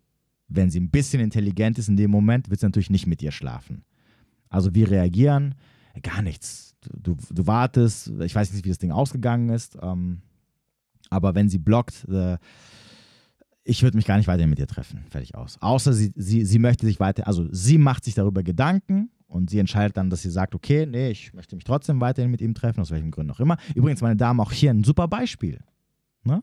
[0.48, 3.32] wenn sie ein bisschen intelligent ist in dem Moment, wird sie natürlich nicht mit dir
[3.32, 3.84] schlafen.
[4.50, 5.56] Also wir reagieren,
[6.02, 6.76] gar nichts.
[6.82, 10.22] Du, du, du, wartest, ich weiß nicht, wie das Ding ausgegangen ist, ähm,
[11.10, 12.38] aber wenn sie blockt, äh,
[13.64, 15.04] ich würde mich gar nicht weiterhin mit ihr treffen.
[15.10, 15.58] Fertig aus.
[15.62, 19.60] Außer sie, sie, sie möchte sich weiter, also sie macht sich darüber Gedanken und sie
[19.60, 22.80] entscheidet dann, dass sie sagt, okay, nee, ich möchte mich trotzdem weiterhin mit ihm treffen,
[22.80, 23.58] aus welchen Gründen auch immer.
[23.76, 25.64] Übrigens, meine Damen, auch hier ein super Beispiel.
[26.24, 26.42] Ne?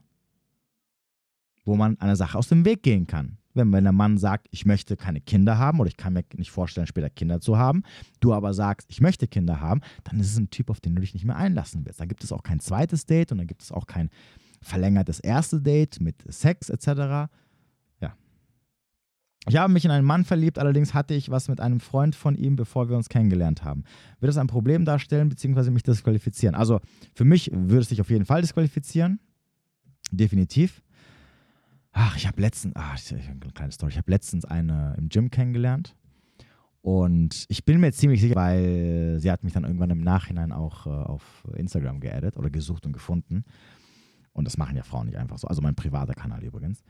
[1.64, 3.38] Wo man einer Sache aus dem Weg gehen kann.
[3.54, 6.50] Wenn, wenn der Mann sagt, ich möchte keine Kinder haben oder ich kann mir nicht
[6.50, 7.84] vorstellen, später Kinder zu haben,
[8.20, 11.00] du aber sagst, ich möchte Kinder haben, dann ist es ein Typ, auf den du
[11.00, 12.00] dich nicht mehr einlassen willst.
[12.00, 14.10] Dann gibt es auch kein zweites Date und dann gibt es auch kein
[14.60, 17.30] verlängertes erste Date mit Sex etc.
[19.46, 22.34] Ich habe mich in einen Mann verliebt, allerdings hatte ich was mit einem Freund von
[22.34, 23.84] ihm, bevor wir uns kennengelernt haben.
[24.20, 25.70] Wird das ein Problem darstellen bzw.
[25.70, 26.54] mich disqualifizieren?
[26.54, 26.80] Also
[27.14, 29.20] für mich würde es dich auf jeden Fall disqualifizieren.
[30.10, 30.82] Definitiv.
[31.92, 33.92] Ach, ich habe letztens, ach, eine kleine Story.
[33.92, 35.94] Ich habe letztens eine im Gym kennengelernt.
[36.80, 40.86] Und ich bin mir ziemlich sicher, weil sie hat mich dann irgendwann im Nachhinein auch
[40.86, 43.44] äh, auf Instagram geaddet oder gesucht und gefunden.
[44.32, 45.48] Und das machen ja Frauen nicht einfach so.
[45.48, 46.82] Also mein privater Kanal übrigens.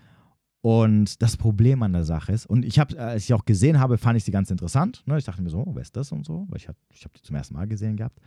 [0.65, 3.99] Und das Problem an der Sache ist, und ich habe, als ich auch gesehen habe,
[3.99, 5.03] fand ich sie ganz interessant.
[5.05, 5.19] Ne?
[5.19, 7.13] Ich dachte mir so, oh, wer ist das und so, weil ich habe ich hab
[7.13, 8.19] die zum ersten Mal gesehen gehabt.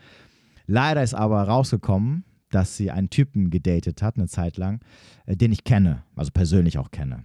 [0.68, 4.82] Leider ist aber rausgekommen, dass sie einen Typen gedatet hat, eine Zeit lang,
[5.26, 7.24] äh, den ich kenne, also persönlich auch kenne.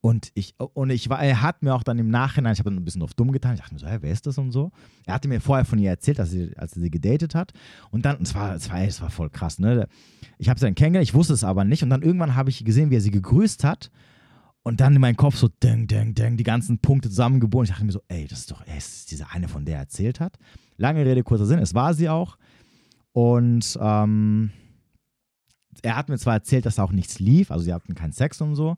[0.00, 2.78] Und ich, und ich war, er hat mir auch dann im Nachhinein, ich habe dann
[2.78, 4.70] ein bisschen auf dumm getan, ich dachte mir so, hä, wer ist das und so.
[5.04, 7.52] Er hatte mir vorher von ihr erzählt, dass sie, als er sie gedatet hat.
[7.90, 9.88] Und dann, es war, es war, es war voll krass, ne?
[10.38, 11.82] Ich habe sie dann kennengelernt, ich wusste es aber nicht.
[11.82, 13.90] Und dann irgendwann habe ich gesehen, wie er sie gegrüßt hat.
[14.64, 17.64] Und dann in meinem Kopf so, ding, ding, ding, die ganzen Punkte zusammengeboren.
[17.64, 19.80] Ich dachte mir so, ey, das ist doch, ey, ist diese eine, von der er
[19.80, 20.38] erzählt hat.
[20.76, 22.38] Lange Rede, kurzer Sinn, es war sie auch.
[23.12, 24.50] Und ähm,
[25.82, 28.40] er hat mir zwar erzählt, dass da auch nichts lief, also sie hatten keinen Sex
[28.40, 28.76] und so.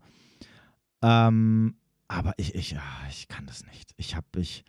[1.02, 1.76] Ähm,
[2.08, 3.92] aber ich, ich, ah, ich kann das nicht.
[3.96, 4.64] Ich habe ich,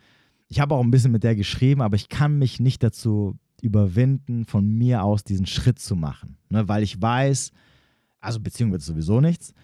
[0.48, 4.44] ich hab auch ein bisschen mit der geschrieben, aber ich kann mich nicht dazu überwinden,
[4.44, 6.36] von mir aus diesen Schritt zu machen.
[6.50, 6.68] Ne?
[6.68, 7.52] Weil ich weiß,
[8.20, 9.54] also Beziehung wird sowieso nichts,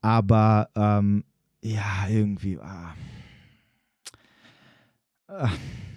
[0.00, 1.24] aber ähm,
[1.62, 2.94] ja, irgendwie, ah,
[5.26, 5.50] ah,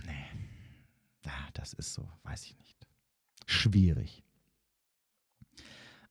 [0.05, 2.87] nee, das ist so, weiß ich nicht.
[3.45, 4.23] Schwierig.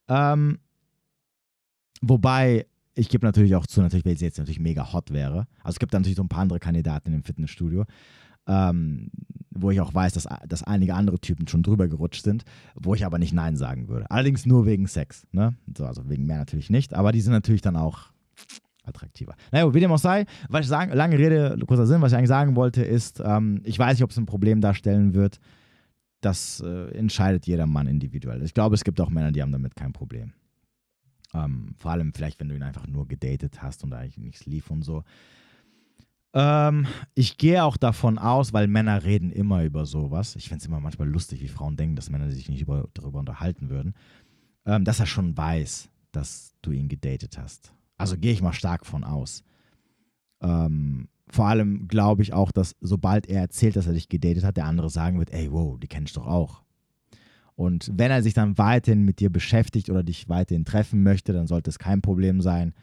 [0.09, 0.59] Ähm,
[2.01, 5.47] wobei, ich gebe natürlich auch zu, natürlich, weil sie jetzt natürlich mega hot wäre.
[5.63, 7.85] Also es gibt natürlich so ein paar andere Kandidaten im Fitnessstudio,
[8.47, 9.11] ähm,
[9.51, 12.45] wo ich auch weiß, dass, dass einige andere Typen schon drüber gerutscht sind,
[12.75, 14.11] wo ich aber nicht Nein sagen würde.
[14.11, 15.27] Allerdings nur wegen Sex.
[15.33, 15.55] Ne?
[15.77, 18.11] So, also wegen mehr natürlich nicht, aber die sind natürlich dann auch
[18.85, 19.35] attraktiver.
[19.53, 22.29] Naja, wie dem auch sei, was ich sagen, lange Rede, kurzer Sinn, was ich eigentlich
[22.29, 25.39] sagen wollte, ist, ähm, ich weiß nicht, ob es ein Problem darstellen wird.
[26.21, 28.43] Das äh, entscheidet jeder Mann individuell.
[28.43, 30.33] Ich glaube, es gibt auch Männer, die haben damit kein Problem.
[31.33, 34.71] Ähm, vor allem vielleicht, wenn du ihn einfach nur gedatet hast und eigentlich nichts lief
[34.71, 35.05] und so.
[36.33, 40.37] Ähm, ich gehe auch davon aus, weil Männer reden immer über sowas.
[40.37, 43.19] Ich finde es immer manchmal lustig, wie Frauen denken, dass Männer sich nicht über, darüber
[43.19, 43.95] unterhalten würden.
[44.67, 47.73] Ähm, dass er schon weiß, dass du ihn gedatet hast.
[47.99, 49.43] Also gehe ich mal stark von aus.
[50.41, 54.57] Ähm, vor allem glaube ich auch, dass sobald er erzählt, dass er dich gedatet hat,
[54.57, 56.63] der andere sagen wird, ey, wow, die kennst du doch auch.
[57.55, 61.47] Und wenn er sich dann weiterhin mit dir beschäftigt oder dich weiterhin treffen möchte, dann
[61.47, 62.75] sollte es kein Problem sein.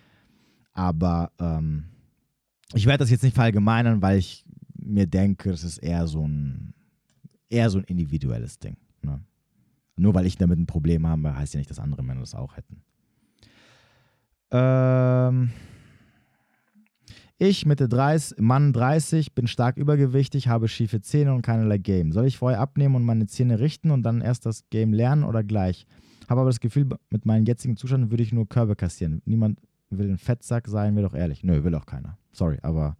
[0.74, 1.86] Aber ähm,
[2.74, 4.46] ich werde das jetzt nicht verallgemeinern, weil ich
[4.76, 6.74] mir denke, das ist eher so ein,
[7.50, 8.78] eher so ein individuelles Ding.
[9.02, 9.22] Ne?
[9.96, 12.56] Nur weil ich damit ein Problem habe, heißt ja nicht, dass andere Männer das auch
[12.56, 12.82] hätten.
[14.52, 15.52] Ähm.
[17.40, 22.12] Ich, Mitte 30, Mann 30, bin stark übergewichtig, habe schiefe Zähne und keinerlei Game.
[22.12, 25.44] Soll ich vorher abnehmen und meine Zähne richten und dann erst das Game lernen oder
[25.44, 25.86] gleich?
[26.28, 29.22] Habe aber das Gefühl, mit meinem jetzigen Zustand würde ich nur Körbe kassieren.
[29.26, 29.60] Niemand
[29.92, 31.44] will ein Fettsack sein, wir doch ehrlich.
[31.44, 32.18] Nö, will auch keiner.
[32.38, 32.96] Sorry, aber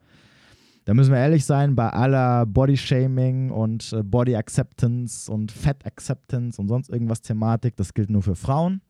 [0.86, 6.60] da müssen wir ehrlich sein, bei aller Body-Shaming und äh, Body Acceptance und Fat Acceptance
[6.60, 8.82] und sonst irgendwas Thematik, das gilt nur für Frauen.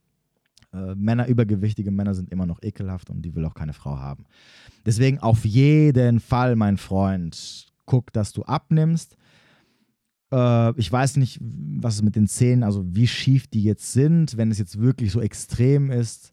[0.74, 4.26] Äh, Männer, übergewichtige Männer sind immer noch ekelhaft und die will auch keine Frau haben.
[4.86, 9.18] Deswegen auf jeden Fall, mein Freund, guck, dass du abnimmst.
[10.32, 14.38] Äh, ich weiß nicht, was es mit den Zähnen, also wie schief die jetzt sind.
[14.38, 16.32] Wenn es jetzt wirklich so extrem ist,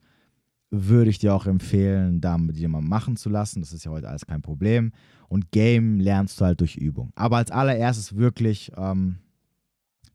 [0.83, 3.61] würde ich dir auch empfehlen, da die mal machen zu lassen.
[3.61, 4.93] Das ist ja heute alles kein Problem.
[5.29, 7.13] Und Game lernst du halt durch Übung.
[7.15, 9.17] Aber als allererstes wirklich ähm,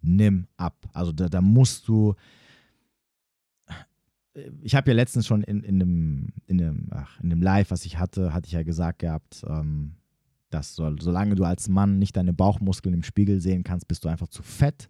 [0.02, 0.76] nimm ab.
[0.94, 2.16] Also da, da musst du
[4.62, 7.86] ich habe ja letztens schon in, in, dem, in, dem, ach, in dem Live, was
[7.86, 9.96] ich hatte, hatte ich ja gesagt gehabt, ähm,
[10.50, 14.10] dass so, solange du als Mann nicht deine Bauchmuskeln im Spiegel sehen kannst, bist du
[14.10, 14.90] einfach zu fett.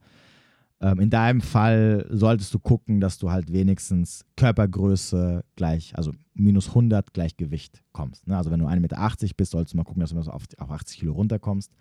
[0.81, 6.69] Ähm, in deinem Fall solltest du gucken, dass du halt wenigstens Körpergröße gleich, also minus
[6.69, 8.27] 100 Gleichgewicht kommst.
[8.27, 8.37] Ne?
[8.37, 10.99] Also wenn du 1,80 Meter bist, solltest du mal gucken, dass du auf, auf 80
[10.99, 11.71] Kilo runterkommst.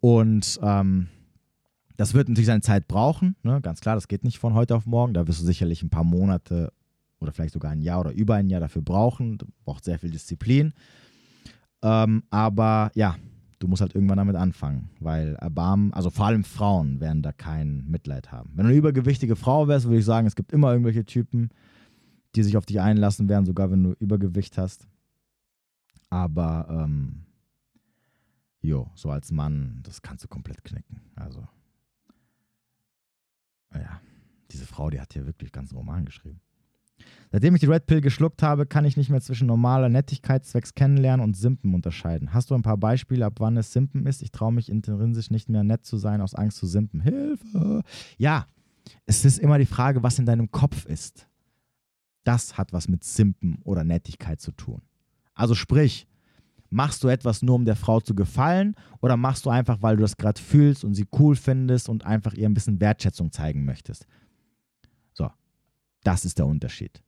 [0.00, 1.08] Und ähm,
[1.96, 3.60] Das wird natürlich seine Zeit brauchen, ne?
[3.62, 5.14] ganz klar, das geht nicht von heute auf morgen.
[5.14, 6.72] Da wirst du sicherlich ein paar Monate
[7.20, 9.38] oder vielleicht sogar ein Jahr oder über ein Jahr dafür brauchen.
[9.38, 10.72] Du brauchst sehr viel Disziplin.
[11.82, 13.16] Ähm, aber ja,
[13.62, 17.86] du musst halt irgendwann damit anfangen, weil Erbarmen, also vor allem Frauen werden da kein
[17.88, 18.50] Mitleid haben.
[18.54, 21.50] Wenn du eine übergewichtige Frau wärst, würde ich sagen, es gibt immer irgendwelche Typen,
[22.34, 24.88] die sich auf dich einlassen werden, sogar wenn du Übergewicht hast.
[26.10, 27.26] Aber ähm,
[28.60, 31.00] jo, so als Mann, das kannst du komplett knicken.
[31.14, 31.46] Also,
[33.74, 34.00] ja,
[34.50, 36.40] diese Frau, die hat hier wirklich ganz Roman geschrieben.
[37.30, 40.74] Seitdem ich die Red Pill geschluckt habe, kann ich nicht mehr zwischen normaler Nettigkeit zwecks
[40.74, 42.34] Kennenlernen und Simpen unterscheiden.
[42.34, 44.22] Hast du ein paar Beispiele, ab wann es Simpen ist?
[44.22, 47.00] Ich traue mich intrinsisch nicht mehr nett zu sein, aus Angst zu simpen.
[47.00, 47.82] Hilfe!
[48.18, 48.46] Ja,
[49.06, 51.26] es ist immer die Frage, was in deinem Kopf ist.
[52.24, 54.82] Das hat was mit Simpen oder Nettigkeit zu tun.
[55.34, 56.06] Also sprich,
[56.70, 60.02] machst du etwas nur, um der Frau zu gefallen oder machst du einfach, weil du
[60.02, 64.06] das gerade fühlst und sie cool findest und einfach ihr ein bisschen Wertschätzung zeigen möchtest?
[66.04, 67.02] Das ist der Unterschied.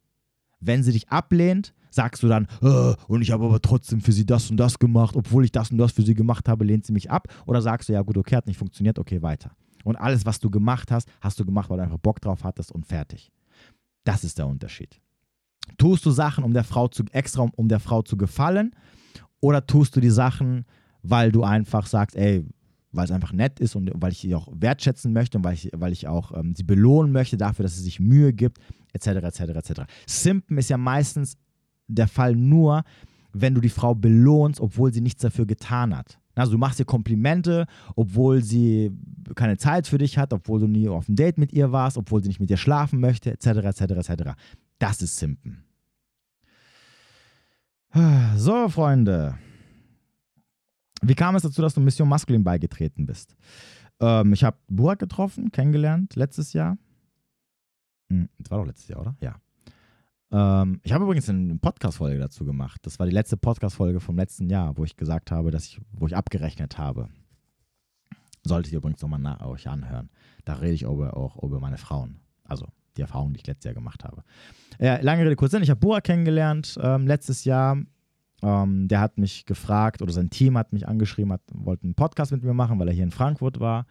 [0.61, 4.27] Wenn sie dich ablehnt, sagst du dann, oh, und ich habe aber trotzdem für sie
[4.27, 6.93] das und das gemacht, obwohl ich das und das für sie gemacht habe, lehnt sie
[6.93, 7.29] mich ab.
[7.47, 9.53] Oder sagst du, ja gut, okay, hat nicht funktioniert, okay, weiter.
[9.85, 12.73] Und alles, was du gemacht hast, hast du gemacht, weil du einfach Bock drauf hattest
[12.73, 13.31] und fertig.
[14.05, 15.01] Das ist der Unterschied.
[15.79, 18.75] Tust du Sachen, um der Frau zu, extra um, um der Frau zu gefallen,
[19.41, 20.65] oder tust du die Sachen,
[21.03, 22.45] weil du einfach sagst, ey,
[22.95, 25.71] weil es einfach nett ist und weil ich sie auch wertschätzen möchte und weil ich,
[25.75, 28.59] weil ich auch ähm, sie belohnen möchte dafür, dass sie sich Mühe gibt,
[28.93, 29.81] etc., etc., etc.
[30.07, 31.37] Simpen ist ja meistens
[31.89, 32.83] der Fall nur,
[33.33, 36.19] wenn du die Frau belohnst, obwohl sie nichts dafür getan hat.
[36.37, 38.91] Also du machst ihr Komplimente, obwohl sie
[39.35, 42.23] keine Zeit für dich hat, obwohl du nie auf ein Date mit ihr warst, obwohl
[42.23, 44.31] sie nicht mit dir schlafen möchte, etc., etc., etc.
[44.79, 45.65] Das ist Simpen.
[48.37, 49.37] So, Freunde.
[51.07, 53.37] Wie kam es dazu, dass du Mission Maskulin beigetreten bist?
[54.01, 56.79] Ähm, ich habe Burak getroffen, kennengelernt, letztes Jahr.
[58.09, 59.17] Hm, das war doch letztes Jahr, oder?
[59.21, 59.37] Ja.
[60.33, 62.81] Ähm, ich habe übrigens eine Podcast-Folge dazu gemacht.
[62.85, 66.07] Das war die letzte Podcast-Folge vom letzten Jahr, wo ich gesagt habe, dass ich, wo
[66.07, 67.09] ich abgerechnet habe.
[68.43, 70.11] Solltet ihr übrigens nochmal nach euch anhören.
[70.45, 72.21] Da rede ich über, auch über meine Frauen.
[72.45, 72.67] Also
[72.97, 74.23] die Erfahrung, die ich letztes Jahr gemacht habe.
[74.79, 75.63] Ja, lange Rede, kurz Sinn.
[75.63, 77.77] Ich habe Burak kennengelernt ähm, letztes Jahr
[78.45, 82.31] ähm, der hat mich gefragt oder sein Team hat mich angeschrieben, hat, wollte einen Podcast
[82.31, 83.87] mit mir machen, weil er hier in Frankfurt war.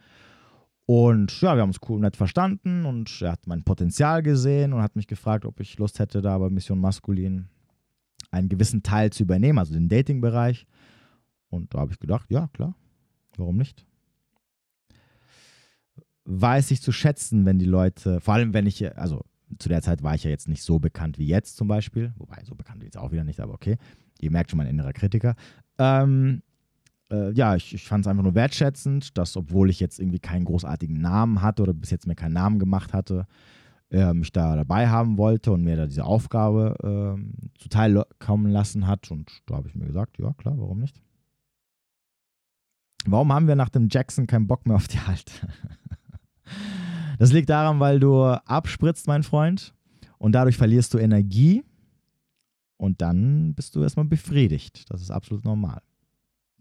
[0.86, 4.82] Und ja, wir haben uns cool nett verstanden und er hat mein Potenzial gesehen und
[4.82, 7.48] hat mich gefragt, ob ich Lust hätte, da bei Mission Maskulin
[8.32, 10.68] einen gewissen Teil zu übernehmen, also den Dating-Bereich.
[11.50, 12.76] Und da habe ich gedacht, ja, klar,
[13.38, 13.88] warum nicht?
[16.26, 19.24] Weiß ich zu schätzen, wenn die Leute, vor allem wenn ich, also
[19.58, 22.44] zu der Zeit war ich ja jetzt nicht so bekannt wie jetzt zum Beispiel, wobei
[22.44, 23.78] so bekannt wie jetzt auch wieder nicht, aber okay.
[24.20, 25.36] Ihr merkt schon mein innerer Kritiker.
[25.78, 26.42] Ähm,
[27.12, 30.46] äh, ja, ich, ich fand es einfach nur wertschätzend, dass, obwohl ich jetzt irgendwie keinen
[30.46, 33.28] großartigen Namen hatte oder bis jetzt mir keinen Namen gemacht hatte,
[33.90, 38.88] er mich da dabei haben wollte und mir da diese Aufgabe äh, zuteil kommen lassen
[38.88, 39.12] hat.
[39.12, 41.02] Und da habe ich mir gesagt, ja klar, warum nicht?
[43.06, 45.46] Warum haben wir nach dem Jackson keinen Bock mehr auf die Halt?
[47.20, 49.74] das liegt daran, weil du abspritzt, mein Freund,
[50.18, 51.64] und dadurch verlierst du Energie
[52.78, 54.90] und dann bist du erstmal befriedigt.
[54.90, 55.82] Das ist absolut normal.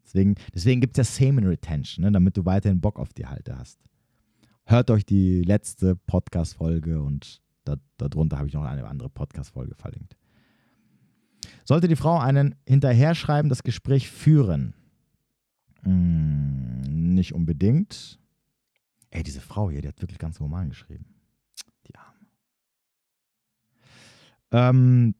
[0.04, 3.56] Deswegen, deswegen gibt es ja Semen Retention, ne, damit du weiterhin Bock auf die Halte
[3.56, 3.78] hast.
[4.64, 10.16] Hört euch die letzte Podcast-Folge und da, darunter habe ich noch eine andere Podcast-Folge verlinkt.
[11.64, 14.74] Sollte die Frau einen hinterher schreiben, das Gespräch führen?
[15.82, 18.18] Hm, nicht unbedingt.
[19.10, 21.06] Ey, diese Frau hier, die hat wirklich ganz Roman geschrieben.
[21.86, 22.18] Die Arme.
[24.52, 25.14] Ähm,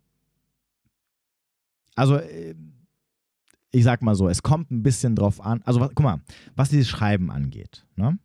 [1.94, 2.55] also äh,
[3.73, 5.62] ich sag mal so, es kommt ein bisschen drauf an.
[5.64, 6.20] Also guck mal,
[6.55, 7.86] was dieses Schreiben angeht.
[7.97, 8.19] Ne?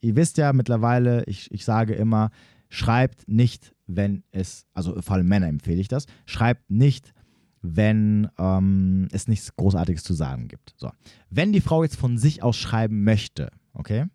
[0.00, 2.30] Ihr wisst ja mittlerweile, ich, ich sage immer,
[2.68, 7.12] schreibt nicht, wenn es, also vor allem Männer empfehle ich das, schreibt nicht,
[7.60, 10.74] wenn ähm, es nichts Großartiges zu sagen gibt.
[10.76, 10.90] So.
[11.30, 14.06] Wenn die Frau jetzt von sich aus schreiben möchte, okay,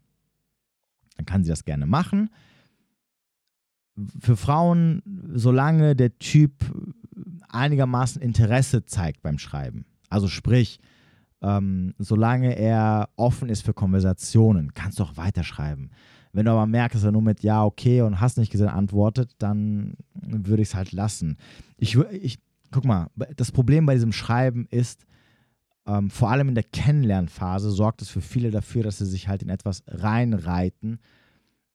[1.17, 2.29] dann kann sie das gerne machen.
[4.21, 5.01] Für Frauen,
[5.33, 6.53] solange der Typ
[7.49, 9.85] einigermaßen Interesse zeigt beim Schreiben.
[10.09, 10.79] Also sprich,
[11.41, 15.91] ähm, solange er offen ist für Konversationen, kannst du auch weiterschreiben.
[16.31, 19.31] Wenn du aber merkst, dass er nur mit Ja, okay und hast nicht gesehen antwortet,
[19.39, 21.37] dann würde ich es halt lassen.
[21.77, 22.39] Ich, ich,
[22.71, 25.05] guck mal, das Problem bei diesem Schreiben ist,
[25.87, 29.41] ähm, vor allem in der Kennenlernphase sorgt es für viele dafür, dass sie sich halt
[29.41, 30.99] in etwas reinreiten,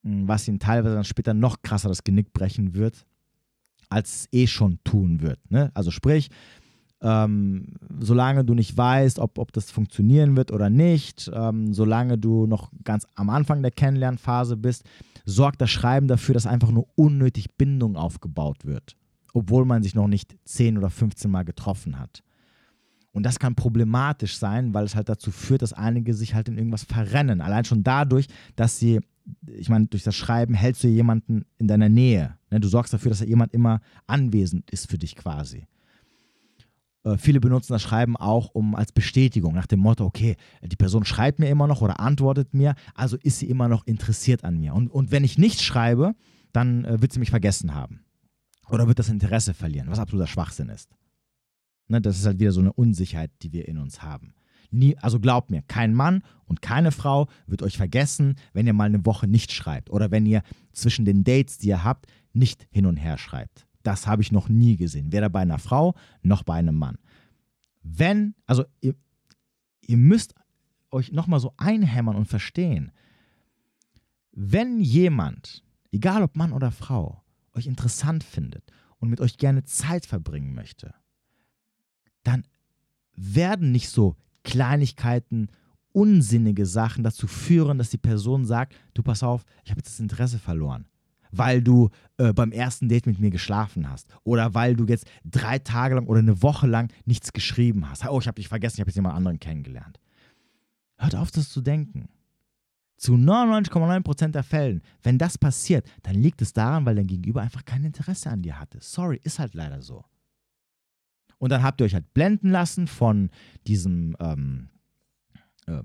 [0.02, 3.06] was ihnen teilweise dann später noch krasser das Genick brechen wird,
[3.94, 5.38] als es eh schon tun wird.
[5.50, 5.70] Ne?
[5.74, 6.28] Also sprich,
[7.00, 12.46] ähm, solange du nicht weißt, ob, ob das funktionieren wird oder nicht, ähm, solange du
[12.46, 14.84] noch ganz am Anfang der Kennenlernphase bist,
[15.24, 18.96] sorgt das Schreiben dafür, dass einfach nur unnötig Bindung aufgebaut wird,
[19.32, 22.22] obwohl man sich noch nicht 10 oder 15 Mal getroffen hat.
[23.12, 26.58] Und das kann problematisch sein, weil es halt dazu führt, dass einige sich halt in
[26.58, 27.40] irgendwas verrennen.
[27.40, 28.26] Allein schon dadurch,
[28.56, 29.00] dass sie,
[29.46, 32.36] ich meine, durch das Schreiben hältst du jemanden in deiner Nähe.
[32.50, 32.60] Ne?
[32.60, 35.66] Du sorgst dafür, dass jemand immer anwesend ist für dich quasi.
[37.04, 41.04] Äh, viele benutzen das Schreiben auch um als Bestätigung nach dem Motto, okay, die Person
[41.04, 44.74] schreibt mir immer noch oder antwortet mir, also ist sie immer noch interessiert an mir.
[44.74, 46.14] Und, und wenn ich nichts schreibe,
[46.52, 48.00] dann äh, wird sie mich vergessen haben.
[48.70, 50.90] Oder wird das Interesse verlieren, was absoluter Schwachsinn ist.
[51.88, 54.34] Ne, das ist halt wieder so eine Unsicherheit, die wir in uns haben.
[54.74, 58.84] Nie, also glaubt mir, kein Mann und keine Frau wird euch vergessen, wenn ihr mal
[58.84, 60.42] eine Woche nicht schreibt oder wenn ihr
[60.72, 63.66] zwischen den Dates, die ihr habt, nicht hin und her schreibt.
[63.84, 65.12] Das habe ich noch nie gesehen.
[65.12, 66.98] Weder bei einer Frau noch bei einem Mann.
[67.84, 68.96] Wenn, also ihr,
[69.82, 70.34] ihr müsst
[70.90, 72.90] euch nochmal so einhämmern und verstehen,
[74.32, 77.22] wenn jemand, egal ob Mann oder Frau,
[77.52, 80.94] euch interessant findet und mit euch gerne Zeit verbringen möchte,
[82.24, 82.44] dann
[83.14, 85.48] werden nicht so Kleinigkeiten,
[85.92, 90.00] unsinnige Sachen dazu führen, dass die Person sagt, du pass auf, ich habe jetzt das
[90.00, 90.86] Interesse verloren
[91.36, 95.58] weil du äh, beim ersten Date mit mir geschlafen hast oder weil du jetzt drei
[95.58, 98.06] Tage lang oder eine Woche lang nichts geschrieben hast.
[98.06, 100.00] Oh, ich habe dich vergessen, ich habe jetzt jemand anderen kennengelernt.
[100.96, 102.08] Hört auf, das zu denken.
[102.96, 107.64] Zu 99,9% der Fällen, wenn das passiert, dann liegt es daran, weil dein Gegenüber einfach
[107.64, 108.78] kein Interesse an dir hatte.
[108.80, 110.04] Sorry, ist halt leider so.
[111.38, 113.30] Und dann habt ihr euch halt blenden lassen von
[113.66, 114.68] diesem ähm,
[115.66, 115.82] äh,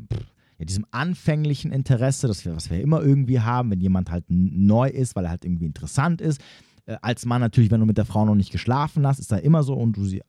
[0.60, 4.90] ja, diesem anfänglichen Interesse, das wir, was wir immer irgendwie haben, wenn jemand halt neu
[4.90, 6.42] ist, weil er halt irgendwie interessant ist.
[6.86, 9.38] Äh, als Mann natürlich, wenn du mit der Frau noch nicht geschlafen hast, ist da
[9.38, 10.22] immer so und du sie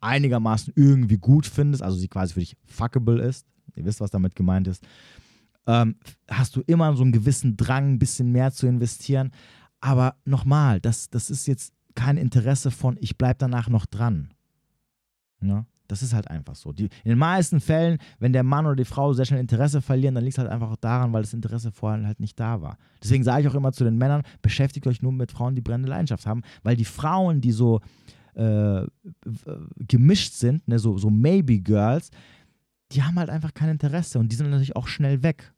[0.00, 3.46] einigermaßen irgendwie gut findest, also sie quasi für dich fuckable ist,
[3.76, 4.82] ihr wisst, was damit gemeint ist,
[5.66, 5.96] ähm,
[6.28, 9.30] hast du immer so einen gewissen Drang, ein bisschen mehr zu investieren.
[9.80, 14.30] Aber nochmal, das, das ist jetzt kein Interesse von, ich bleibe danach noch dran.
[15.42, 15.64] Ja?
[15.88, 16.72] Das ist halt einfach so.
[16.72, 20.14] Die, in den meisten Fällen, wenn der Mann oder die Frau sehr schnell Interesse verlieren,
[20.14, 22.78] dann liegt es halt einfach auch daran, weil das Interesse vorher halt nicht da war.
[23.02, 25.90] Deswegen sage ich auch immer zu den Männern, beschäftigt euch nur mit Frauen, die brennende
[25.90, 27.80] Leidenschaft haben, weil die Frauen, die so
[28.34, 28.86] äh,
[29.88, 32.10] gemischt sind, ne, so, so Maybe-Girls,
[32.92, 35.52] die haben halt einfach kein Interesse und die sind natürlich auch schnell weg.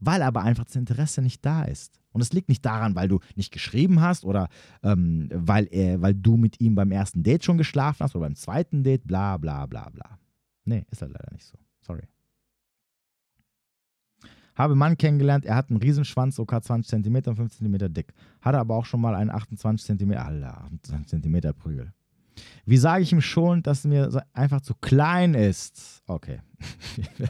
[0.00, 2.00] Weil aber einfach das Interesse nicht da ist.
[2.12, 4.48] Und es liegt nicht daran, weil du nicht geschrieben hast oder
[4.82, 8.34] ähm, weil, er, weil du mit ihm beim ersten Date schon geschlafen hast oder beim
[8.34, 10.18] zweiten Date, bla bla bla bla.
[10.64, 11.58] Nee, ist halt leider nicht so.
[11.80, 12.02] Sorry.
[14.56, 18.12] Habe Mann kennengelernt, er hat einen Riesenschwanz, sogar 20 cm und 5 cm dick.
[18.40, 21.92] Hatte aber auch schon mal einen 28 cm, Alter, 28 cm Prügel.
[22.64, 26.02] Wie sage ich ihm schon, dass mir einfach zu klein ist?
[26.06, 26.40] Okay.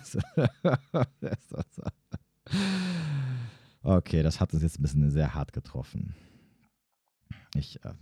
[3.83, 6.15] Okay, das hat uns jetzt ein bisschen sehr hart getroffen.
[7.55, 7.95] Ich, äh,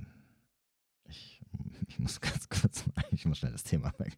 [1.08, 1.40] ich,
[1.88, 4.16] ich muss ganz kurz, ich muss schnell das Thema weg.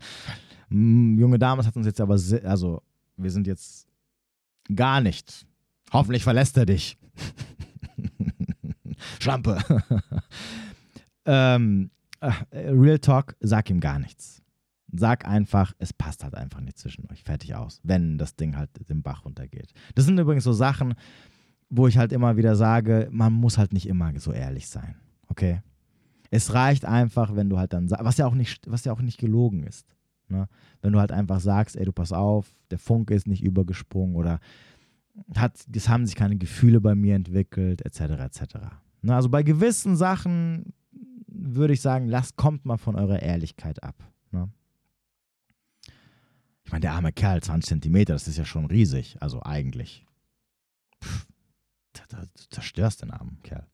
[0.70, 2.82] Junge Dame, das hat uns jetzt aber, sehr, also
[3.16, 3.88] wir sind jetzt
[4.74, 5.46] gar nicht.
[5.92, 6.96] Hoffentlich verlässt er dich.
[9.20, 9.58] Schlampe.
[11.26, 11.90] ähm,
[12.20, 14.39] äh, Real Talk, sag ihm gar nichts.
[14.92, 17.22] Sag einfach, es passt halt einfach nicht zwischen euch.
[17.22, 17.80] Fertig aus.
[17.82, 19.72] Wenn das Ding halt den Bach runtergeht.
[19.94, 20.94] Das sind übrigens so Sachen,
[21.68, 24.96] wo ich halt immer wieder sage, man muss halt nicht immer so ehrlich sein.
[25.28, 25.62] Okay?
[26.30, 29.00] Es reicht einfach, wenn du halt dann sagst, was ja auch nicht, was ja auch
[29.00, 29.96] nicht gelogen ist.
[30.28, 30.48] Ne?
[30.82, 34.40] Wenn du halt einfach sagst, ey, du pass auf, der Funke ist nicht übergesprungen oder
[35.34, 38.00] hat, es haben sich keine Gefühle bei mir entwickelt, etc.
[38.00, 38.42] etc.
[39.02, 39.14] Ne?
[39.14, 40.72] Also bei gewissen Sachen
[41.26, 43.96] würde ich sagen, lasst, kommt mal von eurer Ehrlichkeit ab.
[44.30, 44.48] Ne?
[46.70, 50.06] Ich meine, der arme Kerl, 20 Zentimeter, das ist ja schon riesig, also eigentlich.
[51.02, 51.26] Pff,
[52.08, 53.66] Du zerstörst den armen Kerl.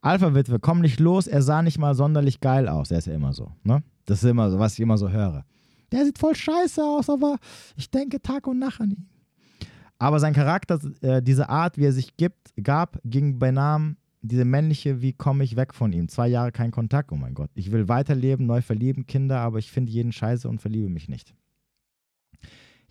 [0.00, 2.92] Alpha-Witwe, komm nicht los, er sah nicht mal sonderlich geil aus.
[2.92, 3.82] Er ist ja immer so, ne?
[4.04, 5.44] Das ist immer so, was ich immer so höre.
[5.90, 7.38] Der sieht voll scheiße aus, aber
[7.74, 9.08] ich denke Tag und Nacht an ihn.
[9.98, 14.44] Aber sein Charakter, äh, diese Art, wie er sich gibt, gab, ging bei Namen diese
[14.44, 16.06] männliche, wie komme ich weg von ihm?
[16.06, 17.50] Zwei Jahre kein Kontakt, oh mein Gott.
[17.54, 21.34] Ich will weiterleben, neu verlieben, Kinder, aber ich finde jeden scheiße und verliebe mich nicht.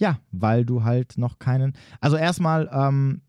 [0.02, 1.74] Ja, weil du halt noch keinen.
[2.00, 3.22] Also erstmal, ähm,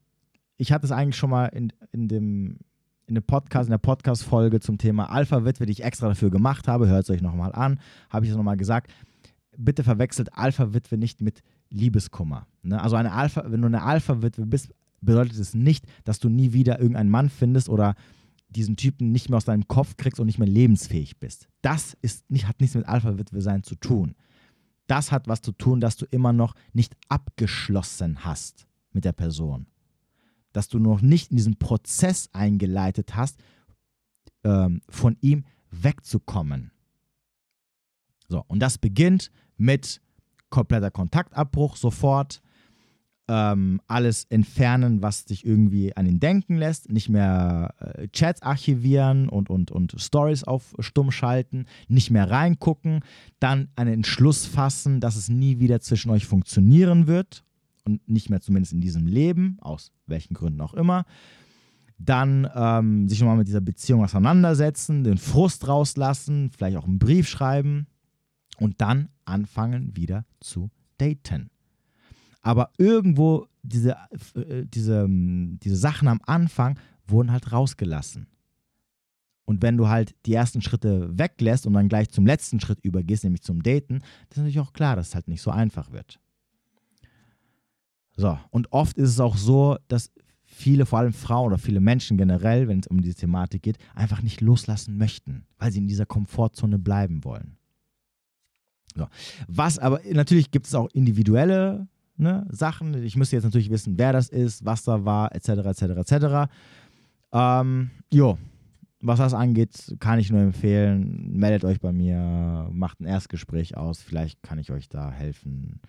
[0.56, 2.58] ich hatte es eigentlich schon mal in, in dem
[3.06, 6.88] in dem Podcast, in der Podcast-Folge zum Thema Alpha-Witwe, die ich extra dafür gemacht habe,
[6.88, 7.78] hört es euch nochmal an,
[8.08, 8.90] habe ich es nochmal gesagt.
[9.58, 12.46] Bitte verwechselt Alpha-Witwe nicht mit Liebeskummer.
[12.62, 12.80] Ne?
[12.80, 14.72] Also eine Alpha, wenn du eine Alpha-Witwe bist,
[15.02, 17.96] bedeutet es nicht, dass du nie wieder irgendeinen Mann findest oder
[18.48, 21.48] diesen Typen nicht mehr aus deinem Kopf kriegst und nicht mehr lebensfähig bist.
[21.60, 24.14] Das ist nicht, hat nichts mit Alpha-Witwe sein zu tun.
[24.92, 29.66] Das hat was zu tun, dass du immer noch nicht abgeschlossen hast mit der Person.
[30.52, 33.42] Dass du noch nicht in diesen Prozess eingeleitet hast,
[34.44, 36.72] ähm, von ihm wegzukommen.
[38.28, 40.02] So, und das beginnt mit
[40.50, 42.42] kompletter Kontaktabbruch sofort,
[43.32, 49.30] ähm, alles entfernen, was dich irgendwie an ihn denken lässt, nicht mehr äh, Chats archivieren
[49.30, 53.00] und, und, und Stories auf stumm schalten, nicht mehr reingucken,
[53.40, 57.42] dann einen Entschluss fassen, dass es nie wieder zwischen euch funktionieren wird.
[57.84, 61.04] Und nicht mehr zumindest in diesem Leben, aus welchen Gründen auch immer.
[61.98, 67.28] Dann ähm, sich nochmal mit dieser Beziehung auseinandersetzen, den Frust rauslassen, vielleicht auch einen Brief
[67.28, 67.86] schreiben.
[68.58, 71.51] Und dann anfangen wieder zu daten.
[72.42, 73.96] Aber irgendwo diese,
[74.34, 78.26] äh, diese, ähm, diese Sachen am Anfang wurden halt rausgelassen.
[79.44, 83.24] Und wenn du halt die ersten Schritte weglässt und dann gleich zum letzten Schritt übergehst,
[83.24, 84.00] nämlich zum Daten,
[84.30, 86.20] ist natürlich auch klar, dass es halt nicht so einfach wird.
[88.16, 90.12] So, und oft ist es auch so, dass
[90.44, 94.22] viele, vor allem Frauen oder viele Menschen generell, wenn es um diese Thematik geht, einfach
[94.22, 97.56] nicht loslassen möchten, weil sie in dieser Komfortzone bleiben wollen.
[98.94, 99.08] So.
[99.48, 102.94] Was aber, natürlich gibt es auch individuelle ne, Sachen.
[103.02, 106.52] Ich müsste jetzt natürlich wissen, wer das ist, was da war, etc., etc., etc.
[107.32, 108.38] Ähm, jo,
[109.00, 114.00] was das angeht, kann ich nur empfehlen, meldet euch bei mir, macht ein Erstgespräch aus.
[114.00, 115.80] Vielleicht kann ich euch da helfen,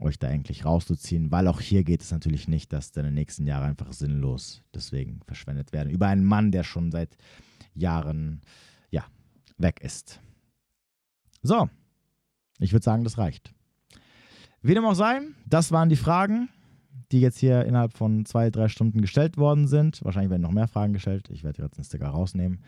[0.00, 3.66] euch da endlich rauszuziehen, weil auch hier geht es natürlich nicht, dass deine nächsten Jahre
[3.66, 5.90] einfach sinnlos deswegen verschwendet werden.
[5.90, 7.16] Über einen Mann, der schon seit
[7.74, 8.40] Jahren,
[8.90, 9.04] ja,
[9.56, 10.20] weg ist.
[11.42, 11.68] So,
[12.58, 13.54] ich würde sagen, das reicht.
[14.62, 16.48] Wie dem auch sei, das waren die Fragen,
[17.12, 20.04] die jetzt hier innerhalb von zwei, drei Stunden gestellt worden sind.
[20.04, 21.28] Wahrscheinlich werden noch mehr Fragen gestellt.
[21.30, 22.62] Ich werde jetzt einen Sticker rausnehmen.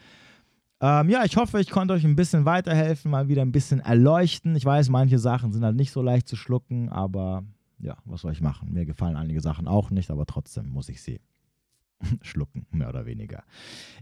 [0.80, 4.56] Ähm, ja, ich hoffe, ich konnte euch ein bisschen weiterhelfen, mal wieder ein bisschen erleuchten.
[4.56, 7.44] Ich weiß, manche Sachen sind halt nicht so leicht zu schlucken, aber
[7.78, 8.72] ja, was soll ich machen?
[8.72, 11.20] Mir gefallen einige Sachen auch nicht, aber trotzdem muss ich sie
[12.22, 13.44] schlucken, mehr oder weniger.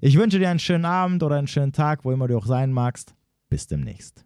[0.01, 2.73] Ich wünsche dir einen schönen Abend oder einen schönen Tag, wo immer du auch sein
[2.73, 3.15] magst.
[3.51, 4.25] Bis demnächst.